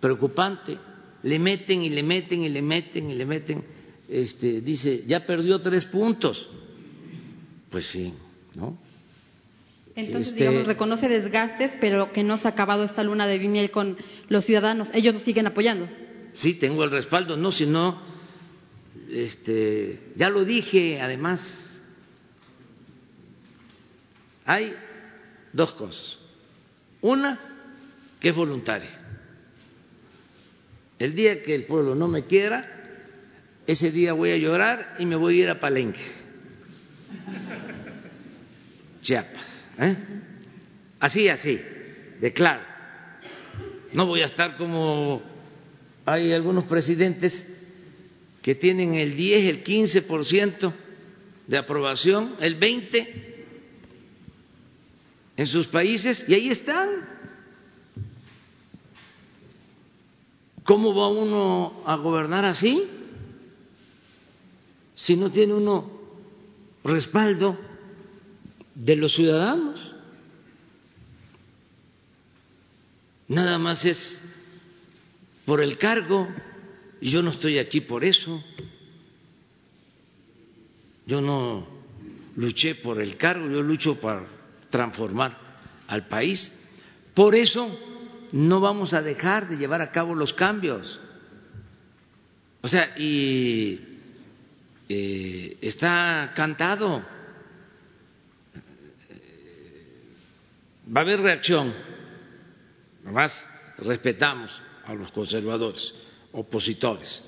[0.00, 0.78] preocupante.
[1.22, 3.64] Le meten y le meten y le meten y le meten.
[4.08, 6.46] Este, dice, ya perdió tres puntos.
[7.70, 8.12] Pues sí,
[8.54, 8.78] ¿no?
[9.96, 13.70] Entonces, Este- digamos, reconoce desgastes, pero que no se ha acabado esta luna de miel
[13.70, 13.96] con
[14.28, 14.88] los ciudadanos.
[14.92, 15.88] Ellos nos siguen apoyando.
[16.32, 18.02] Sí, tengo el respaldo, no, si no,
[19.08, 21.80] este, ya lo dije, además,
[24.44, 24.74] hay
[25.52, 26.18] dos cosas.
[27.00, 27.38] Una,
[28.18, 28.90] que es voluntaria.
[30.98, 32.68] El día que el pueblo no me quiera,
[33.66, 36.00] ese día voy a llorar y me voy a ir a Palenque,
[39.02, 39.53] Chiapas.
[39.78, 39.96] ¿Eh?
[41.00, 41.60] Así, así,
[42.20, 42.62] de claro.
[43.92, 45.22] No voy a estar como
[46.04, 47.50] hay algunos presidentes
[48.42, 50.72] que tienen el 10, el 15%
[51.46, 53.34] de aprobación, el 20%
[55.36, 56.88] en sus países y ahí están.
[60.64, 62.88] ¿Cómo va uno a gobernar así?
[64.94, 65.90] Si no tiene uno
[66.84, 67.58] respaldo
[68.74, 69.94] de los ciudadanos.
[73.28, 74.20] Nada más es
[75.44, 76.28] por el cargo
[77.00, 78.42] y yo no estoy aquí por eso.
[81.06, 81.66] Yo no
[82.36, 84.26] luché por el cargo, yo lucho para
[84.70, 85.38] transformar
[85.86, 86.52] al país.
[87.14, 87.68] Por eso
[88.32, 91.00] no vamos a dejar de llevar a cabo los cambios.
[92.62, 93.78] O sea, y
[94.88, 97.13] eh, está cantado.
[100.84, 101.72] Va a haber reacción.
[103.04, 103.46] Nomás
[103.78, 104.50] respetamos
[104.84, 105.94] a los conservadores,
[106.32, 107.22] opositores,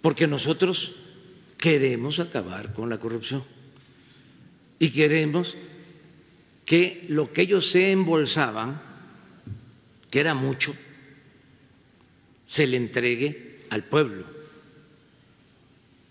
[0.00, 0.94] porque nosotros
[1.56, 3.44] queremos acabar con la corrupción
[4.78, 5.56] y queremos
[6.64, 8.80] que lo que ellos se embolsaban,
[10.10, 10.72] que era mucho,
[12.46, 14.24] se le entregue al pueblo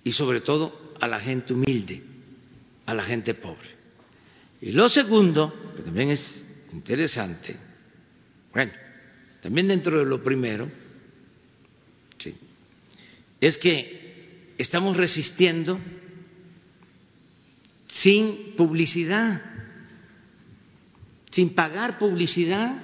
[0.03, 2.01] y sobre todo a la gente humilde,
[2.85, 3.69] a la gente pobre.
[4.61, 7.55] Y lo segundo, que también es interesante,
[8.51, 8.73] bueno,
[9.41, 10.69] también dentro de lo primero,
[12.17, 12.35] sí,
[13.39, 15.79] es que estamos resistiendo
[17.87, 19.41] sin publicidad,
[21.29, 22.83] sin pagar publicidad.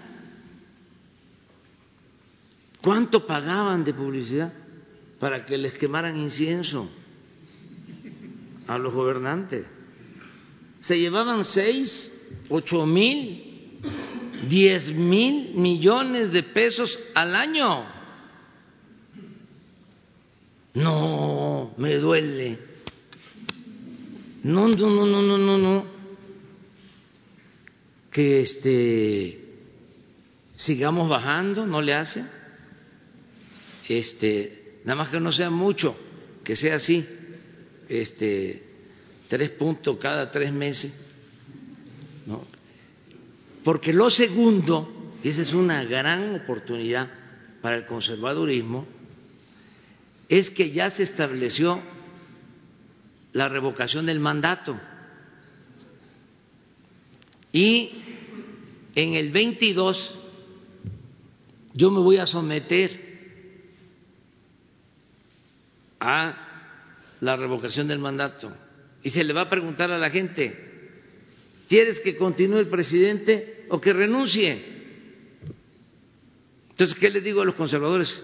[2.82, 4.54] ¿Cuánto pagaban de publicidad
[5.20, 6.90] para que les quemaran incienso
[8.68, 9.66] a los gobernantes?
[10.82, 12.13] Se llevaban seis,
[12.56, 13.80] ocho mil,
[14.48, 17.84] diez mil millones de pesos al año.
[20.76, 22.60] No, me duele.
[24.44, 25.86] No, no, no, no, no, no, no.
[28.12, 29.40] Que este
[30.56, 32.24] sigamos bajando, no le hace.
[33.90, 35.96] este, nada más que no sea mucho,
[36.44, 37.06] que sea así,
[37.90, 38.64] este,
[39.28, 40.94] tres puntos cada tres meses,
[43.64, 47.10] Porque lo segundo, y esa es una gran oportunidad
[47.62, 48.86] para el conservadurismo,
[50.30, 51.82] es que ya se estableció
[53.32, 54.80] la revocación del mandato.
[57.52, 57.92] Y
[58.96, 60.20] en el 22
[61.74, 63.14] yo me voy a someter
[66.00, 66.36] a
[67.22, 68.52] la revocación del mandato.
[69.02, 70.73] Y se le va a preguntar a la gente,
[71.74, 74.62] ¿quieres que continúe el presidente o que renuncie?
[76.70, 78.22] Entonces, ¿qué le digo a los conservadores?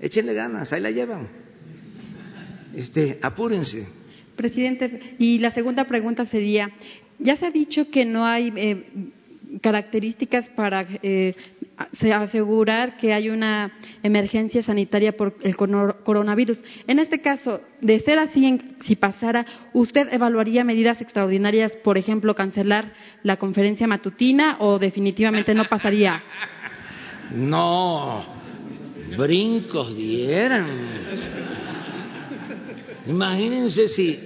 [0.00, 1.28] Échenle ganas, ahí la llevan.
[2.74, 3.86] Este, apúrense.
[4.36, 6.72] Presidente, y la segunda pregunta sería,
[7.18, 9.10] ya se ha dicho que no hay eh,
[9.60, 11.34] características para eh,
[12.14, 13.72] asegurar que hay una
[14.02, 16.62] emergencia sanitaria por el coronavirus.
[16.86, 22.92] En este caso, de ser así, si pasara, ¿usted evaluaría medidas extraordinarias, por ejemplo, cancelar
[23.22, 26.22] la conferencia matutina o definitivamente no pasaría?
[27.32, 28.24] No,
[29.16, 30.66] brincos dieran.
[33.06, 34.20] Imagínense si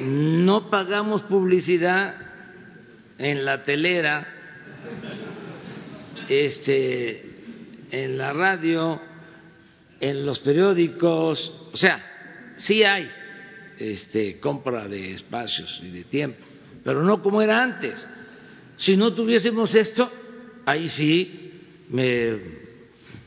[0.00, 2.27] no pagamos publicidad
[3.18, 4.26] en la telera,
[6.28, 7.22] este,
[7.90, 9.00] en la radio,
[10.00, 13.08] en los periódicos, o sea, sí hay
[13.78, 16.44] este, compra de espacios y de tiempo,
[16.84, 18.08] pero no como era antes.
[18.76, 20.10] Si no tuviésemos esto,
[20.64, 21.50] ahí sí
[21.90, 22.38] me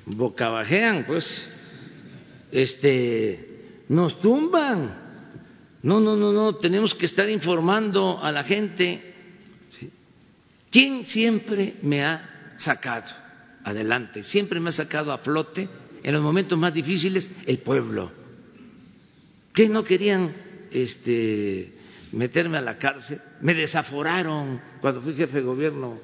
[0.05, 1.49] bocabajean, pues,
[2.51, 4.99] este, nos tumban.
[5.84, 9.11] No, no, no, no, tenemos que estar informando a la gente.
[10.72, 13.11] ¿Quién siempre me ha sacado
[13.64, 14.23] adelante?
[14.23, 15.68] Siempre me ha sacado a flote
[16.03, 18.11] en los momentos más difíciles el pueblo.
[19.53, 20.34] ¿Qué no querían
[20.72, 21.73] este,
[22.14, 23.19] meterme a la cárcel?
[23.41, 25.99] Me desaforaron cuando fui jefe de gobierno.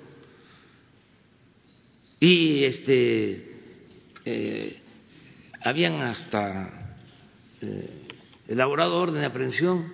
[2.19, 3.55] Y este,
[4.25, 4.81] eh,
[5.61, 6.97] habían hasta
[7.61, 8.07] eh,
[8.47, 9.91] elaborado orden de aprehensión.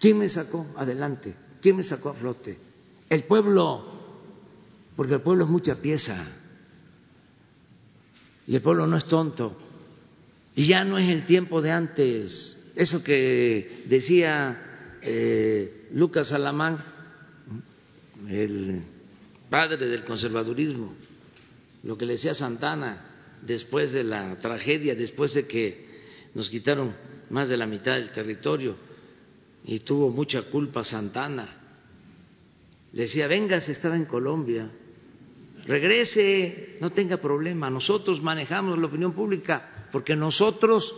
[0.00, 1.34] ¿Quién me sacó adelante?
[1.60, 2.58] ¿Quién me sacó a flote?
[3.08, 3.84] El pueblo,
[4.96, 6.26] porque el pueblo es mucha pieza.
[8.46, 9.56] Y el pueblo no es tonto.
[10.54, 12.72] Y ya no es el tiempo de antes.
[12.74, 16.78] Eso que decía eh, Lucas Alamán,
[18.28, 18.82] el
[19.50, 20.94] padre del conservadurismo,
[21.84, 23.06] lo que le decía Santana
[23.42, 25.86] después de la tragedia, después de que
[26.34, 26.94] nos quitaron
[27.30, 28.76] más de la mitad del territorio
[29.66, 31.48] y tuvo mucha culpa Santana.
[32.92, 34.70] Le decía, venga, se estaba en Colombia,
[35.66, 40.94] regrese, no tenga problema, nosotros manejamos la opinión pública porque nosotros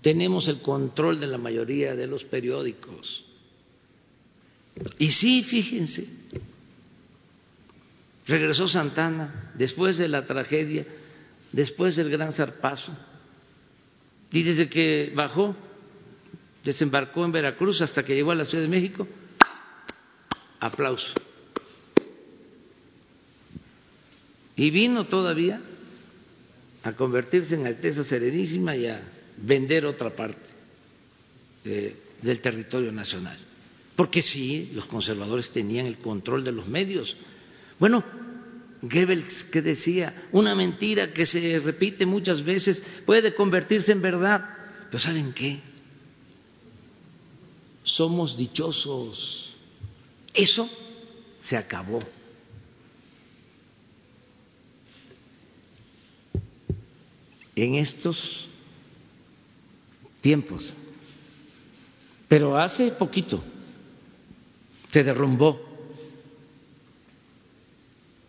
[0.00, 3.24] tenemos el control de la mayoría de los periódicos.
[4.98, 6.08] Y sí, fíjense,
[8.26, 10.86] regresó Santana después de la tragedia,
[11.52, 12.96] después del gran zarpazo
[14.32, 15.54] y desde que bajó,
[16.64, 19.06] desembarcó en Veracruz hasta que llegó a la Ciudad de México,
[20.58, 21.12] aplauso.
[24.56, 25.60] Y vino todavía
[26.82, 29.00] a convertirse en Alteza Serenísima y a
[29.38, 30.48] vender otra parte
[31.64, 33.38] eh, del territorio nacional.
[33.96, 37.16] Porque sí, los conservadores tenían el control de los medios.
[37.78, 38.04] Bueno,
[38.82, 44.56] Goebbels que decía, una mentira que se repite muchas veces puede convertirse en verdad.
[44.90, 45.60] Pero ¿saben qué?
[47.82, 49.54] Somos dichosos.
[50.34, 50.68] Eso
[51.42, 52.00] se acabó.
[57.56, 58.48] En estos
[60.20, 60.72] tiempos.
[62.28, 63.42] Pero hace poquito
[64.92, 65.70] se derrumbó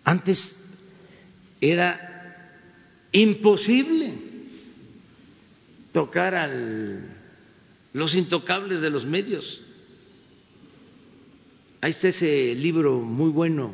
[0.03, 0.57] antes
[1.59, 2.57] era
[3.11, 4.13] imposible
[5.93, 6.49] tocar a
[7.93, 9.61] los intocables de los medios.
[11.81, 13.73] Ahí está ese libro muy bueno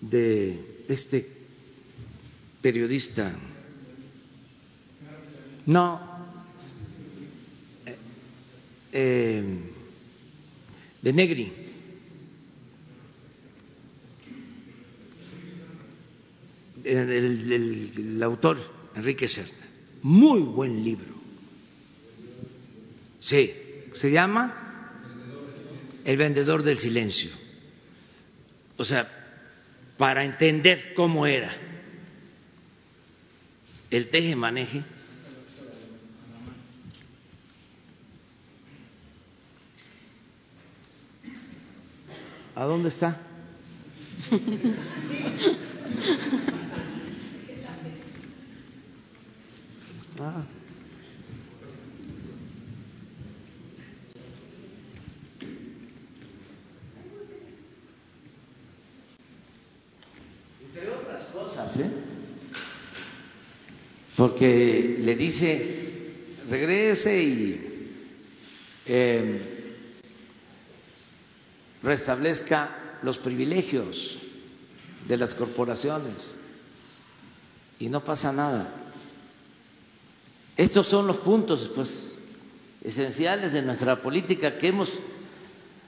[0.00, 1.26] de este
[2.60, 3.34] periodista.
[5.66, 6.12] No.
[8.92, 9.42] Eh,
[11.00, 11.62] de Negri.
[16.84, 18.58] el, autor,
[18.94, 19.66] Enrique Serta.
[20.02, 21.11] Muy buen libro.
[23.22, 23.54] Sí,
[23.94, 24.90] se llama
[26.04, 27.30] El vendedor del silencio.
[28.76, 29.08] O sea,
[29.96, 31.52] para entender cómo era
[33.90, 34.82] el teje-maneje.
[42.56, 43.20] ¿A dónde está?
[50.24, 50.44] Ah.
[60.60, 61.90] Entre otras cosas, ¿eh?
[64.22, 66.14] Porque le dice,
[66.48, 67.90] regrese y
[68.86, 69.40] eh,
[71.82, 74.16] restablezca los privilegios
[75.08, 76.36] de las corporaciones
[77.80, 78.72] y no pasa nada.
[80.56, 82.12] Estos son los puntos pues,
[82.80, 84.88] esenciales de nuestra política que hemos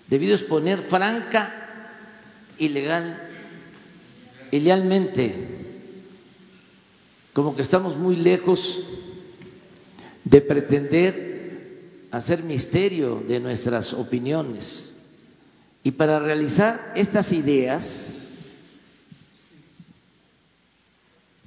[0.09, 2.01] debido exponer franca
[2.59, 3.29] y legal
[4.51, 5.64] y lealmente,
[7.35, 8.81] como que estamos muy lejos
[10.25, 14.91] de pretender hacer misterio de nuestras opiniones.
[15.83, 18.39] Y para realizar estas ideas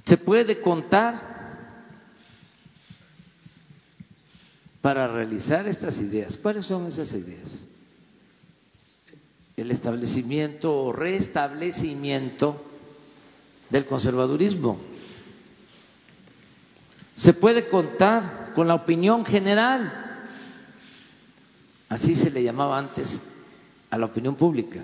[0.04, 1.38] se puede contar
[4.82, 6.36] para realizar estas ideas.
[6.36, 7.66] ¿Cuáles son esas ideas?
[9.56, 12.62] El establecimiento o restablecimiento
[13.70, 14.87] del conservadurismo.
[17.18, 19.92] Se puede contar con la opinión general,
[21.88, 23.20] así se le llamaba antes
[23.90, 24.80] a la opinión pública,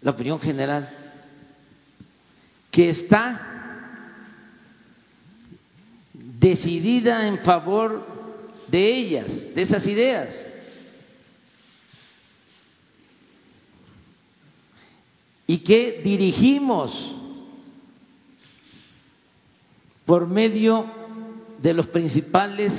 [0.00, 0.88] la opinión general,
[2.68, 3.46] que está
[6.12, 8.04] decidida en favor
[8.66, 10.46] de ellas, de esas ideas.
[15.46, 17.19] Y que dirigimos
[20.10, 20.86] por medio
[21.62, 22.72] de los principales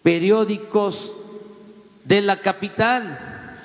[0.00, 1.12] periódicos
[2.04, 3.56] de la capital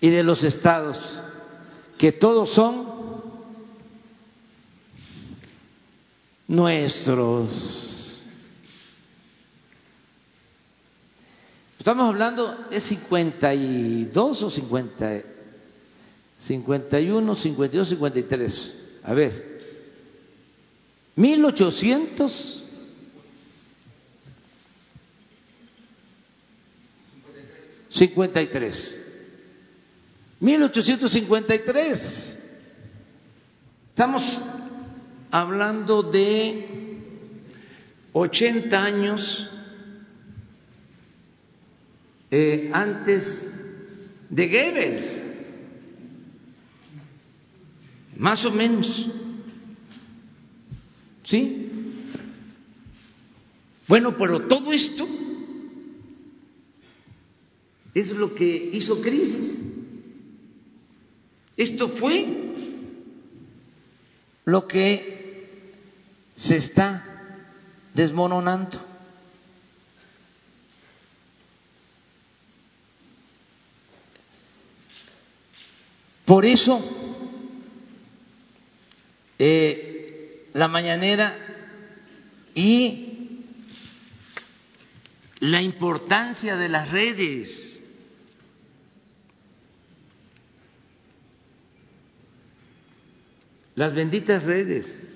[0.00, 0.98] y de los estados,
[1.96, 2.88] que todos son
[6.48, 8.20] nuestros.
[11.78, 15.39] Estamos hablando, ¿es 52 o 50?
[16.46, 18.74] 51, 52, 53.
[19.04, 19.60] A ver,
[21.16, 22.56] 1800.
[27.90, 28.96] Cincuenta y tres.
[30.38, 32.38] Mil ochocientos cincuenta y tres.
[33.90, 34.22] Estamos
[35.30, 36.96] hablando de
[38.12, 39.48] 80 años
[42.30, 43.46] eh, antes
[44.30, 45.06] de Goebbels,
[48.20, 49.06] más o menos.
[51.24, 51.70] ¿Sí?
[53.88, 55.08] Bueno, pero todo esto
[57.94, 59.58] es lo que hizo crisis.
[61.56, 62.52] Esto fue
[64.44, 65.64] lo que
[66.36, 67.02] se está
[67.94, 68.78] desmoronando.
[76.26, 76.99] Por eso,
[79.40, 81.34] eh, la mañanera
[82.54, 83.44] y
[85.40, 87.66] la importancia de las redes.
[93.74, 95.08] Las benditas redes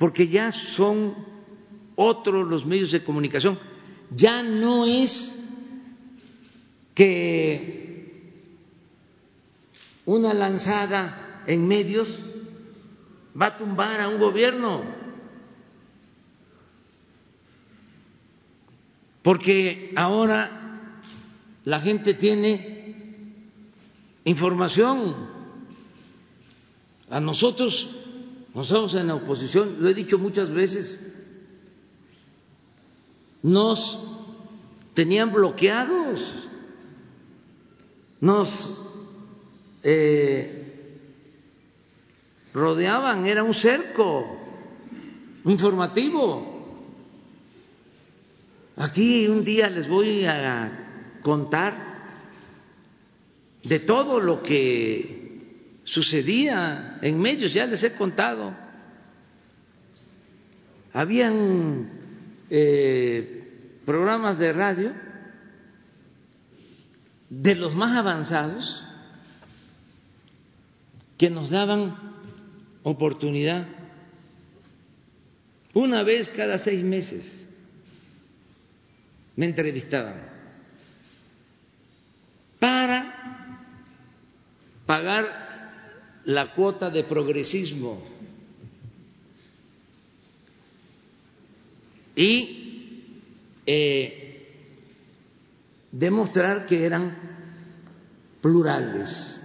[0.00, 1.14] porque ya son
[1.94, 3.58] otros los medios de comunicación.
[4.16, 5.38] Ya no es
[6.94, 8.40] que
[10.06, 12.18] una lanzada en medios
[13.38, 14.82] va a tumbar a un gobierno,
[19.22, 20.92] porque ahora
[21.64, 23.34] la gente tiene
[24.24, 25.28] información.
[27.10, 28.00] A nosotros
[28.54, 31.00] nosotros en la oposición, lo he dicho muchas veces,
[33.42, 33.98] nos
[34.94, 36.20] tenían bloqueados,
[38.20, 38.76] nos
[39.82, 40.59] eh,
[42.52, 44.38] rodeaban, era un cerco
[45.44, 46.58] informativo.
[48.76, 51.90] Aquí un día les voy a contar
[53.62, 58.54] de todo lo que sucedía en medios, ya les he contado.
[60.92, 61.90] Habían
[62.48, 64.92] eh, programas de radio
[67.28, 68.84] de los más avanzados
[71.16, 71.96] que nos daban
[72.82, 73.66] oportunidad
[75.74, 77.46] una vez cada seis meses.
[79.36, 80.28] Me entrevistaban
[82.58, 83.64] para
[84.84, 88.02] pagar la cuota de progresismo
[92.14, 93.14] y
[93.64, 94.20] eh,
[95.92, 97.16] demostrar que eran
[98.42, 99.40] plurales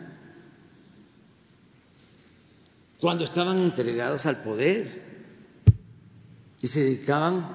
[3.05, 5.03] cuando estaban entregados al poder
[6.59, 7.47] y se dedicaban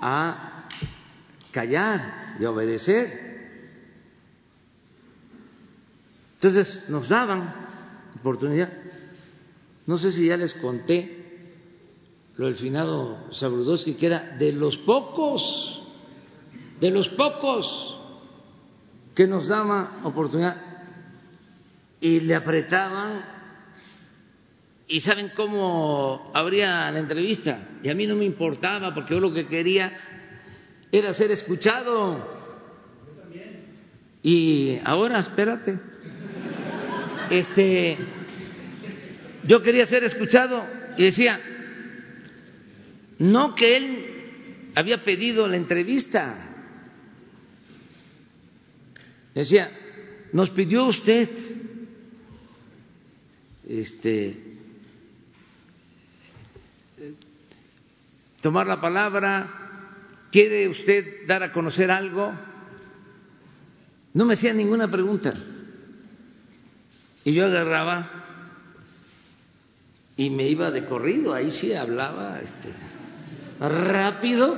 [0.00, 0.66] a
[1.50, 3.20] callar y a obedecer.
[6.36, 7.54] Entonces nos daban
[8.18, 8.72] oportunidad.
[9.86, 11.50] No sé si ya les conté
[12.38, 15.82] lo del finado Sabrudowski, que era de los pocos,
[16.80, 18.00] de los pocos
[19.14, 20.56] que nos daba oportunidad
[22.00, 23.33] y le apretaban
[24.86, 29.32] y saben cómo habría la entrevista y a mí no me importaba porque yo lo
[29.32, 29.92] que quería
[30.92, 32.44] era ser escuchado.
[34.22, 35.78] Y ahora espérate.
[37.30, 37.96] Este
[39.46, 40.66] yo quería ser escuchado
[40.96, 41.40] y decía
[43.18, 44.14] no que él
[44.74, 46.50] había pedido la entrevista.
[49.34, 49.70] Decía,
[50.32, 51.28] nos pidió usted
[53.68, 54.43] este
[58.40, 62.32] tomar la palabra, quiere usted dar a conocer algo.
[64.12, 65.34] No me hacía ninguna pregunta.
[67.24, 68.10] Y yo agarraba
[70.16, 72.68] y me iba de corrido, ahí sí hablaba este
[73.60, 74.56] rápido,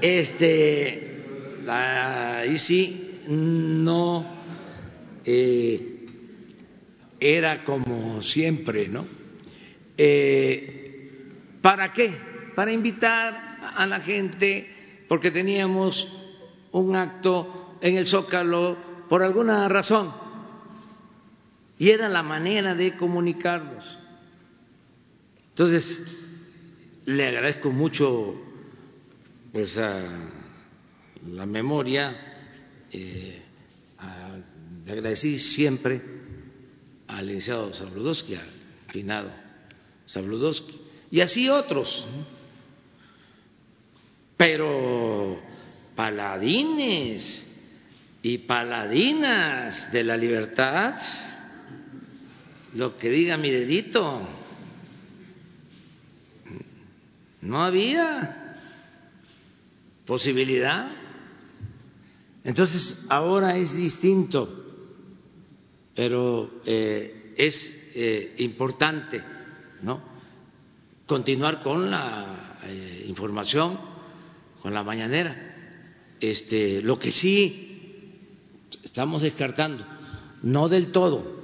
[0.00, 1.22] este,
[1.66, 4.26] ahí sí no
[5.24, 6.06] eh,
[7.18, 9.06] era como siempre, ¿no?
[9.96, 10.83] Eh,
[11.64, 12.12] ¿Para qué?
[12.54, 14.68] Para invitar a la gente,
[15.08, 16.06] porque teníamos
[16.72, 18.76] un acto en el Zócalo
[19.08, 20.12] por alguna razón,
[21.78, 23.98] y era la manera de comunicarnos.
[25.48, 26.02] Entonces,
[27.06, 28.34] le agradezco mucho
[29.50, 30.02] pues a
[31.28, 32.14] la memoria,
[32.92, 33.42] eh,
[34.84, 36.02] le agradecí siempre
[37.06, 38.50] al licenciado Sabludowski, al
[38.88, 39.32] finado
[40.04, 42.06] Sabludowski, y así otros.
[44.36, 45.40] Pero
[45.94, 47.50] paladines
[48.22, 50.96] y paladinas de la libertad,
[52.74, 54.26] lo que diga mi dedito,
[57.42, 58.56] no había
[60.06, 60.90] posibilidad.
[62.42, 64.64] Entonces, ahora es distinto,
[65.94, 69.22] pero eh, es eh, importante
[69.84, 70.13] ¿no?
[71.06, 73.78] Continuar con la eh, información,
[74.62, 75.52] con la mañanera.
[76.20, 77.70] Este, lo que sí
[78.82, 79.84] estamos descartando,
[80.42, 81.42] no del todo,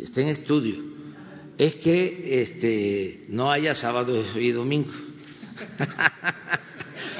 [0.00, 0.82] está en estudio,
[1.58, 4.90] es que este, no haya sábado y domingo.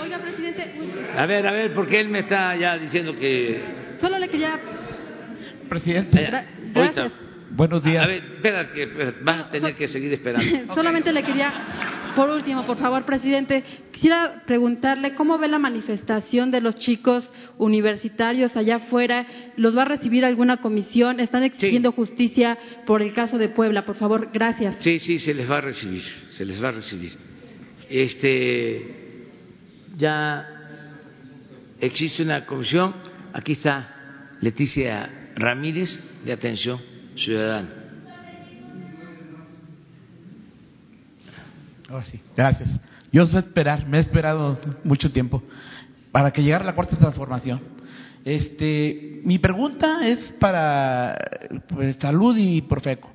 [0.03, 0.73] Oiga, presidente.
[1.17, 3.63] A ver, a ver, porque él me está ya diciendo que.
[4.01, 4.59] Solo le quería.
[5.69, 6.29] Presidente.
[6.73, 7.13] Gracias.
[7.51, 8.05] Buenos días.
[8.05, 8.87] A ver, espera, que
[9.23, 10.75] vas a tener que seguir esperando.
[10.75, 13.63] Solamente le quería, por último, por favor, presidente,
[13.93, 19.27] quisiera preguntarle cómo ve la manifestación de los chicos universitarios allá afuera.
[19.57, 21.21] ¿Los va a recibir alguna comisión?
[21.21, 23.85] ¿Están exigiendo justicia por el caso de Puebla?
[23.85, 24.77] Por favor, gracias.
[24.81, 27.13] Sí, sí, se les va a recibir, se les va a recibir.
[27.89, 29.29] Este,
[29.97, 30.49] ya
[31.81, 32.95] existe una comisión.
[33.33, 37.69] Aquí está Leticia Ramírez de Atención Ciudadana.
[41.89, 42.81] Ahora sí, gracias.
[43.13, 45.43] Yo sé esperar, me he esperado mucho tiempo
[46.11, 47.61] para que llegara la cuarta transformación.
[48.25, 51.17] Este, mi pregunta es para
[51.69, 53.13] pues, salud y Profeco.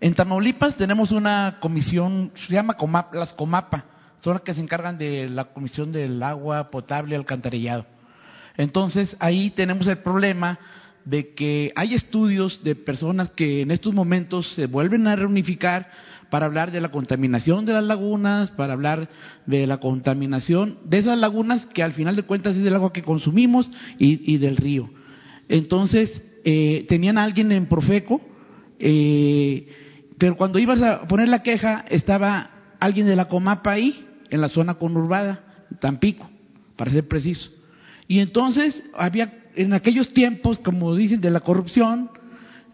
[0.00, 3.84] En Tamaulipas tenemos una comisión, se llama Comap, las Comapa,
[4.20, 7.86] son las que se encargan de la comisión del agua potable alcantarillado.
[8.56, 10.58] Entonces ahí tenemos el problema
[11.04, 15.90] de que hay estudios de personas que en estos momentos se vuelven a reunificar
[16.30, 19.08] para hablar de la contaminación de las lagunas, para hablar
[19.46, 23.02] de la contaminación de esas lagunas que al final de cuentas es del agua que
[23.02, 24.88] consumimos y, del río.
[25.48, 28.20] Entonces, eh, tenían a alguien en Profeco,
[28.78, 29.66] eh,
[30.16, 34.48] pero cuando ibas a poner la queja estaba alguien de la Comapa ahí, en la
[34.48, 35.44] zona conurbada,
[35.80, 36.30] Tampico,
[36.76, 37.50] para ser preciso.
[38.06, 42.10] Y entonces había en aquellos tiempos, como dicen, de la corrupción,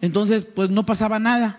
[0.01, 1.59] entonces pues no pasaba nada.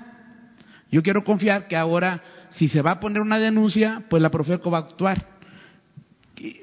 [0.92, 4.72] Yo quiero confiar que ahora, si se va a poner una denuncia, pues la Profeco
[4.72, 5.28] va a actuar.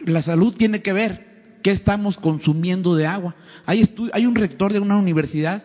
[0.05, 3.35] La salud tiene que ver qué estamos consumiendo de agua.
[3.67, 5.65] Hay, hay un rector de una universidad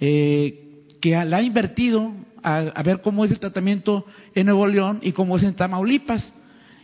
[0.00, 2.12] eh, que la ha invertido
[2.42, 6.32] a, a, ver cómo es el tratamiento en Nuevo León y cómo es en Tamaulipas.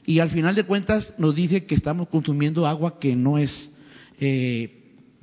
[0.04, 3.72] Y al final de cuentas nos dice que estamos consumiendo agua que no es
[4.20, 4.75] eh,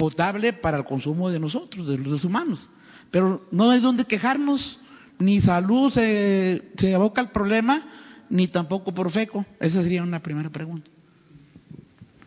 [0.04, 2.68] potable para el consumo de nosotros, de los humanos.
[3.10, 4.78] Pero no hay donde quejarnos,
[5.18, 9.46] ni salud se, se aboca al problema, ni tampoco por FECO.
[9.62, 10.92] Esa sería una primera pregunta.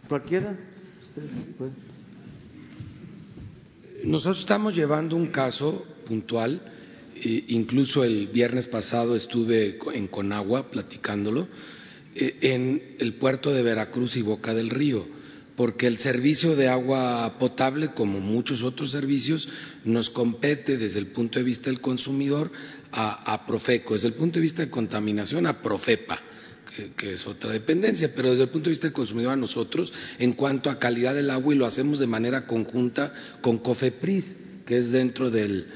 [0.09, 0.57] ¿Cualquiera?
[1.01, 1.75] ¿Ustedes pueden?
[4.05, 6.63] Nosotros estamos llevando un caso puntual,
[7.15, 11.47] e incluso el viernes pasado estuve en Conagua platicándolo,
[12.15, 15.16] en el puerto de Veracruz y Boca del Río,
[15.57, 19.49] porque el servicio de agua potable, como muchos otros servicios,
[19.85, 22.53] nos compete desde el punto de vista del consumidor
[22.93, 26.21] a, Profeco, desde el punto de vista de contaminación a Profepa
[26.97, 30.35] que, es otra dependencia, pero desde el punto de vista del consumidor a nosotros, en
[30.35, 34.91] cuanto a calidad del agua, y lo hacemos de manera conjunta con COFEPRIS, que es
[34.91, 35.67] dentro del,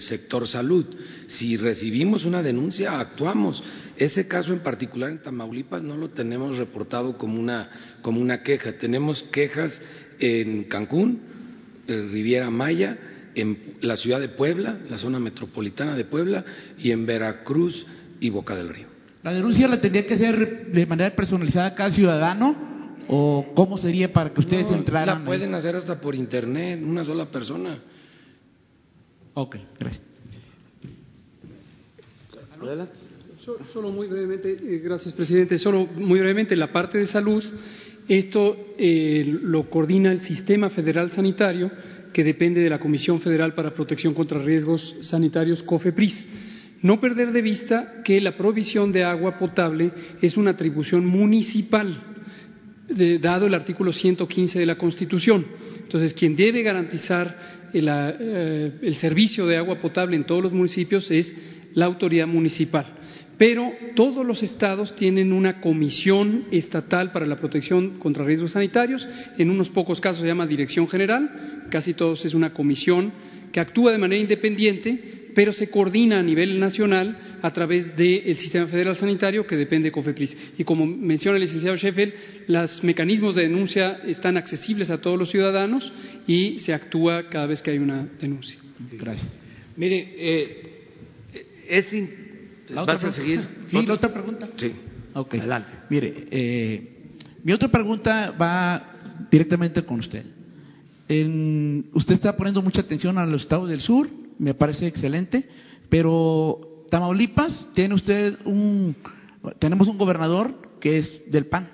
[0.00, 0.84] sector salud.
[1.28, 3.62] Si recibimos una denuncia, actuamos.
[4.00, 7.68] Ese caso en particular en Tamaulipas no lo tenemos reportado como una,
[8.00, 8.78] como una queja.
[8.78, 9.78] Tenemos quejas
[10.18, 11.20] en Cancún,
[11.86, 12.96] en Riviera Maya,
[13.34, 16.46] en la ciudad de Puebla, la zona metropolitana de Puebla,
[16.78, 17.86] y en Veracruz
[18.20, 18.86] y Boca del Río.
[19.22, 22.96] ¿La denuncia la tendría que hacer de manera personalizada a cada ciudadano?
[23.06, 25.18] ¿O cómo sería para que ustedes no, entraran?
[25.18, 27.76] La pueden hacer hasta por internet, una sola persona.
[29.34, 30.00] Ok, gracias.
[33.72, 37.42] Solo muy brevemente, eh, gracias presidente, solo muy brevemente, la parte de salud,
[38.06, 41.70] esto eh, lo coordina el Sistema Federal Sanitario,
[42.12, 46.28] que depende de la Comisión Federal para Protección contra Riesgos Sanitarios, COFEPRIS.
[46.82, 49.90] No perder de vista que la provisión de agua potable
[50.20, 51.96] es una atribución municipal,
[53.22, 55.46] dado el artículo 115 de la Constitución.
[55.78, 61.34] Entonces, quien debe garantizar eh, el servicio de agua potable en todos los municipios es
[61.72, 62.99] la autoridad municipal.
[63.40, 69.08] Pero todos los estados tienen una comisión estatal para la protección contra riesgos sanitarios.
[69.38, 73.10] En unos pocos casos se llama Dirección General, casi todos es una comisión
[73.50, 78.66] que actúa de manera independiente, pero se coordina a nivel nacional a través del Sistema
[78.66, 80.36] Federal Sanitario que depende de COFEPRIS.
[80.58, 82.12] Y como menciona el licenciado Sheffield,
[82.46, 85.90] los mecanismos de denuncia están accesibles a todos los ciudadanos
[86.26, 88.58] y se actúa cada vez que hay una denuncia.
[88.98, 89.34] Gracias.
[89.78, 90.84] Mire, eh,
[91.70, 91.90] es.
[92.70, 93.46] ¿La ¿Vas otra a seguir?
[93.68, 94.48] ¿Sí, la otra pregunta?
[94.56, 94.72] Sí.
[95.14, 95.34] Ok.
[95.34, 95.72] Adelante.
[95.88, 97.00] Mire, eh,
[97.42, 98.82] mi otra pregunta va
[99.30, 100.24] directamente con usted.
[101.08, 105.48] En, usted está poniendo mucha atención a los estados del sur, me parece excelente,
[105.88, 108.94] pero Tamaulipas tiene usted un,
[109.58, 111.68] tenemos un gobernador que es del PAN,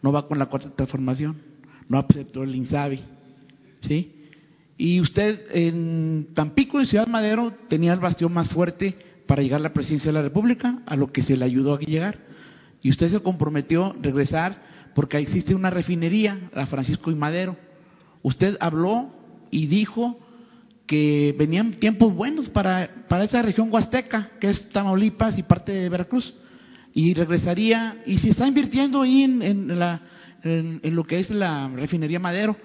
[0.00, 1.42] no va con la cuarta transformación,
[1.88, 3.00] no aceptó el INSABI,
[3.80, 4.14] ¿sí?
[4.76, 8.96] Y usted en Tampico y Ciudad Madero tenía el bastión más fuerte
[9.28, 11.78] para llegar a la presidencia de la República, a lo que se le ayudó a
[11.78, 12.18] llegar.
[12.82, 14.62] Y usted se comprometió a regresar
[14.94, 17.54] porque existe una refinería, la Francisco y Madero.
[18.22, 19.10] Usted habló
[19.50, 20.18] y dijo
[20.86, 25.88] que venían tiempos buenos para, para esa región huasteca, que es Tamaulipas y parte de
[25.90, 26.34] Veracruz.
[26.94, 32.18] Y regresaría, y se está invirtiendo ahí en, en, en lo que es la refinería
[32.18, 32.56] Madero,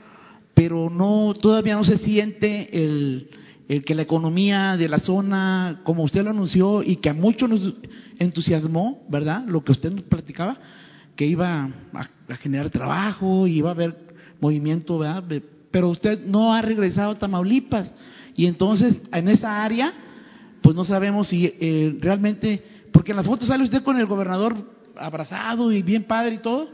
[0.54, 3.30] pero no todavía no se siente el,
[3.68, 7.50] el que la economía de la zona, como usted lo anunció y que a muchos
[7.50, 7.74] nos
[8.20, 9.46] entusiasmó, ¿verdad?
[9.48, 10.58] Lo que usted nos platicaba,
[11.16, 13.96] que iba a, generar trabajo, iba a haber
[14.42, 15.24] movimiento, ¿verdad?
[15.72, 17.94] Pero usted no ha regresado a Tamaulipas
[18.36, 19.94] y entonces en esa área,
[20.62, 24.56] pues no sabemos si eh, realmente, porque en la foto sale usted con el gobernador
[24.96, 26.70] abrazado y bien padre y todo,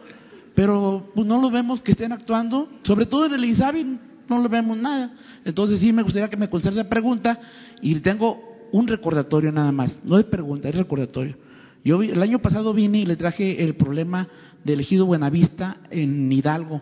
[0.56, 4.00] pero pues no lo vemos que estén actuando, sobre todo en el INSABI
[4.30, 5.12] no lo vemos nada.
[5.46, 7.40] Entonces sí me gustaría que me conceda la pregunta
[7.82, 8.42] y tengo
[8.72, 11.36] un recordatorio nada más, no es pregunta, es recordatorio.
[11.84, 14.28] Yo vi, el año pasado vine y le traje el problema
[14.64, 16.82] del ejido Buenavista en Hidalgo.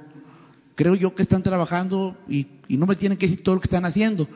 [0.75, 3.67] Creo yo que están trabajando y, y, no me tienen que decir todo lo que
[3.67, 4.27] están haciendo,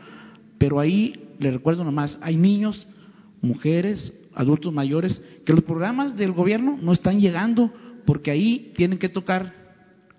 [0.57, 2.87] pero ahí le recuerdo nomás, hay niños,
[3.41, 7.71] mujeres, adultos mayores, que los programas del gobierno no están llegando
[8.05, 9.53] porque ahí tienen que tocar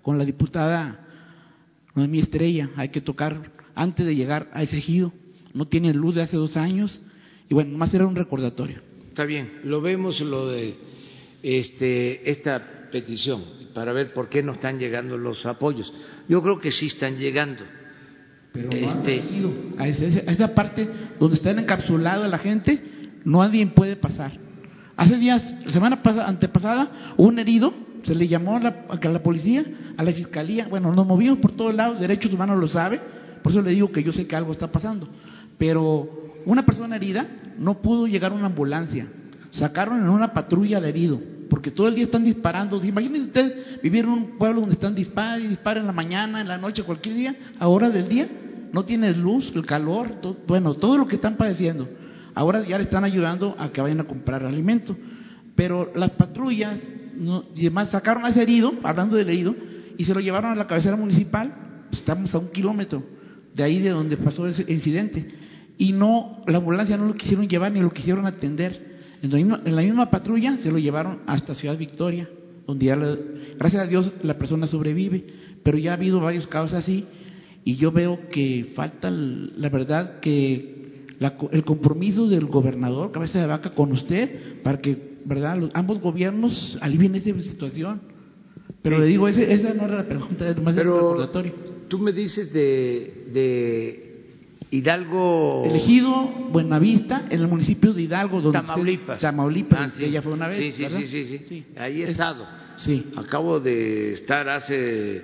[0.01, 1.02] con la diputada
[1.95, 5.13] no es mi estrella, hay que tocar antes de llegar a ese ejido.
[5.53, 6.99] No tienen luz de hace dos años
[7.49, 8.81] y bueno, nomás era un recordatorio.
[9.09, 10.75] Está bien, lo vemos lo de
[11.43, 13.43] este, esta petición
[13.73, 15.93] para ver por qué no están llegando los apoyos.
[16.27, 17.63] Yo creo que sí están llegando.
[18.51, 19.21] Pero no este...
[19.77, 20.87] a, esa, a esa parte
[21.19, 22.81] donde están encapsulados la gente,
[23.25, 24.31] nadie puede pasar.
[24.95, 27.73] Hace días, semana antepasada, un herido
[28.03, 29.65] se le llamó a la, policía,
[29.97, 32.99] a la fiscalía, bueno, nos movimos por todos lados, derechos humanos lo sabe,
[33.41, 35.07] por eso le digo que yo sé que algo está pasando,
[35.57, 37.25] pero una persona herida
[37.57, 39.07] no pudo llegar a una ambulancia,
[39.51, 41.19] sacaron en una patrulla al herido,
[41.49, 42.83] porque todo el día están disparando.
[42.83, 46.47] Imagínense usted vivir en un pueblo donde están disparando y disparan en la mañana, en
[46.47, 48.27] la noche, cualquier día, a hora del día,
[48.71, 50.09] no tienes luz, el calor,
[50.47, 51.87] bueno, todo lo que están padeciendo.
[52.33, 54.97] Ahora ya le están ayudando a que vayan a comprar alimento.
[55.55, 56.79] Pero las patrullas,
[57.15, 57.45] no,
[57.87, 59.55] sacaron a ese herido, hablando del herido,
[59.97, 61.85] y se lo llevaron a la cabecera municipal.
[61.89, 63.03] Pues estamos a un kilómetro
[63.53, 65.25] de ahí de donde pasó ese incidente.
[65.77, 68.93] Y no, la ambulancia no lo quisieron llevar ni lo quisieron atender.
[69.21, 69.37] En la
[69.81, 72.29] misma, la patrulla se lo llevaron hasta Ciudad Victoria,
[72.67, 72.97] donde ya,
[73.57, 75.25] gracias a Dios, la persona sobrevive.
[75.63, 77.05] Pero ya ha habido varios casos así,
[77.63, 81.05] y yo veo que falta, la verdad, que
[81.51, 86.77] el compromiso del gobernador, cabeza de vaca, con usted, para que, ¿verdad?, los, ambos gobiernos
[86.81, 88.01] alivien esa situación.
[88.81, 91.53] Pero le digo, ese, esa no era la pregunta, es más Pero recordatorio.
[91.87, 94.13] Tú me dices de, de
[94.71, 95.63] Hidalgo.
[95.65, 96.11] Elegido
[96.51, 99.17] Buenavista, en el municipio de Hidalgo, donde Tamaulipas.
[99.17, 100.05] Usted, Tamaulipas, ah, sí.
[100.05, 100.75] ella fue una vez.
[100.75, 102.45] Sí, sí, sí, sí, sí, Ahí he Es- estado.
[102.77, 103.05] Sí.
[103.15, 105.23] Acabo de estar hace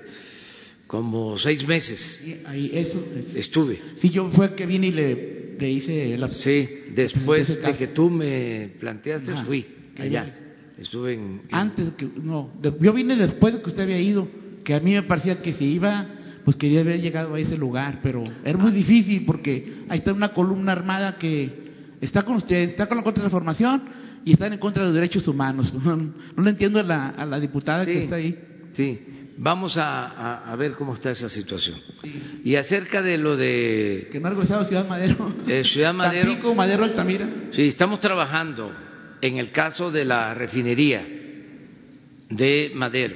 [0.88, 2.24] como seis meses.
[2.46, 3.04] Ahí, eso.
[3.36, 3.80] Estuve.
[3.96, 6.30] Sí, yo fue que vine y le, le hice la.
[6.30, 9.46] Sí, después de que tú me planteaste, Ajá.
[9.46, 9.66] fui
[10.02, 10.36] Allá.
[10.78, 11.22] Estuve en.
[11.22, 14.28] en- Antes que, no, de- yo vine después de que usted había ido,
[14.64, 16.06] que a mí me parecía que si iba,
[16.46, 20.30] pues quería haber llegado a ese lugar, pero era muy difícil porque ahí está una
[20.34, 21.70] columna armada que
[22.02, 23.84] está con usted, está con la contrarreformación
[24.26, 25.74] y están en contra de los derechos humanos.
[25.84, 27.92] No, le entiendo a la, a la diputada Sí.
[27.92, 28.40] que está ahí.
[28.74, 29.00] Sí,
[29.38, 31.78] vamos a, a- a ver cómo está esa situación.
[32.46, 35.34] Y acerca de lo de Que no ha Ciudad Madero.
[35.48, 36.28] eh, Ciudad Madero.
[36.30, 37.28] Tampico, Madero, Altamira.
[37.52, 38.72] Sí, estamos trabajando
[39.22, 41.06] en el caso de la refinería
[42.30, 43.16] de Madero.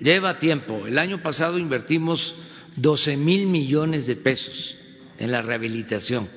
[0.00, 0.86] Lleva tiempo.
[0.86, 2.34] El año pasado invertimos
[2.76, 4.76] 12 mil millones de pesos
[5.18, 6.28] en la rehabilitación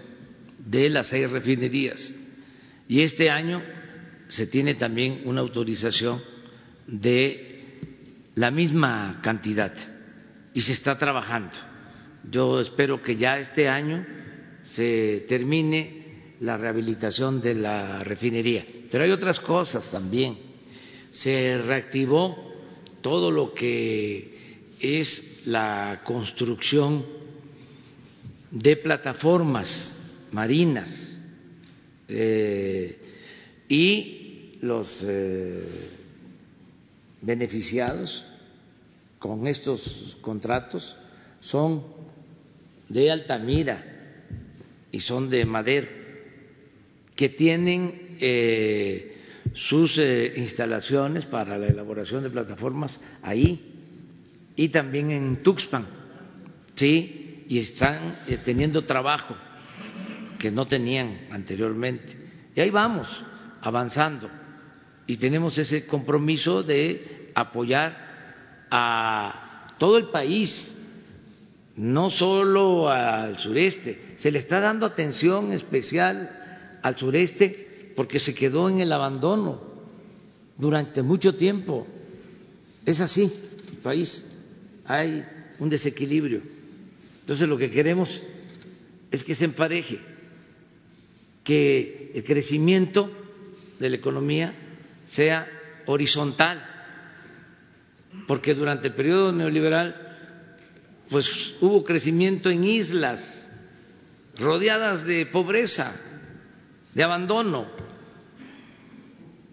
[0.58, 2.14] de las seis refinerías.
[2.88, 3.62] Y este año
[4.28, 6.22] se tiene también una autorización
[6.86, 7.48] de
[8.36, 9.74] la misma cantidad
[10.54, 11.58] y se está trabajando.
[12.30, 14.06] Yo espero que ya este año
[14.66, 18.66] se termine la rehabilitación de la refinería.
[18.90, 20.38] Pero hay otras cosas también.
[21.12, 22.54] Se reactivó
[23.02, 24.38] todo lo que
[24.80, 27.06] es la construcción
[28.52, 29.98] de plataformas
[30.32, 31.18] marinas
[32.08, 32.98] eh,
[33.68, 35.64] y los eh,
[37.22, 38.26] beneficiados
[39.20, 40.96] con estos contratos
[41.40, 41.84] son
[42.88, 43.84] de Altamira
[44.92, 45.88] y son de Madero,
[47.16, 49.18] que tienen eh,
[49.54, 53.74] sus eh, instalaciones para la elaboración de plataformas ahí
[54.56, 55.86] y también en Tuxpan,
[56.76, 59.36] sí, y están eh, teniendo trabajo
[60.40, 62.16] que no tenían anteriormente.
[62.56, 63.24] Y ahí vamos,
[63.62, 64.30] avanzando,
[65.06, 70.76] y tenemos ese compromiso de apoyar a todo el país,
[71.76, 77.67] no solo al sureste, se le está dando atención especial al sureste
[77.98, 79.60] porque se quedó en el abandono
[80.56, 81.88] durante mucho tiempo.
[82.86, 83.34] Es así,
[83.72, 84.38] el país,
[84.86, 85.26] hay
[85.58, 86.44] un desequilibrio.
[87.22, 88.22] Entonces lo que queremos
[89.10, 90.00] es que se empareje,
[91.44, 93.10] que el crecimiento
[93.80, 94.54] de la economía
[95.08, 95.48] sea
[95.88, 96.64] horizontal,
[98.28, 100.04] porque durante el periodo neoliberal
[101.10, 103.50] pues hubo crecimiento en islas
[104.38, 106.00] rodeadas de pobreza,
[106.94, 107.87] de abandono.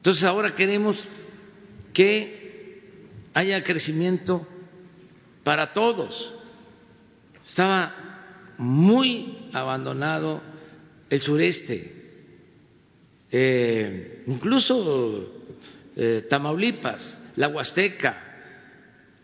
[0.04, 1.08] Entonces ahora queremos
[1.94, 2.82] que
[3.32, 4.46] haya crecimiento
[5.42, 6.30] para todos.
[7.48, 10.42] Estaba muy abandonado
[11.08, 11.90] el sureste,
[13.32, 15.42] eh, incluso
[15.96, 18.42] eh, Tamaulipas, la Huasteca,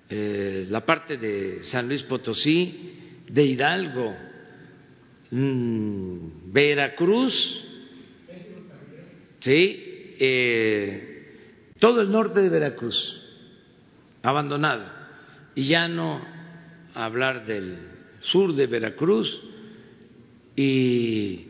[0.08, 4.16] eh, la parte de San Luis Potosí, de Hidalgo,
[5.30, 7.66] mm, Veracruz,
[9.40, 9.89] sí,
[10.22, 13.22] eh, todo el norte de Veracruz
[14.22, 14.84] abandonado
[15.54, 16.20] y ya no
[16.94, 17.78] hablar del
[18.20, 19.40] sur de Veracruz
[20.54, 21.46] y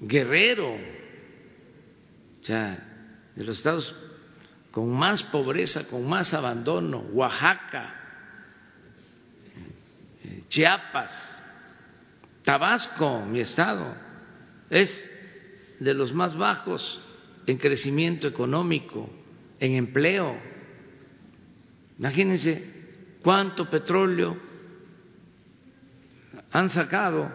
[0.00, 2.78] Guerrero, o sea,
[3.34, 3.92] de los estados
[4.70, 7.92] con más pobreza, con más abandono, Oaxaca,
[10.48, 11.42] Chiapas,
[12.44, 13.96] Tabasco, mi estado,
[14.70, 15.10] es
[15.80, 17.00] de los más bajos
[17.46, 19.08] en crecimiento económico,
[19.58, 20.36] en empleo.
[21.98, 24.36] Imagínense cuánto petróleo
[26.50, 27.32] han sacado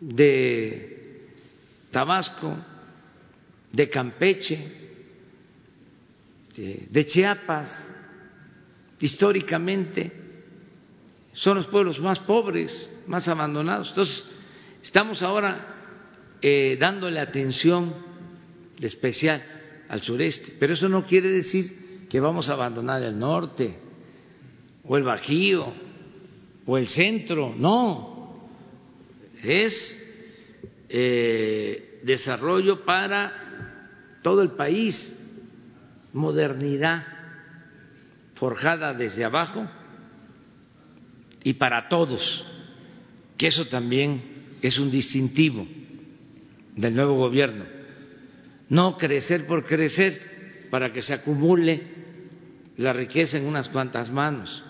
[0.00, 1.30] de
[1.90, 2.56] Tabasco,
[3.72, 4.86] de Campeche,
[6.56, 7.94] de, Chiapas,
[8.98, 10.12] históricamente,
[11.32, 13.90] son los pueblos más pobres, más abandonados.
[13.90, 14.26] Entonces,
[14.82, 15.74] estamos ahora
[16.40, 18.05] eh, dándole atención
[18.80, 19.42] especial
[19.88, 23.78] al sureste, pero eso no quiere decir que vamos a abandonar el norte
[24.84, 25.72] o el Bajío
[26.66, 28.50] o el centro, no,
[29.42, 30.02] es
[30.88, 35.14] eh, desarrollo para todo el país,
[36.12, 37.06] modernidad
[38.34, 39.68] forjada desde abajo
[41.42, 42.44] y para todos,
[43.36, 45.66] que eso también es un distintivo
[46.74, 47.75] del nuevo gobierno.
[48.68, 51.82] No crecer por crecer para que se acumule
[52.76, 54.62] la riqueza en unas cuantas manos,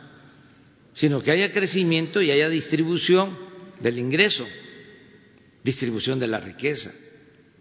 [0.95, 3.37] sino que haya crecimiento y haya distribución
[3.81, 4.47] del ingreso,
[5.63, 6.91] distribución de la riqueza,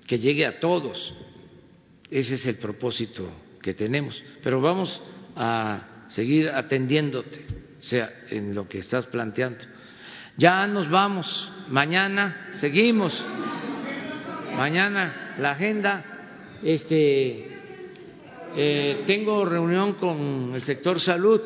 [0.06, 1.14] que llegue a todos.
[2.12, 3.30] Ese es el propósito
[3.62, 4.24] que tenemos.
[4.44, 5.02] Pero vamos
[5.36, 7.46] a seguir atendiéndote,
[7.80, 9.66] sea, en lo que estás planteando.
[10.38, 13.24] Ya nos vamos, mañana seguimos.
[14.56, 16.15] Mañana la agenda,
[16.64, 17.48] este,
[18.56, 21.42] eh, tengo reunión con el sector salud,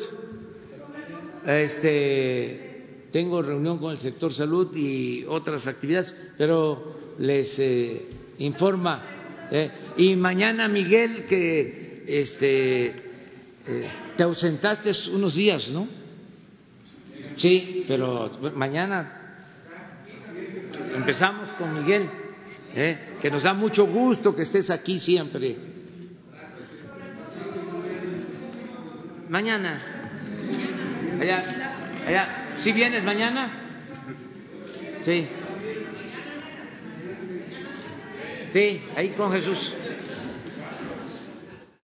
[1.46, 8.02] este, tengo reunión con el sector salud y otras actividades, pero les eh,
[8.38, 9.48] informa.
[9.50, 12.94] Eh, y mañana Miguel que este,
[14.16, 15.88] te ausentaste unos días, ¿no?
[17.36, 19.20] Sí, pero mañana
[20.94, 22.19] empezamos con Miguel.
[22.74, 23.16] ¿Eh?
[23.20, 25.56] que nos da mucho gusto que estés aquí siempre.
[29.28, 29.80] Mañana.
[31.20, 31.44] Allá,
[32.06, 32.54] allá.
[32.56, 33.48] ¿Sí vienes mañana?
[35.02, 35.26] Sí.
[38.50, 39.72] Sí, ahí con Jesús.